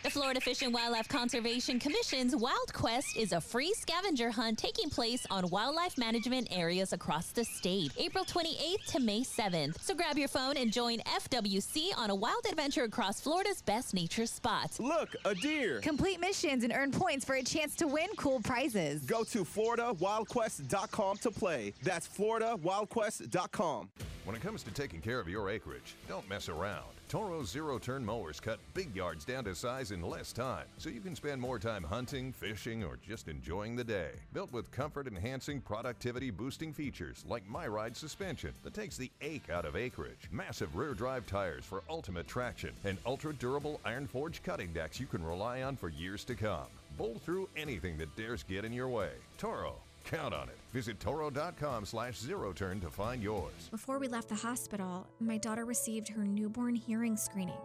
The 0.04 0.10
Florida 0.10 0.38
Fish 0.38 0.60
and 0.60 0.74
Wildlife 0.74 1.08
Conservation 1.08 1.78
Commission's 1.78 2.36
Wild 2.36 2.74
Quest 2.74 3.16
is 3.16 3.32
a 3.32 3.40
free 3.40 3.72
scavenger 3.72 4.30
hunt 4.30 4.58
taking 4.58 4.90
place 4.90 5.26
on 5.30 5.48
wildlife 5.48 5.96
management 5.96 6.46
areas 6.50 6.92
across 6.92 7.28
the 7.28 7.42
state, 7.42 7.73
April 7.98 8.24
28th 8.24 8.86
to 8.92 9.00
May 9.00 9.22
7th. 9.22 9.80
So 9.80 9.94
grab 9.94 10.16
your 10.16 10.28
phone 10.28 10.56
and 10.56 10.72
join 10.72 10.98
FWC 11.00 11.90
on 11.96 12.10
a 12.10 12.14
wild 12.14 12.46
adventure 12.48 12.84
across 12.84 13.20
Florida's 13.20 13.62
best 13.62 13.94
nature 13.94 14.26
spots. 14.26 14.78
Look, 14.78 15.16
a 15.24 15.34
deer. 15.34 15.80
Complete 15.80 16.20
missions 16.20 16.62
and 16.64 16.72
earn 16.72 16.92
points 16.92 17.24
for 17.24 17.34
a 17.34 17.42
chance 17.42 17.74
to 17.76 17.86
win 17.86 18.08
cool 18.16 18.40
prizes. 18.40 19.02
Go 19.02 19.24
to 19.24 19.44
FloridaWildQuest.com 19.44 21.16
to 21.18 21.30
play. 21.30 21.74
That's 21.82 22.06
FloridaWildQuest.com. 22.06 23.90
When 24.24 24.36
it 24.36 24.42
comes 24.42 24.62
to 24.62 24.70
taking 24.70 25.00
care 25.00 25.18
of 25.18 25.28
your 25.28 25.50
acreage, 25.50 25.96
don't 26.08 26.28
mess 26.28 26.48
around. 26.48 26.93
Toro 27.08 27.44
zero 27.44 27.78
turn 27.78 28.04
mowers 28.04 28.40
cut 28.40 28.58
big 28.72 28.94
yards 28.96 29.24
down 29.24 29.44
to 29.44 29.54
size 29.54 29.90
in 29.90 30.02
less 30.02 30.32
time, 30.32 30.66
so 30.78 30.88
you 30.88 31.00
can 31.00 31.14
spend 31.14 31.40
more 31.40 31.58
time 31.58 31.84
hunting, 31.84 32.32
fishing, 32.32 32.82
or 32.82 32.98
just 33.06 33.28
enjoying 33.28 33.76
the 33.76 33.84
day. 33.84 34.10
Built 34.32 34.52
with 34.52 34.70
comfort 34.70 35.06
enhancing, 35.06 35.60
productivity 35.60 36.30
boosting 36.30 36.72
features 36.72 37.24
like 37.28 37.48
MyRide 37.48 37.94
suspension 37.94 38.52
that 38.64 38.74
takes 38.74 38.96
the 38.96 39.10
ache 39.20 39.50
out 39.50 39.64
of 39.64 39.76
acreage, 39.76 40.28
massive 40.32 40.74
rear 40.74 40.94
drive 40.94 41.26
tires 41.26 41.64
for 41.64 41.82
ultimate 41.88 42.26
traction, 42.26 42.72
and 42.84 42.98
ultra 43.06 43.34
durable 43.34 43.80
iron 43.84 44.06
forged 44.06 44.42
cutting 44.42 44.72
decks 44.72 44.98
you 44.98 45.06
can 45.06 45.24
rely 45.24 45.62
on 45.62 45.76
for 45.76 45.90
years 45.90 46.24
to 46.24 46.34
come. 46.34 46.66
Bowl 46.96 47.20
through 47.24 47.48
anything 47.56 47.98
that 47.98 48.16
dares 48.16 48.42
get 48.42 48.64
in 48.64 48.72
your 48.72 48.88
way. 48.88 49.10
Toro, 49.36 49.76
count 50.04 50.34
on 50.34 50.48
it. 50.48 50.56
Visit 50.72 51.00
toro.com 51.00 51.84
slash 51.84 52.18
zero 52.18 52.52
turn 52.52 52.80
to 52.80 52.90
find 52.90 53.22
yours. 53.22 53.68
Before 53.70 53.98
we 53.98 54.08
left 54.08 54.28
the 54.28 54.34
hospital, 54.34 55.06
my 55.20 55.38
daughter 55.38 55.64
received 55.64 56.08
her 56.08 56.24
newborn 56.24 56.74
hearing 56.74 57.16
screening. 57.16 57.60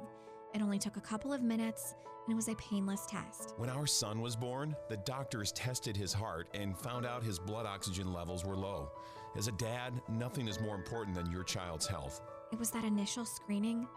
It 0.54 0.62
only 0.62 0.80
took 0.80 0.98
a 0.98 1.02
couple 1.02 1.32
of 1.32 1.42
minutes, 1.42 1.94
and 2.26 2.34
it 2.34 2.36
was 2.36 2.48
a 2.48 2.56
painless 2.56 3.06
test. 3.06 3.54
When 3.58 3.70
our 3.70 3.86
son 3.86 4.22
was 4.22 4.36
born, 4.36 4.76
the 4.90 4.98
doctors 4.98 5.52
tested 5.52 5.96
his 5.96 6.14
heart 6.14 6.48
and 6.54 6.78
found 6.78 7.06
out 7.06 7.24
his 7.24 7.38
blood 7.40 7.66
oxygen 7.66 8.12
levels 8.14 8.46
were 8.46 8.58
low. 8.58 8.92
As 9.38 9.48
a 9.48 9.52
dad, 9.54 9.94
nothing 10.10 10.48
is 10.48 10.60
more 10.60 10.76
important 10.76 11.16
than 11.16 11.32
your 11.32 11.44
child's 11.44 11.86
health. 11.86 12.22
It 12.52 12.58
was 12.58 12.72
that 12.72 12.84
initial 12.84 13.26
screening 13.26 13.88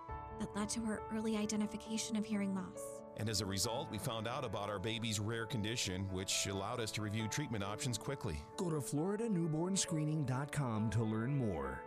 that 0.40 0.54
led 0.54 0.68
to 0.70 0.80
her 0.80 1.00
early 1.14 1.36
identification 1.36 2.16
of 2.16 2.26
hearing 2.26 2.54
loss. 2.54 3.01
And 3.18 3.28
as 3.28 3.40
a 3.40 3.46
result, 3.46 3.90
we 3.90 3.98
found 3.98 4.26
out 4.26 4.44
about 4.44 4.70
our 4.70 4.78
baby's 4.78 5.20
rare 5.20 5.46
condition, 5.46 6.08
which 6.10 6.46
allowed 6.46 6.80
us 6.80 6.90
to 6.92 7.02
review 7.02 7.28
treatment 7.28 7.62
options 7.62 7.98
quickly. 7.98 8.38
Go 8.56 8.70
to 8.70 8.76
FloridaNewbornScreening.com 8.76 10.90
to 10.90 11.02
learn 11.02 11.36
more. 11.36 11.82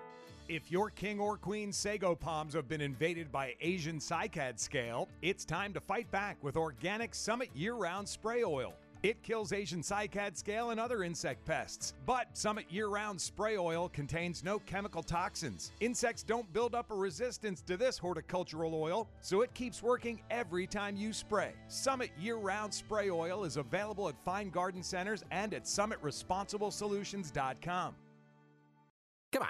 If 0.47 0.71
your 0.71 0.91
king 0.91 1.19
or 1.19 1.37
queen 1.37 1.71
sago 1.71 2.13
palms 2.13 2.53
have 2.53 2.67
been 2.67 2.81
invaded 2.81 3.31
by 3.31 3.55
Asian 3.61 3.97
cycad 3.97 4.59
scale, 4.59 5.09
it's 5.23 5.43
time 5.43 5.73
to 5.73 5.79
fight 5.79 6.09
back 6.11 6.37
with 6.43 6.55
organic 6.55 7.15
Summit 7.15 7.49
year 7.55 7.73
round 7.73 8.07
spray 8.07 8.43
oil. 8.43 8.75
It 9.05 9.21
kills 9.21 9.53
Asian 9.53 9.83
cycad 9.83 10.35
scale 10.35 10.71
and 10.71 10.79
other 10.79 11.03
insect 11.03 11.45
pests. 11.45 11.93
But 12.07 12.25
Summit 12.33 12.65
year 12.71 12.87
round 12.87 13.21
spray 13.21 13.55
oil 13.55 13.87
contains 13.87 14.43
no 14.43 14.57
chemical 14.57 15.03
toxins. 15.03 15.71
Insects 15.79 16.23
don't 16.23 16.51
build 16.53 16.73
up 16.73 16.89
a 16.89 16.95
resistance 16.95 17.61
to 17.67 17.77
this 17.77 17.99
horticultural 17.99 18.73
oil, 18.73 19.07
so 19.21 19.43
it 19.43 19.53
keeps 19.53 19.83
working 19.83 20.23
every 20.31 20.65
time 20.65 20.97
you 20.97 21.13
spray. 21.13 21.53
Summit 21.67 22.09
year 22.17 22.37
round 22.37 22.73
spray 22.73 23.11
oil 23.11 23.43
is 23.43 23.57
available 23.57 24.09
at 24.09 24.15
fine 24.25 24.49
garden 24.49 24.81
centers 24.81 25.23
and 25.29 25.53
at 25.53 25.65
summitresponsiblesolutions.com. 25.65 27.95
Come 29.31 29.43
on, 29.43 29.49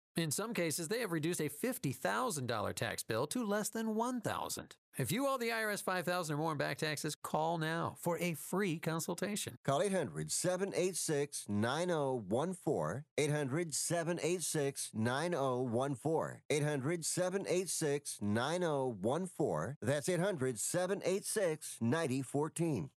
In 0.17 0.29
some 0.29 0.53
cases, 0.53 0.89
they 0.89 0.99
have 0.99 1.13
reduced 1.13 1.39
a 1.39 1.49
$50,000 1.49 2.73
tax 2.75 3.01
bill 3.01 3.25
to 3.27 3.45
less 3.45 3.69
than 3.69 3.95
$1,000. 3.95 4.71
If 4.97 5.09
you 5.09 5.25
owe 5.25 5.37
the 5.37 5.49
IRS 5.49 5.81
$5,000 5.81 6.31
or 6.31 6.37
more 6.37 6.51
in 6.51 6.57
back 6.57 6.77
taxes, 6.77 7.15
call 7.15 7.57
now 7.57 7.95
for 7.97 8.17
a 8.19 8.33
free 8.33 8.77
consultation. 8.77 9.57
Call 9.63 9.81
800 9.81 10.29
786 10.29 11.45
9014. 11.47 13.05
800 13.17 13.73
786 13.73 14.91
9014. 14.93 16.41
800 16.49 17.05
786 17.05 18.17
9014. 18.21 19.77
That's 19.81 20.09
800 20.09 20.59
786 20.59 21.77
9014. 21.79 22.89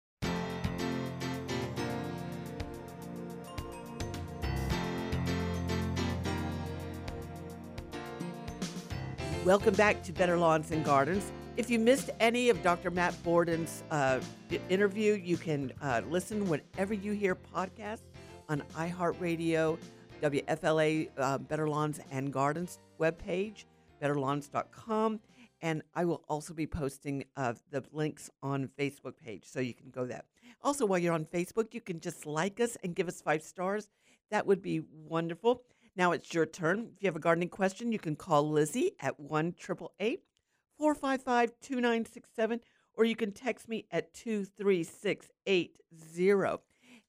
Welcome 9.46 9.74
back 9.74 10.02
to 10.04 10.14
Better 10.14 10.38
Lawns 10.38 10.72
and 10.72 10.86
Gardens. 10.86 11.34
If 11.58 11.70
you 11.70 11.78
missed 11.78 12.10
any 12.22 12.48
of 12.48 12.64
Dr. 12.64 12.90
Matt 12.90 13.14
Borden's 13.24 13.84
uh, 13.92 14.22
interview, 14.70 15.16
you 15.16 15.36
can 15.36 15.74
uh, 15.82 16.02
listen 16.10 16.48
whenever 16.48 16.94
you 16.94 17.12
hear 17.12 17.36
podcasts 17.36 18.04
on 18.48 18.64
iHeartRadio, 18.78 19.78
WFLA 20.22 21.10
uh, 21.18 21.38
Better 21.40 21.68
Lawns 21.68 22.00
and 22.10 22.32
Gardens 22.32 22.80
webpage, 22.98 23.66
betterlawns.com. 24.02 25.20
And 25.62 25.82
I 25.94 26.06
will 26.06 26.24
also 26.30 26.54
be 26.54 26.66
posting 26.66 27.26
uh, 27.36 27.56
the 27.70 27.84
links 27.92 28.30
on 28.42 28.70
Facebook 28.80 29.16
page, 29.22 29.44
so 29.44 29.60
you 29.60 29.74
can 29.74 29.90
go 29.90 30.06
that. 30.06 30.24
Also, 30.62 30.86
while 30.86 31.00
you're 31.00 31.14
on 31.14 31.26
Facebook, 31.26 31.74
you 31.74 31.82
can 31.82 32.00
just 32.00 32.26
like 32.26 32.62
us 32.62 32.78
and 32.82 32.96
give 32.96 33.10
us 33.10 33.20
five 33.20 33.44
stars. 33.44 33.90
That 34.32 34.48
would 34.48 34.62
be 34.62 34.84
wonderful. 35.06 35.64
Now 35.96 36.12
it's 36.12 36.34
your 36.34 36.48
turn. 36.48 36.90
If 36.96 37.04
you 37.04 37.08
have 37.08 37.16
a 37.16 37.20
gardening 37.20 37.50
question, 37.50 37.92
you 37.92 38.00
can 38.00 38.16
call 38.16 38.50
Lizzie 38.50 38.94
at 39.00 39.20
1 39.20 39.54
455 39.54 41.52
2967, 41.62 42.60
or 42.96 43.06
you 43.06 43.16
can 43.16 43.32
text 43.32 43.70
me 43.70 43.86
at 43.92 44.12
23680. 44.14 46.64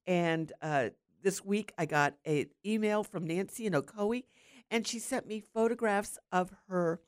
And 0.07 0.53
uh, 0.61 0.91
this 1.23 1.43
week 1.43 1.73
I 1.79 1.87
got 1.87 2.17
an 2.27 2.49
email 2.67 3.05
from 3.05 3.27
Nancy 3.27 3.65
in 3.65 3.73
Ocoee, 3.73 4.25
and 4.71 4.87
she 4.87 4.99
sent 4.99 5.27
me 5.27 5.41
photographs 5.41 6.19
of 6.31 6.53
her 6.69 7.01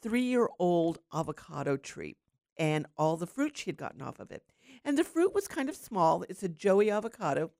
three 0.00 0.22
year 0.22 0.48
old 0.58 0.98
avocado 1.12 1.76
tree 1.76 2.16
and 2.56 2.86
all 2.96 3.18
the 3.18 3.26
fruit 3.26 3.58
she 3.58 3.66
had 3.66 3.76
gotten 3.76 4.00
off 4.00 4.18
of 4.18 4.30
it. 4.30 4.44
And 4.82 4.96
the 4.96 5.04
fruit 5.04 5.34
was 5.34 5.46
kind 5.46 5.68
of 5.68 5.76
small. 5.76 6.24
It's 6.28 6.42
a 6.42 6.48
Joey 6.48 6.90
avocado, 6.90 7.50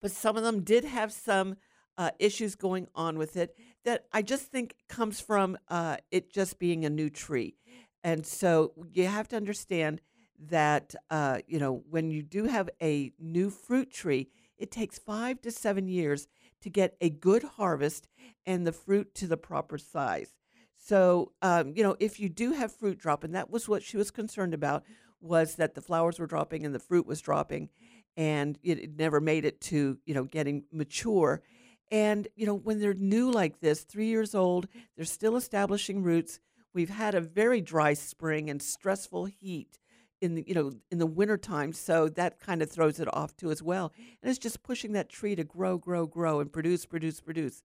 but 0.00 0.12
some 0.12 0.36
of 0.36 0.44
them 0.44 0.62
did 0.62 0.84
have 0.84 1.12
some 1.12 1.56
uh, 1.96 2.10
issues 2.18 2.54
going 2.54 2.88
on 2.94 3.18
with 3.18 3.36
it 3.36 3.56
that 3.84 4.06
I 4.12 4.22
just 4.22 4.46
think 4.46 4.74
comes 4.88 5.20
from 5.20 5.56
uh, 5.68 5.96
it 6.10 6.32
just 6.32 6.58
being 6.58 6.84
a 6.84 6.90
new 6.90 7.10
tree. 7.10 7.56
And 8.02 8.26
so 8.26 8.72
you 8.92 9.06
have 9.06 9.28
to 9.28 9.36
understand 9.36 10.00
that, 10.48 10.94
uh, 11.10 11.38
you 11.46 11.58
know, 11.58 11.82
when 11.88 12.10
you 12.10 12.22
do 12.22 12.44
have 12.44 12.68
a 12.82 13.12
new 13.18 13.50
fruit 13.50 13.92
tree, 13.92 14.28
it 14.58 14.70
takes 14.70 14.98
five 14.98 15.40
to 15.42 15.50
seven 15.50 15.88
years 15.88 16.28
to 16.62 16.70
get 16.70 16.96
a 17.00 17.10
good 17.10 17.42
harvest 17.42 18.08
and 18.46 18.66
the 18.66 18.72
fruit 18.72 19.14
to 19.14 19.26
the 19.26 19.36
proper 19.36 19.78
size. 19.78 20.34
So, 20.76 21.32
um, 21.40 21.72
you 21.74 21.82
know, 21.82 21.96
if 21.98 22.20
you 22.20 22.28
do 22.28 22.52
have 22.52 22.72
fruit 22.72 22.98
drop, 22.98 23.24
and 23.24 23.34
that 23.34 23.50
was 23.50 23.68
what 23.68 23.82
she 23.82 23.96
was 23.96 24.10
concerned 24.10 24.52
about, 24.52 24.84
was 25.20 25.54
that 25.54 25.74
the 25.74 25.80
flowers 25.80 26.18
were 26.18 26.26
dropping 26.26 26.66
and 26.66 26.74
the 26.74 26.78
fruit 26.78 27.06
was 27.06 27.22
dropping, 27.22 27.70
and 28.16 28.58
it, 28.62 28.78
it 28.78 28.98
never 28.98 29.20
made 29.20 29.46
it 29.46 29.60
to, 29.62 29.98
you 30.04 30.14
know, 30.14 30.24
getting 30.24 30.64
mature. 30.70 31.42
And, 31.94 32.26
you 32.34 32.44
know, 32.44 32.56
when 32.56 32.80
they're 32.80 32.92
new 32.92 33.30
like 33.30 33.60
this, 33.60 33.82
three 33.82 34.08
years 34.08 34.34
old, 34.34 34.66
they're 34.96 35.04
still 35.04 35.36
establishing 35.36 36.02
roots. 36.02 36.40
We've 36.72 36.90
had 36.90 37.14
a 37.14 37.20
very 37.20 37.60
dry 37.60 37.94
spring 37.94 38.50
and 38.50 38.60
stressful 38.60 39.26
heat 39.26 39.78
in 40.20 40.34
the, 40.34 40.44
you 40.44 40.54
know, 40.54 40.72
in 40.90 40.98
the 40.98 41.06
wintertime. 41.06 41.72
So 41.72 42.08
that 42.08 42.40
kind 42.40 42.62
of 42.62 42.68
throws 42.68 42.98
it 42.98 43.06
off 43.14 43.36
too 43.36 43.52
as 43.52 43.62
well. 43.62 43.92
And 44.20 44.28
it's 44.28 44.40
just 44.40 44.64
pushing 44.64 44.90
that 44.94 45.08
tree 45.08 45.36
to 45.36 45.44
grow, 45.44 45.78
grow, 45.78 46.04
grow 46.04 46.40
and 46.40 46.52
produce, 46.52 46.84
produce, 46.84 47.20
produce. 47.20 47.62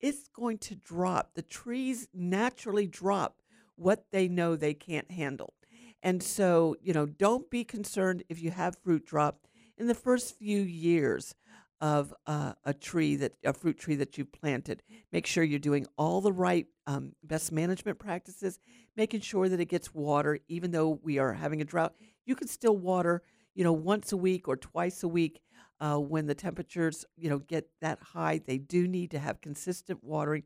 It's 0.00 0.26
going 0.26 0.58
to 0.58 0.74
drop. 0.74 1.34
The 1.34 1.42
trees 1.42 2.08
naturally 2.12 2.88
drop 2.88 3.42
what 3.76 4.06
they 4.10 4.26
know 4.26 4.56
they 4.56 4.74
can't 4.74 5.12
handle. 5.12 5.54
And 6.02 6.20
so, 6.20 6.74
you 6.82 6.92
know, 6.92 7.06
don't 7.06 7.48
be 7.48 7.62
concerned 7.62 8.24
if 8.28 8.42
you 8.42 8.50
have 8.50 8.76
fruit 8.82 9.06
drop 9.06 9.46
in 9.76 9.86
the 9.86 9.94
first 9.94 10.36
few 10.36 10.62
years 10.62 11.36
of 11.80 12.12
uh, 12.26 12.52
a 12.64 12.74
tree 12.74 13.16
that 13.16 13.34
a 13.44 13.52
fruit 13.52 13.78
tree 13.78 13.94
that 13.96 14.18
you've 14.18 14.32
planted. 14.32 14.82
Make 15.12 15.26
sure 15.26 15.44
you're 15.44 15.58
doing 15.58 15.86
all 15.96 16.20
the 16.20 16.32
right 16.32 16.66
um, 16.86 17.12
best 17.22 17.52
management 17.52 17.98
practices, 17.98 18.58
making 18.96 19.20
sure 19.20 19.48
that 19.48 19.60
it 19.60 19.66
gets 19.66 19.94
water. 19.94 20.38
Even 20.48 20.70
though 20.72 20.98
we 21.02 21.18
are 21.18 21.32
having 21.34 21.60
a 21.60 21.64
drought, 21.64 21.94
you 22.26 22.34
can 22.34 22.48
still 22.48 22.76
water, 22.76 23.22
you 23.54 23.64
know, 23.64 23.72
once 23.72 24.12
a 24.12 24.16
week 24.16 24.48
or 24.48 24.56
twice 24.56 25.02
a 25.02 25.08
week. 25.08 25.40
Uh, 25.80 25.96
when 25.96 26.26
the 26.26 26.34
temperatures, 26.34 27.04
you 27.16 27.30
know, 27.30 27.38
get 27.38 27.68
that 27.80 28.00
high, 28.02 28.40
they 28.44 28.58
do 28.58 28.88
need 28.88 29.12
to 29.12 29.18
have 29.20 29.40
consistent 29.40 30.02
watering, 30.02 30.42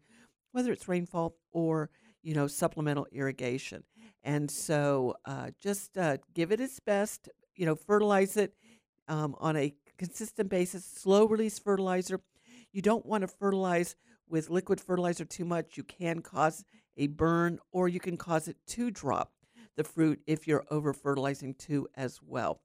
whether 0.52 0.70
it's 0.70 0.88
rainfall 0.88 1.36
or 1.52 1.88
you 2.22 2.34
know 2.34 2.46
supplemental 2.46 3.06
irrigation. 3.12 3.82
And 4.22 4.50
so, 4.50 5.14
uh, 5.24 5.50
just 5.58 5.96
uh, 5.96 6.18
give 6.34 6.52
it 6.52 6.60
its 6.60 6.78
best. 6.80 7.30
You 7.56 7.64
know, 7.64 7.74
fertilize 7.74 8.36
it 8.36 8.54
um, 9.08 9.34
on 9.38 9.56
a 9.56 9.74
consistent 10.02 10.50
basis, 10.50 10.84
slow 10.84 11.26
release 11.26 11.60
fertilizer. 11.60 12.20
You 12.72 12.82
don't 12.82 13.06
want 13.06 13.22
to 13.22 13.28
fertilize 13.28 13.94
with 14.28 14.50
liquid 14.50 14.80
fertilizer 14.80 15.24
too 15.24 15.44
much. 15.44 15.76
You 15.76 15.84
can 15.84 16.22
cause 16.22 16.64
a 16.96 17.06
burn 17.06 17.60
or 17.70 17.88
you 17.88 18.00
can 18.00 18.16
cause 18.16 18.48
it 18.48 18.56
to 18.66 18.90
drop 18.90 19.30
the 19.76 19.84
fruit 19.84 20.20
if 20.26 20.48
you're 20.48 20.64
over 20.72 20.92
fertilizing 20.92 21.54
too 21.54 21.86
as 21.94 22.18
well. 22.20 22.62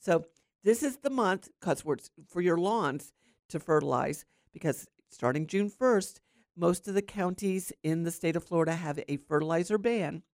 So 0.00 0.24
this 0.64 0.82
is 0.82 0.96
the 0.96 1.10
month 1.10 1.48
because 1.60 1.84
for 2.26 2.40
your 2.40 2.58
lawns 2.58 3.12
to 3.50 3.60
fertilize 3.60 4.24
because 4.52 4.88
starting 5.10 5.46
June 5.46 5.70
1st, 5.70 6.18
most 6.56 6.88
of 6.88 6.94
the 6.94 7.02
counties 7.02 7.72
in 7.84 8.02
the 8.02 8.10
state 8.10 8.34
of 8.34 8.42
Florida 8.42 8.74
have 8.74 8.98
a 9.08 9.16
fertilizer 9.16 9.78
ban. 9.78 10.24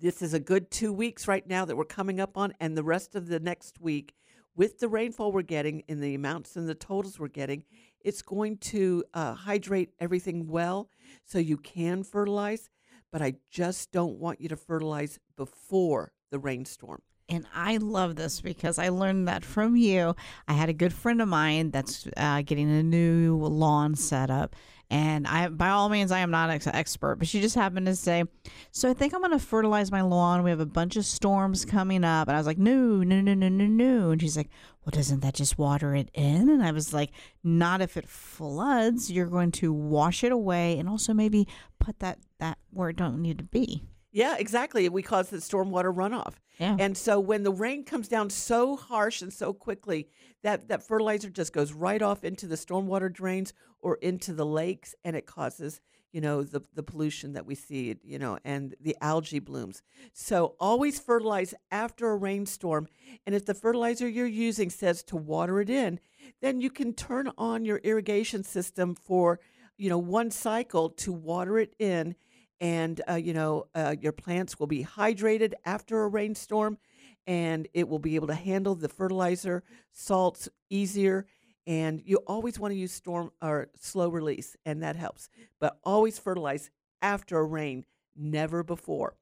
This 0.00 0.20
is 0.20 0.34
a 0.34 0.40
good 0.40 0.72
two 0.72 0.92
weeks 0.92 1.28
right 1.28 1.46
now 1.46 1.64
that 1.64 1.76
we're 1.76 1.84
coming 1.84 2.20
up 2.20 2.36
on, 2.36 2.54
and 2.60 2.76
the 2.76 2.84
rest 2.84 3.14
of 3.14 3.28
the 3.28 3.40
next 3.40 3.80
week 3.80 4.14
with 4.58 4.80
the 4.80 4.88
rainfall 4.88 5.30
we're 5.30 5.42
getting 5.42 5.84
and 5.88 6.02
the 6.02 6.16
amounts 6.16 6.56
and 6.56 6.68
the 6.68 6.74
totals 6.74 7.18
we're 7.18 7.28
getting, 7.28 7.62
it's 8.00 8.22
going 8.22 8.58
to 8.58 9.04
uh, 9.14 9.32
hydrate 9.32 9.90
everything 10.00 10.48
well 10.48 10.90
so 11.24 11.38
you 11.38 11.56
can 11.56 12.02
fertilize. 12.02 12.68
But 13.12 13.22
I 13.22 13.34
just 13.50 13.92
don't 13.92 14.18
want 14.18 14.40
you 14.40 14.48
to 14.48 14.56
fertilize 14.56 15.20
before 15.36 16.12
the 16.30 16.40
rainstorm. 16.40 17.00
And 17.28 17.46
I 17.54 17.76
love 17.76 18.16
this 18.16 18.40
because 18.40 18.78
I 18.78 18.88
learned 18.88 19.28
that 19.28 19.44
from 19.44 19.76
you. 19.76 20.16
I 20.48 20.54
had 20.54 20.68
a 20.68 20.74
good 20.74 20.92
friend 20.92 21.22
of 21.22 21.28
mine 21.28 21.70
that's 21.70 22.08
uh, 22.16 22.42
getting 22.42 22.68
a 22.68 22.82
new 22.82 23.36
lawn 23.36 23.94
set 23.94 24.30
up. 24.30 24.56
And 24.90 25.26
I, 25.26 25.48
by 25.48 25.68
all 25.68 25.90
means, 25.90 26.10
I 26.10 26.20
am 26.20 26.30
not 26.30 26.48
an 26.48 26.74
expert, 26.74 27.16
but 27.16 27.28
she 27.28 27.42
just 27.42 27.54
happened 27.54 27.86
to 27.86 27.94
say, 27.94 28.24
So 28.72 28.88
I 28.88 28.94
think 28.94 29.12
I'm 29.12 29.20
going 29.20 29.32
to 29.32 29.38
fertilize 29.38 29.92
my 29.92 30.00
lawn. 30.00 30.42
We 30.42 30.50
have 30.50 30.60
a 30.60 30.66
bunch 30.66 30.96
of 30.96 31.04
storms 31.04 31.66
coming 31.66 32.04
up. 32.04 32.28
And 32.28 32.36
I 32.36 32.40
was 32.40 32.46
like, 32.46 32.56
No, 32.56 33.02
no, 33.02 33.20
no, 33.20 33.34
no, 33.34 33.48
no, 33.48 33.66
no. 33.66 34.10
And 34.10 34.20
she's 34.20 34.36
like, 34.36 34.48
Well, 34.84 34.90
doesn't 34.90 35.20
that 35.20 35.34
just 35.34 35.58
water 35.58 35.94
it 35.94 36.10
in? 36.14 36.48
And 36.48 36.62
I 36.62 36.72
was 36.72 36.94
like, 36.94 37.10
Not 37.44 37.82
if 37.82 37.98
it 37.98 38.08
floods. 38.08 39.10
You're 39.10 39.26
going 39.26 39.52
to 39.52 39.72
wash 39.74 40.24
it 40.24 40.32
away 40.32 40.78
and 40.78 40.88
also 40.88 41.12
maybe 41.12 41.46
put 41.78 41.98
that, 41.98 42.18
that 42.38 42.56
where 42.70 42.88
it 42.88 42.96
don't 42.96 43.20
need 43.20 43.38
to 43.38 43.44
be. 43.44 43.82
Yeah, 44.18 44.34
exactly. 44.36 44.88
We 44.88 45.02
cause 45.02 45.30
the 45.30 45.36
stormwater 45.36 45.94
runoff. 45.94 46.34
Yeah. 46.58 46.76
And 46.76 46.96
so 46.98 47.20
when 47.20 47.44
the 47.44 47.52
rain 47.52 47.84
comes 47.84 48.08
down 48.08 48.30
so 48.30 48.74
harsh 48.74 49.22
and 49.22 49.32
so 49.32 49.52
quickly, 49.52 50.08
that, 50.42 50.66
that 50.66 50.82
fertilizer 50.82 51.30
just 51.30 51.52
goes 51.52 51.72
right 51.72 52.02
off 52.02 52.24
into 52.24 52.48
the 52.48 52.56
stormwater 52.56 53.12
drains 53.12 53.52
or 53.78 53.94
into 54.02 54.32
the 54.32 54.44
lakes 54.44 54.96
and 55.04 55.14
it 55.14 55.24
causes, 55.24 55.80
you 56.10 56.20
know, 56.20 56.42
the, 56.42 56.60
the 56.74 56.82
pollution 56.82 57.34
that 57.34 57.46
we 57.46 57.54
see, 57.54 57.94
you 58.02 58.18
know, 58.18 58.40
and 58.44 58.74
the 58.80 58.96
algae 59.00 59.38
blooms. 59.38 59.82
So 60.12 60.56
always 60.58 60.98
fertilize 60.98 61.54
after 61.70 62.10
a 62.10 62.16
rainstorm. 62.16 62.88
And 63.24 63.36
if 63.36 63.46
the 63.46 63.54
fertilizer 63.54 64.08
you're 64.08 64.26
using 64.26 64.68
says 64.68 65.04
to 65.04 65.16
water 65.16 65.60
it 65.60 65.70
in, 65.70 66.00
then 66.42 66.60
you 66.60 66.70
can 66.70 66.92
turn 66.92 67.30
on 67.38 67.64
your 67.64 67.78
irrigation 67.84 68.42
system 68.42 68.96
for, 68.96 69.38
you 69.76 69.88
know, 69.88 69.98
one 69.98 70.32
cycle 70.32 70.90
to 70.90 71.12
water 71.12 71.60
it 71.60 71.76
in 71.78 72.16
and 72.60 73.00
uh, 73.08 73.14
you 73.14 73.32
know 73.32 73.66
uh, 73.74 73.94
your 74.00 74.12
plants 74.12 74.58
will 74.58 74.66
be 74.66 74.84
hydrated 74.84 75.52
after 75.64 76.02
a 76.02 76.08
rainstorm 76.08 76.78
and 77.26 77.68
it 77.74 77.88
will 77.88 77.98
be 77.98 78.14
able 78.14 78.26
to 78.26 78.34
handle 78.34 78.74
the 78.74 78.88
fertilizer 78.88 79.62
salts 79.92 80.48
easier 80.70 81.26
and 81.66 82.02
you 82.04 82.16
always 82.26 82.58
want 82.58 82.72
to 82.72 82.78
use 82.78 82.92
storm 82.92 83.30
or 83.42 83.68
slow 83.78 84.08
release 84.08 84.56
and 84.64 84.82
that 84.82 84.96
helps 84.96 85.28
but 85.60 85.78
always 85.84 86.18
fertilize 86.18 86.70
after 87.02 87.38
a 87.38 87.44
rain 87.44 87.84
never 88.16 88.62
before 88.62 89.14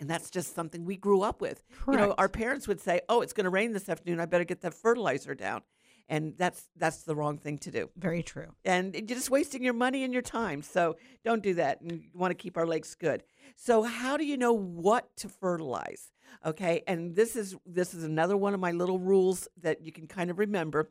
and 0.00 0.10
that's 0.10 0.30
just 0.30 0.54
something 0.54 0.84
we 0.84 0.96
grew 0.96 1.22
up 1.22 1.40
with. 1.40 1.62
You 1.86 1.96
know 1.96 2.14
our 2.18 2.28
parents 2.28 2.66
would 2.68 2.80
say 2.80 3.00
oh 3.08 3.20
it's 3.20 3.32
going 3.32 3.44
to 3.44 3.50
rain 3.50 3.72
this 3.72 3.88
afternoon 3.88 4.20
i 4.20 4.26
better 4.26 4.44
get 4.44 4.60
that 4.62 4.74
fertilizer 4.74 5.34
down 5.34 5.62
and 6.08 6.34
that's 6.36 6.68
that's 6.76 7.02
the 7.02 7.14
wrong 7.16 7.38
thing 7.38 7.58
to 7.58 7.70
do 7.70 7.88
Very 7.96 8.22
true. 8.22 8.48
and 8.64 8.94
you're 8.94 9.06
just 9.06 9.30
wasting 9.30 9.62
your 9.62 9.74
money 9.74 10.04
and 10.04 10.12
your 10.12 10.22
time. 10.22 10.62
So 10.62 10.96
don't 11.24 11.42
do 11.42 11.54
that. 11.54 11.80
And 11.80 11.92
you 11.92 12.10
want 12.14 12.30
to 12.30 12.34
keep 12.34 12.56
our 12.56 12.66
lakes 12.66 12.94
good. 12.94 13.22
So 13.56 13.82
how 13.82 14.16
do 14.16 14.24
you 14.24 14.36
know 14.36 14.52
what 14.52 15.16
to 15.18 15.28
fertilize? 15.28 16.10
Okay, 16.44 16.82
and 16.86 17.14
this 17.14 17.36
is 17.36 17.56
this 17.64 17.94
is 17.94 18.04
another 18.04 18.36
one 18.36 18.54
of 18.54 18.60
my 18.60 18.72
little 18.72 18.98
rules 18.98 19.48
that 19.62 19.82
you 19.82 19.92
can 19.92 20.06
kind 20.06 20.30
of 20.30 20.38
remember. 20.38 20.88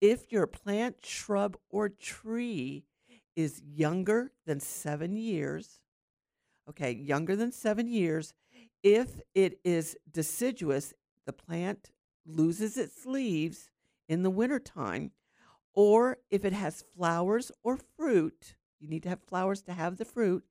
If 0.00 0.32
your 0.32 0.46
plant, 0.46 0.96
shrub, 1.04 1.56
or 1.68 1.88
tree 1.90 2.84
is 3.36 3.60
younger 3.62 4.32
than 4.46 4.58
seven 4.58 5.16
years, 5.16 5.80
okay, 6.68 6.92
younger 6.92 7.36
than 7.36 7.52
seven 7.52 7.86
years, 7.86 8.32
if 8.82 9.20
it 9.34 9.60
is 9.64 9.96
deciduous, 10.10 10.94
the 11.26 11.32
plant 11.34 11.90
loses 12.26 12.76
its 12.78 13.04
leaves 13.06 13.70
in 14.10 14.24
the 14.24 14.28
wintertime, 14.28 15.12
or 15.72 16.18
if 16.30 16.44
it 16.44 16.52
has 16.52 16.84
flowers 16.94 17.52
or 17.62 17.78
fruit, 17.96 18.56
you 18.80 18.88
need 18.88 19.04
to 19.04 19.08
have 19.08 19.22
flowers 19.22 19.62
to 19.62 19.72
have 19.72 19.96
the 19.96 20.04
fruit, 20.04 20.44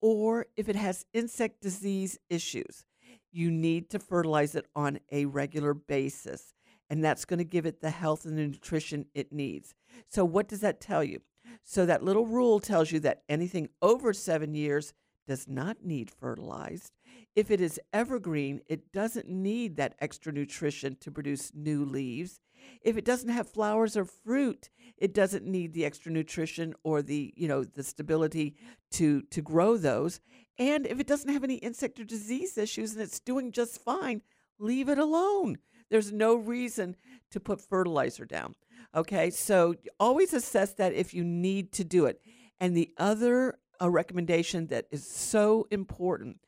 or 0.00 0.46
if 0.56 0.68
it 0.68 0.74
has 0.74 1.06
insect 1.14 1.62
disease 1.62 2.18
issues, 2.28 2.84
you 3.30 3.52
need 3.52 3.88
to 3.90 4.00
fertilize 4.00 4.56
it 4.56 4.66
on 4.74 4.98
a 5.12 5.26
regular 5.26 5.74
basis. 5.74 6.54
And 6.90 7.04
that's 7.04 7.24
going 7.24 7.38
to 7.38 7.44
give 7.44 7.66
it 7.66 7.80
the 7.80 7.90
health 7.90 8.24
and 8.24 8.36
the 8.36 8.46
nutrition 8.46 9.06
it 9.14 9.32
needs. 9.32 9.74
So, 10.08 10.24
what 10.24 10.48
does 10.48 10.60
that 10.60 10.80
tell 10.80 11.04
you? 11.04 11.20
So, 11.62 11.86
that 11.86 12.02
little 12.02 12.26
rule 12.26 12.58
tells 12.58 12.90
you 12.90 12.98
that 13.00 13.22
anything 13.28 13.68
over 13.80 14.12
seven 14.12 14.54
years 14.54 14.92
does 15.26 15.46
not 15.46 15.84
need 15.84 16.10
fertilized. 16.10 16.92
If 17.36 17.50
it 17.50 17.60
is 17.60 17.78
evergreen, 17.92 18.62
it 18.66 18.90
doesn't 18.90 19.28
need 19.28 19.76
that 19.76 19.94
extra 20.00 20.32
nutrition 20.32 20.96
to 21.00 21.12
produce 21.12 21.52
new 21.54 21.84
leaves. 21.84 22.40
If 22.82 22.96
it 22.96 23.04
doesn't 23.04 23.28
have 23.28 23.48
flowers 23.48 23.96
or 23.96 24.04
fruit, 24.04 24.70
it 24.96 25.14
doesn't 25.14 25.46
need 25.46 25.72
the 25.72 25.84
extra 25.84 26.10
nutrition 26.12 26.74
or 26.82 27.02
the, 27.02 27.32
you 27.36 27.48
know, 27.48 27.64
the 27.64 27.82
stability 27.82 28.56
to 28.92 29.22
to 29.22 29.42
grow 29.42 29.76
those. 29.76 30.20
And 30.58 30.86
if 30.86 30.98
it 30.98 31.06
doesn't 31.06 31.32
have 31.32 31.44
any 31.44 31.56
insect 31.56 32.00
or 32.00 32.04
disease 32.04 32.58
issues 32.58 32.92
and 32.92 33.02
it's 33.02 33.20
doing 33.20 33.52
just 33.52 33.82
fine, 33.82 34.22
leave 34.58 34.88
it 34.88 34.98
alone. 34.98 35.58
There's 35.90 36.12
no 36.12 36.34
reason 36.34 36.96
to 37.30 37.40
put 37.40 37.60
fertilizer 37.60 38.24
down. 38.24 38.54
Okay? 38.94 39.30
So 39.30 39.74
always 40.00 40.32
assess 40.32 40.74
that 40.74 40.92
if 40.92 41.14
you 41.14 41.24
need 41.24 41.72
to 41.72 41.84
do 41.84 42.06
it. 42.06 42.20
And 42.60 42.76
the 42.76 42.90
other 42.98 43.58
uh, 43.80 43.88
recommendation 43.88 44.66
that 44.68 44.86
is 44.90 45.06
so 45.06 45.66
important 45.70 46.38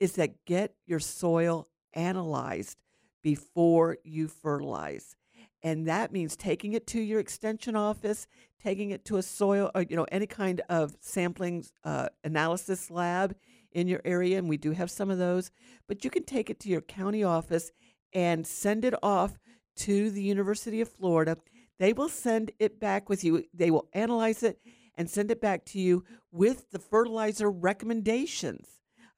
is 0.00 0.12
that 0.12 0.44
get 0.44 0.74
your 0.86 1.00
soil 1.00 1.68
analyzed 1.92 2.78
before 3.22 3.98
you 4.04 4.28
fertilize. 4.28 5.16
And 5.62 5.88
that 5.88 6.12
means 6.12 6.36
taking 6.36 6.72
it 6.72 6.86
to 6.88 7.00
your 7.00 7.20
extension 7.20 7.74
office, 7.74 8.26
taking 8.62 8.90
it 8.90 9.04
to 9.06 9.16
a 9.16 9.22
soil, 9.22 9.70
or, 9.74 9.82
you 9.82 9.96
know, 9.96 10.06
any 10.12 10.26
kind 10.26 10.60
of 10.68 10.96
sampling 11.00 11.64
uh, 11.84 12.08
analysis 12.22 12.90
lab 12.90 13.34
in 13.72 13.88
your 13.88 14.00
area. 14.04 14.38
And 14.38 14.48
we 14.48 14.56
do 14.56 14.72
have 14.72 14.90
some 14.90 15.10
of 15.10 15.18
those. 15.18 15.50
But 15.88 16.04
you 16.04 16.10
can 16.10 16.24
take 16.24 16.48
it 16.48 16.60
to 16.60 16.68
your 16.68 16.80
county 16.80 17.24
office 17.24 17.72
and 18.12 18.46
send 18.46 18.84
it 18.84 18.94
off 19.02 19.38
to 19.76 20.10
the 20.10 20.22
University 20.22 20.80
of 20.80 20.88
Florida. 20.88 21.36
They 21.78 21.92
will 21.92 22.08
send 22.08 22.52
it 22.58 22.80
back 22.80 23.08
with 23.08 23.22
you. 23.24 23.44
They 23.52 23.70
will 23.70 23.88
analyze 23.92 24.42
it 24.42 24.60
and 24.96 25.08
send 25.08 25.30
it 25.30 25.40
back 25.40 25.64
to 25.66 25.80
you 25.80 26.04
with 26.32 26.70
the 26.70 26.78
fertilizer 26.78 27.50
recommendations. 27.50 28.66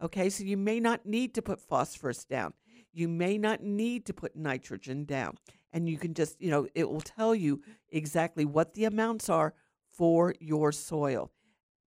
Okay, 0.03 0.31
so 0.31 0.45
you 0.45 0.57
may 0.57 0.81
not 0.81 1.07
need 1.07 1.35
to 1.35 1.43
put 1.43 1.61
phosphorus 1.61 2.25
down. 2.25 2.53
You 2.93 3.09
may 3.09 3.39
not 3.39 3.63
need 3.63 4.07
to 4.07 4.15
put 4.15 4.37
nitrogen 4.37 5.05
down. 5.05 5.37
And 5.73 5.89
you 5.89 5.99
can 5.99 6.15
just, 6.15 6.41
you 6.41 6.51
know, 6.51 6.67
it 6.75 6.89
will 6.89 7.01
tell 7.01 7.35
you 7.35 7.63
exactly 7.91 8.45
what 8.45 8.75
the 8.75 8.85
amounts 8.85 9.29
are 9.29 9.55
for 9.89 10.35
your 10.41 10.73
soil. 10.73 11.31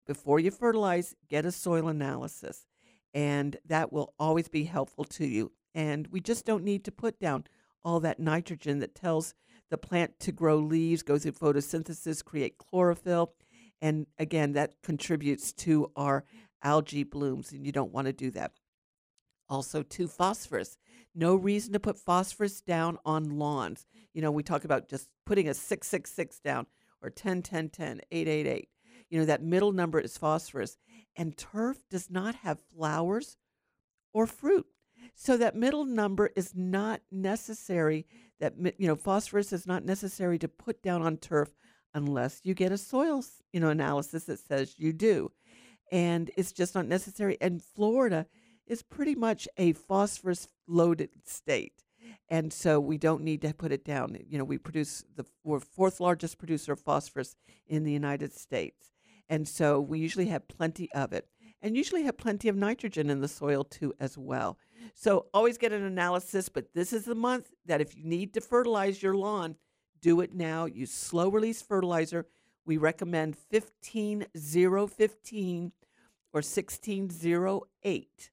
Before 0.06 0.40
you 0.40 0.52
fertilize, 0.52 1.16
get 1.30 1.46
a 1.46 1.52
soil 1.52 1.88
analysis. 1.88 2.66
And 3.14 3.58
that 3.66 3.94
will 3.94 4.14
always 4.18 4.48
be 4.48 4.64
helpful 4.64 5.06
to 5.06 5.26
you. 5.26 5.52
And 5.76 6.08
we 6.08 6.20
just 6.20 6.46
don't 6.46 6.64
need 6.64 6.84
to 6.86 6.92
put 6.92 7.20
down 7.20 7.46
all 7.84 8.00
that 8.00 8.20
nitrogen 8.20 8.80
that 8.80 8.96
tells 8.96 9.34
the 9.70 9.78
plant 9.78 10.20
to 10.20 10.32
grow 10.32 10.58
leaves, 10.58 11.04
go 11.04 11.18
through 11.18 11.34
photosynthesis, 11.34 12.24
create 12.24 12.58
chlorophyll. 12.58 13.34
And 13.82 14.08
again, 14.18 14.54
that 14.54 14.82
contributes 14.82 15.52
to 15.54 15.92
our 15.96 16.24
algae 16.62 17.04
blooms, 17.04 17.52
and 17.52 17.66
you 17.66 17.72
don't 17.72 17.92
want 17.92 18.08
to 18.08 18.14
do 18.14 18.32
that. 18.32 18.52
Also, 19.50 19.84
to 19.84 20.08
phosphorus. 20.08 20.78
No 21.16 21.36
reason 21.36 21.74
to 21.74 21.80
put 21.80 21.98
phosphorus 21.98 22.62
down 22.62 22.98
on 23.06 23.38
lawns. 23.38 23.86
You 24.14 24.22
know, 24.22 24.32
we 24.32 24.44
talk 24.44 24.64
about 24.64 24.90
just 24.90 25.10
putting 25.26 25.48
a 25.48 25.54
666 25.54 26.40
down 26.40 26.66
or 27.02 27.10
10, 27.10 27.42
10, 27.42 27.70
10, 27.70 28.02
888. 28.12 28.70
You 29.10 29.20
know, 29.20 29.26
that 29.26 29.44
middle 29.44 29.72
number 29.72 30.00
is 30.00 30.18
phosphorus. 30.18 30.78
And 31.16 31.38
turf 31.38 31.78
does 31.90 32.10
not 32.10 32.36
have 32.36 32.60
flowers 32.76 33.38
or 34.14 34.26
fruit. 34.26 34.66
So 35.16 35.38
that 35.38 35.56
middle 35.56 35.86
number 35.86 36.32
is 36.36 36.54
not 36.56 37.02
necessary. 37.12 38.08
That 38.40 38.54
you 38.78 38.88
know, 38.88 38.96
phosphorus 38.96 39.54
is 39.54 39.68
not 39.68 39.86
necessary 39.86 40.40
to 40.40 40.48
put 40.48 40.82
down 40.82 41.02
on 41.02 41.18
turf 41.18 41.50
unless 41.94 42.42
you 42.44 42.54
get 42.54 42.72
a 42.72 42.78
soil, 42.78 43.24
you 43.52 43.60
know, 43.60 43.70
analysis 43.70 44.24
that 44.26 44.40
says 44.40 44.76
you 44.78 44.94
do. 44.94 45.32
And 45.92 46.32
it's 46.36 46.52
just 46.52 46.74
not 46.74 46.88
necessary. 46.88 47.38
And 47.40 47.62
Florida 47.62 48.26
is 48.68 48.82
pretty 48.82 49.16
much 49.16 49.48
a 49.58 49.74
phosphorus 49.74 50.48
loaded 50.68 51.10
state. 51.26 51.84
And 52.30 52.52
so 52.52 52.80
we 52.80 52.98
don't 52.98 53.24
need 53.24 53.42
to 53.42 53.54
put 53.54 53.72
it 53.72 53.86
down. 53.86 54.18
You 54.28 54.38
know, 54.38 54.44
we 54.44 54.58
produce 54.58 55.04
the 55.16 55.26
we're 55.44 55.60
fourth 55.60 56.00
largest 56.00 56.38
producer 56.38 56.74
of 56.74 56.80
phosphorus 56.80 57.36
in 57.68 57.84
the 57.84 57.92
United 57.92 58.34
States. 58.34 58.90
And 59.30 59.48
so 59.48 59.80
we 59.80 60.00
usually 60.00 60.28
have 60.28 60.48
plenty 60.48 60.92
of 60.94 61.14
it 61.14 61.28
and 61.62 61.78
usually 61.78 62.04
have 62.04 62.18
plenty 62.18 62.50
of 62.50 62.58
nitrogen 62.58 63.10
in 63.10 63.22
the 63.22 63.28
soil 63.28 63.64
too 63.64 63.94
as 64.00 64.18
well. 64.18 64.58
So 64.94 65.28
always 65.34 65.58
get 65.58 65.72
an 65.72 65.84
analysis, 65.84 66.50
but 66.50 66.74
this 66.74 66.92
is 66.92 67.06
the 67.06 67.16
month 67.16 67.54
that 67.66 67.80
if 67.80 67.96
you 67.96 68.04
need 68.04 68.34
to 68.34 68.42
fertilize 68.42 69.02
your 69.02 69.16
lawn, 69.16 69.56
do 70.02 70.20
it 70.20 70.34
now. 70.34 70.66
Use 70.66 70.92
slow 70.92 71.30
release 71.30 71.62
fertilizer. 71.62 72.26
We 72.66 72.76
recommend 72.78 73.38
15015 73.38 75.72
or 76.34 76.40
1608. 76.40 78.32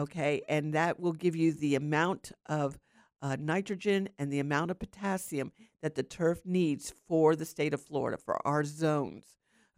Okay, 0.00 0.40
and 0.48 0.72
that 0.72 0.98
will 0.98 1.12
give 1.12 1.36
you 1.36 1.52
the 1.52 1.74
amount 1.74 2.32
of 2.46 2.78
uh, 3.20 3.36
nitrogen 3.38 4.08
and 4.18 4.32
the 4.32 4.40
amount 4.40 4.70
of 4.70 4.78
potassium 4.78 5.52
that 5.82 5.94
the 5.94 6.02
turf 6.02 6.40
needs 6.46 6.94
for 7.06 7.36
the 7.36 7.44
state 7.44 7.74
of 7.74 7.82
Florida, 7.82 8.16
for 8.16 8.40
our 8.46 8.64
zones. 8.64 9.26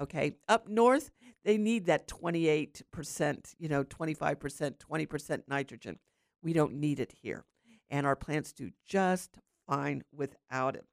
Okay, 0.00 0.36
up 0.48 0.68
north, 0.68 1.10
they 1.44 1.58
need 1.58 1.86
that 1.86 2.06
28%, 2.06 3.54
you 3.58 3.68
know, 3.68 3.82
25%, 3.82 4.74
20% 4.78 5.42
nitrogen. 5.48 5.98
We 6.40 6.52
don't 6.52 6.74
need 6.74 7.00
it 7.00 7.12
here. 7.20 7.44
And 7.90 8.06
our 8.06 8.14
plants 8.14 8.52
do 8.52 8.70
just 8.86 9.38
fine 9.68 10.04
without 10.14 10.76
it. 10.76 10.84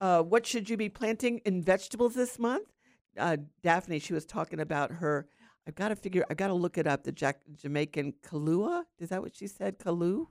Uh, 0.00 0.22
what 0.22 0.46
should 0.46 0.70
you 0.70 0.78
be 0.78 0.88
planting 0.88 1.38
in 1.44 1.60
vegetables 1.60 2.14
this 2.14 2.38
month? 2.38 2.72
Uh, 3.18 3.36
Daphne, 3.62 3.98
she 3.98 4.14
was 4.14 4.24
talking 4.24 4.58
about 4.58 4.90
her. 4.90 5.26
I've 5.66 5.74
got 5.74 5.88
to 5.88 5.96
figure. 5.96 6.24
I've 6.30 6.36
got 6.36 6.48
to 6.48 6.54
look 6.54 6.78
it 6.78 6.86
up. 6.86 7.04
The 7.04 7.12
Jack, 7.12 7.40
Jamaican 7.56 8.14
Kalua. 8.22 8.84
Is 8.98 9.08
that 9.08 9.22
what 9.22 9.34
she 9.34 9.46
said? 9.46 9.78
Kalu. 9.78 10.26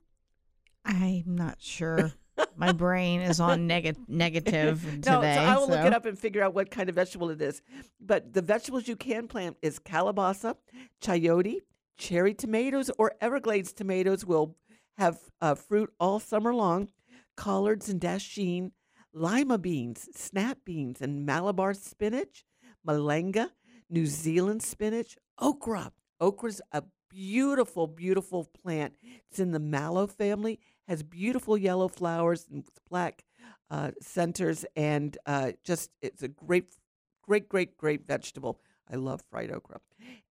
I'm 0.86 1.36
not 1.36 1.56
sure. 1.60 2.14
My 2.56 2.72
brain 2.84 3.22
is 3.22 3.40
on 3.40 3.68
neg- 3.68 3.98
negative 4.08 4.82
today. 4.84 5.12
no, 5.12 5.22
so 5.22 5.28
I 5.28 5.58
will 5.58 5.70
look 5.70 5.86
it 5.86 5.94
up 5.94 6.06
and 6.06 6.18
figure 6.20 6.44
out 6.44 6.54
what 6.54 6.70
kind 6.72 6.90
of 6.90 6.96
vegetable 6.96 7.30
it 7.30 7.42
is. 7.42 7.62
But 8.00 8.34
the 8.34 8.42
vegetables 8.42 8.88
you 8.88 8.96
can 8.96 9.28
plant 9.28 9.58
is 9.62 9.80
calabaza, 9.80 10.56
chayote, 11.02 11.62
Cherry 11.98 12.34
tomatoes 12.34 12.90
or 12.98 13.14
Everglades 13.22 13.72
tomatoes 13.72 14.26
will 14.26 14.58
have 14.98 15.20
uh, 15.42 15.56
fruit 15.56 15.94
all 16.00 16.20
summer 16.20 16.54
long. 16.54 16.90
Collards 17.36 17.88
and 17.90 18.00
dasheen, 18.02 18.72
lima 19.14 19.58
beans, 19.58 20.10
snap 20.16 20.60
beans, 20.66 21.02
and 21.02 21.26
Malabar 21.26 21.74
spinach, 21.74 22.46
malanga, 22.86 23.50
New 23.90 24.06
Zealand 24.06 24.62
spinach, 24.64 25.18
okra. 25.40 25.92
Okra's 26.20 26.62
a 26.72 26.84
beautiful, 27.10 27.88
beautiful 27.88 28.46
plant. 28.46 28.96
It's 29.30 29.40
in 29.40 29.52
the 29.52 29.60
mallow 29.60 30.08
family, 30.08 30.60
has 30.88 31.04
beautiful 31.04 31.58
yellow 31.58 31.88
flowers 31.88 32.48
and 32.52 32.64
black 32.90 33.24
uh, 33.70 33.92
centers, 34.02 34.66
and 34.76 35.18
uh, 35.26 35.54
just 35.64 35.92
it's 36.02 36.24
a 36.24 36.28
great, 36.28 36.76
great, 37.22 37.50
great, 37.50 37.78
great 37.78 38.06
vegetable. 38.06 38.60
I 38.92 38.96
love 38.96 39.22
fried 39.30 39.52
okra. 39.52 39.80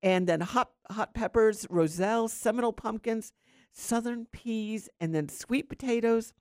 And 0.02 0.26
then 0.26 0.40
hot 0.40 0.70
hot 0.90 1.14
peppers, 1.14 1.66
roselle, 1.70 2.28
Seminole 2.28 2.72
pumpkins, 2.72 3.32
southern 3.72 4.26
peas, 4.26 4.88
and 5.00 5.14
then 5.14 5.28
sweet 5.28 5.68
potatoes, 5.68 6.32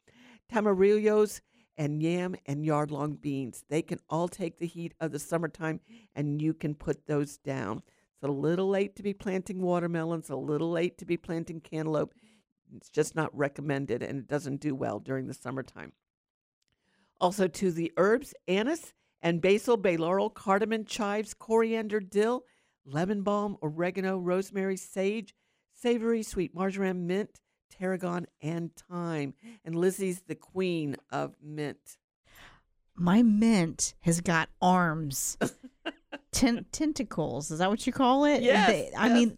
tamarillos, 0.51 1.41
and 1.78 2.03
yam 2.03 2.36
and 2.45 2.66
yard 2.66 2.91
long 2.91 3.14
beans. 3.14 3.64
They 3.70 3.82
can 3.82 3.99
all 4.09 4.28
take 4.28 4.57
the 4.57 4.68
heat 4.68 4.93
of 4.99 5.12
the 5.12 5.20
summertime 5.20 5.80
and 6.16 6.41
you 6.41 6.53
can 6.53 6.76
put 6.76 7.07
those 7.07 7.38
down. 7.38 7.82
It's 8.22 8.30
a 8.30 8.32
little 8.32 8.69
late 8.69 8.95
to 8.97 9.03
be 9.03 9.13
planting 9.13 9.61
watermelons, 9.61 10.30
a 10.30 10.36
little 10.36 10.69
late 10.69 10.99
to 10.99 11.05
be 11.05 11.17
planting 11.17 11.59
cantaloupe. 11.59 12.13
It's 12.76 12.89
just 12.89 13.15
not 13.15 13.36
recommended 13.36 14.03
and 14.03 14.19
it 14.19 14.28
doesn't 14.28 14.61
do 14.61 14.76
well 14.76 14.99
during 14.99 15.26
the 15.26 15.34
summertime. 15.34 15.93
Also, 17.19 17.47
to 17.47 17.72
the 17.72 17.91
herbs, 17.97 18.36
anise 18.47 18.93
and 19.24 19.41
basil, 19.41 19.76
bay 19.76 19.97
laurel, 19.97 20.30
cardamom, 20.30 20.86
chives, 20.86 21.34
coriander, 21.34 21.99
dill, 21.99 22.43
lemon 22.86 23.24
balm, 23.24 23.57
oregano, 23.63 24.19
rosemary, 24.19 24.78
sage, 24.78 25.34
savory, 25.74 26.22
sweet 26.22 26.53
marjoram, 26.53 27.07
mint, 27.07 27.41
tarragon, 27.72 28.28
and 28.39 28.72
thyme. 28.76 29.34
And 29.65 29.74
Lizzie's 29.74 30.22
the 30.28 30.36
queen 30.36 30.95
of 31.11 31.36
mint. 31.41 31.97
My 32.95 33.24
mint 33.24 33.95
has 34.01 34.22
got 34.22 34.49
arms, 34.61 35.38
ten- 36.32 36.65
tentacles. 36.71 37.51
Is 37.51 37.59
that 37.59 37.69
what 37.69 37.86
you 37.86 37.93
call 37.93 38.25
it? 38.25 38.41
Yes, 38.41 38.67
They- 38.69 38.91
I 38.97 39.07
yes. 39.07 39.13
mean, 39.15 39.38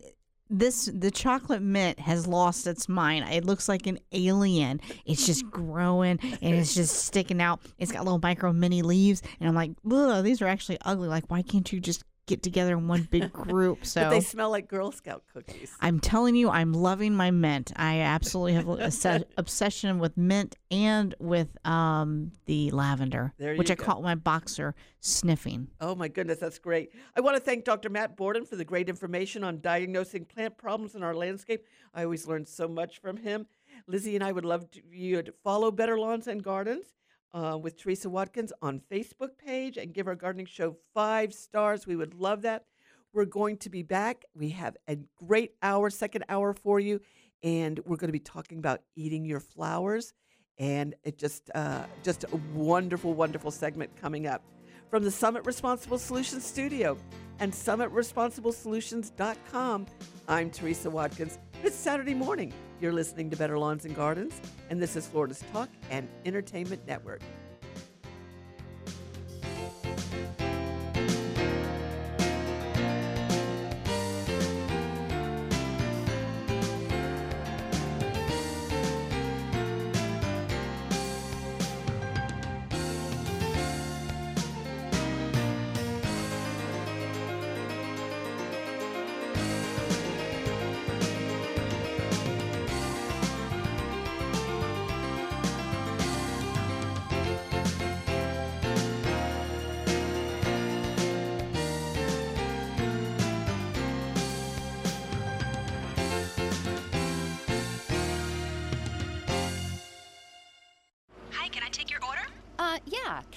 this 0.50 0.90
the 0.94 1.10
chocolate 1.10 1.62
mint 1.62 2.00
has 2.00 2.28
lost 2.28 2.68
its 2.68 2.88
mind. 2.88 3.26
It 3.34 3.44
looks 3.46 3.68
like 3.68 3.88
an 3.88 3.98
alien. 4.12 4.82
It's 5.06 5.26
just 5.26 5.50
growing 5.50 6.20
and 6.22 6.56
it's 6.56 6.76
just 6.76 7.06
sticking 7.06 7.42
out. 7.42 7.62
It's 7.80 7.92
got 7.92 8.04
little 8.04 8.20
micro 8.22 8.54
mini 8.54 8.82
leaves, 8.84 9.22
and 9.40 9.50
I'm 9.50 9.56
like, 9.56 9.72
Ugh, 9.90 10.24
these 10.24 10.42
are 10.42 10.48
actually 10.48 10.78
ugly. 10.86 11.08
Like, 11.08 11.26
why 11.30 11.42
can't 11.42 11.72
you 11.72 11.80
just 11.80 12.04
get 12.26 12.42
together 12.44 12.78
in 12.78 12.88
one 12.88 13.08
big 13.12 13.32
group? 13.34 13.86
So 13.86 14.04
But 14.04 14.10
they 14.12 14.20
smell 14.22 14.50
like 14.50 14.68
Girl 14.68 14.92
Scout 14.92 15.24
cookies. 15.34 15.72
I'm 15.82 16.00
telling 16.00 16.36
you, 16.36 16.50
I'm 16.50 16.74
loving 16.74 17.16
my 17.16 17.32
mint. 17.32 17.72
I 17.76 18.00
absolutely 18.00 18.54
have 18.54 18.68
a 18.70 18.92
se- 18.92 19.26
obsession 19.38 20.00
with 20.00 20.16
mint 20.18 20.56
and 20.72 21.16
with 21.20 21.50
um, 21.66 22.32
the 22.46 22.72
lavender, 22.72 23.34
There 23.38 23.56
which 23.56 23.72
I 23.72 23.76
go. 23.76 23.84
caught 23.84 24.02
my 24.02 24.16
boxer 24.16 24.76
sniffing. 25.00 25.68
Oh 25.82 25.96
my 25.96 26.08
goodness, 26.08 26.40
that's 26.40 26.60
great. 26.60 26.92
I 27.16 27.22
want 27.22 27.36
to 27.38 27.42
thank 27.44 27.66
Dr. 27.66 27.90
Matt 27.90 28.16
Borden 28.16 28.46
for 28.46 28.56
the 28.56 28.66
great 28.66 28.90
information 28.90 29.44
on 29.44 29.60
diagnosing 29.62 30.26
plant 30.26 30.58
problems 30.58 30.96
in 30.96 31.04
our 31.04 31.14
landscape. 31.16 31.66
I 31.94 32.04
always 32.04 32.28
learn 32.28 32.46
so 32.46 32.68
much 32.68 33.00
from 33.00 33.18
him. 33.18 33.46
Lizzie 33.88 34.16
and 34.16 34.24
I 34.24 34.32
would 34.32 34.46
love 34.46 34.70
to, 34.72 34.82
you 34.92 35.22
to 35.24 35.34
follow 35.44 35.72
Better 35.72 35.98
Lawns 35.98 36.28
and 36.28 36.42
Gardens 36.44 36.86
uh, 37.34 37.58
with 37.62 37.78
Teresa 37.78 38.10
Watkins 38.10 38.54
on 38.62 38.82
Facebook 38.92 39.38
page 39.38 39.78
and 39.78 39.94
give 39.94 40.08
our 40.08 40.16
gardening 40.16 40.46
show 40.46 40.76
five 40.94 41.34
stars. 41.34 41.88
We 41.88 41.96
would 41.96 42.14
love 42.14 42.42
that. 42.44 42.66
We're 43.14 43.26
going 43.26 43.58
to 43.58 43.70
be 43.70 43.84
back. 43.84 44.26
We 44.36 44.50
have 44.50 44.76
a 44.88 44.98
great 45.16 45.54
hour, 45.62 45.90
second 45.90 46.26
hour 46.30 46.54
for 46.54 46.80
you, 46.80 47.02
and 47.44 47.80
we're 47.86 47.98
going 47.98 48.10
to 48.10 48.14
be 48.14 48.20
talking 48.20 48.58
about 48.58 48.82
eating 48.96 49.26
your 49.26 49.40
flowers. 49.40 50.14
And 50.58 50.96
it 51.04 51.18
just, 51.18 51.50
uh, 51.56 51.86
just 52.04 52.26
a 52.26 52.36
wonderful, 52.54 53.14
wonderful 53.14 53.52
segment 53.52 53.96
coming 54.00 54.28
up 54.28 54.44
from 54.90 55.04
the 55.04 55.12
Summit 55.12 55.46
Responsible 55.46 55.98
Solutions 55.98 56.46
studio 56.46 56.98
and 57.40 57.52
summitresponsibleSolutions.com. 57.52 59.88
I'm 60.28 60.52
Teresa 60.52 60.90
Watkins. 60.90 61.40
It's 61.64 61.76
Saturday 61.76 62.14
morning. 62.14 62.54
You're 62.84 62.92
listening 62.92 63.30
to 63.30 63.38
Better 63.38 63.58
Lawns 63.58 63.86
and 63.86 63.96
Gardens, 63.96 64.42
and 64.70 64.82
this 64.82 64.98
is 64.98 65.08
Florida's 65.08 65.42
Talk 65.54 65.70
and 65.90 66.06
Entertainment 66.26 66.86
Network. 66.86 67.22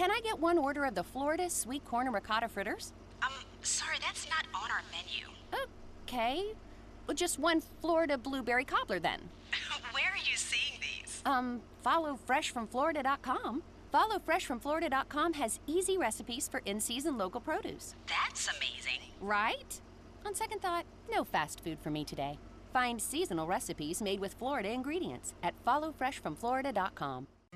Can 0.07 0.14
I 0.14 0.20
get 0.20 0.38
one 0.38 0.57
order 0.57 0.84
of 0.84 0.94
the 0.94 1.02
Florida 1.02 1.50
sweet 1.50 1.84
corn 1.84 2.07
and 2.07 2.14
ricotta 2.14 2.46
fritters? 2.46 2.92
Um, 3.24 3.32
sorry, 3.62 3.96
that's 4.00 4.28
not 4.30 4.46
on 4.54 4.70
our 4.70 4.82
menu. 4.92 5.26
Okay. 6.04 6.52
Well, 7.09 7.16
just 7.16 7.40
one 7.40 7.61
Florida 7.80 8.16
blueberry 8.16 8.64
cobbler 8.64 9.00
then. 9.00 9.18
Where 9.90 10.12
are 10.12 10.16
you 10.16 10.36
seeing 10.36 10.78
these? 10.80 11.22
Um, 11.26 11.61
follow 11.82 12.16
freshfromflorida.com. 12.24 13.64
Follow 13.90 14.20
freshfromflorida.com 14.20 15.32
has 15.32 15.59
easy 15.66 15.98
recipes 15.98 16.46
for 16.46 16.62
in-season 16.64 17.18
local 17.18 17.40
produce. 17.40 17.96
That's 18.07 18.46
amazing. 18.46 19.00
Right? 19.20 19.80
On 20.24 20.36
second 20.36 20.62
thought, 20.62 20.84
no 21.11 21.24
fast 21.24 21.64
food 21.64 21.80
for 21.80 21.90
me 21.90 22.04
today. 22.04 22.38
Find 22.72 23.02
seasonal 23.02 23.48
recipes 23.48 24.00
made 24.00 24.20
with 24.20 24.34
Florida 24.34 24.70
ingredients 24.70 25.34
at 25.42 25.54
followfreshfromflorida.com. 25.64 27.26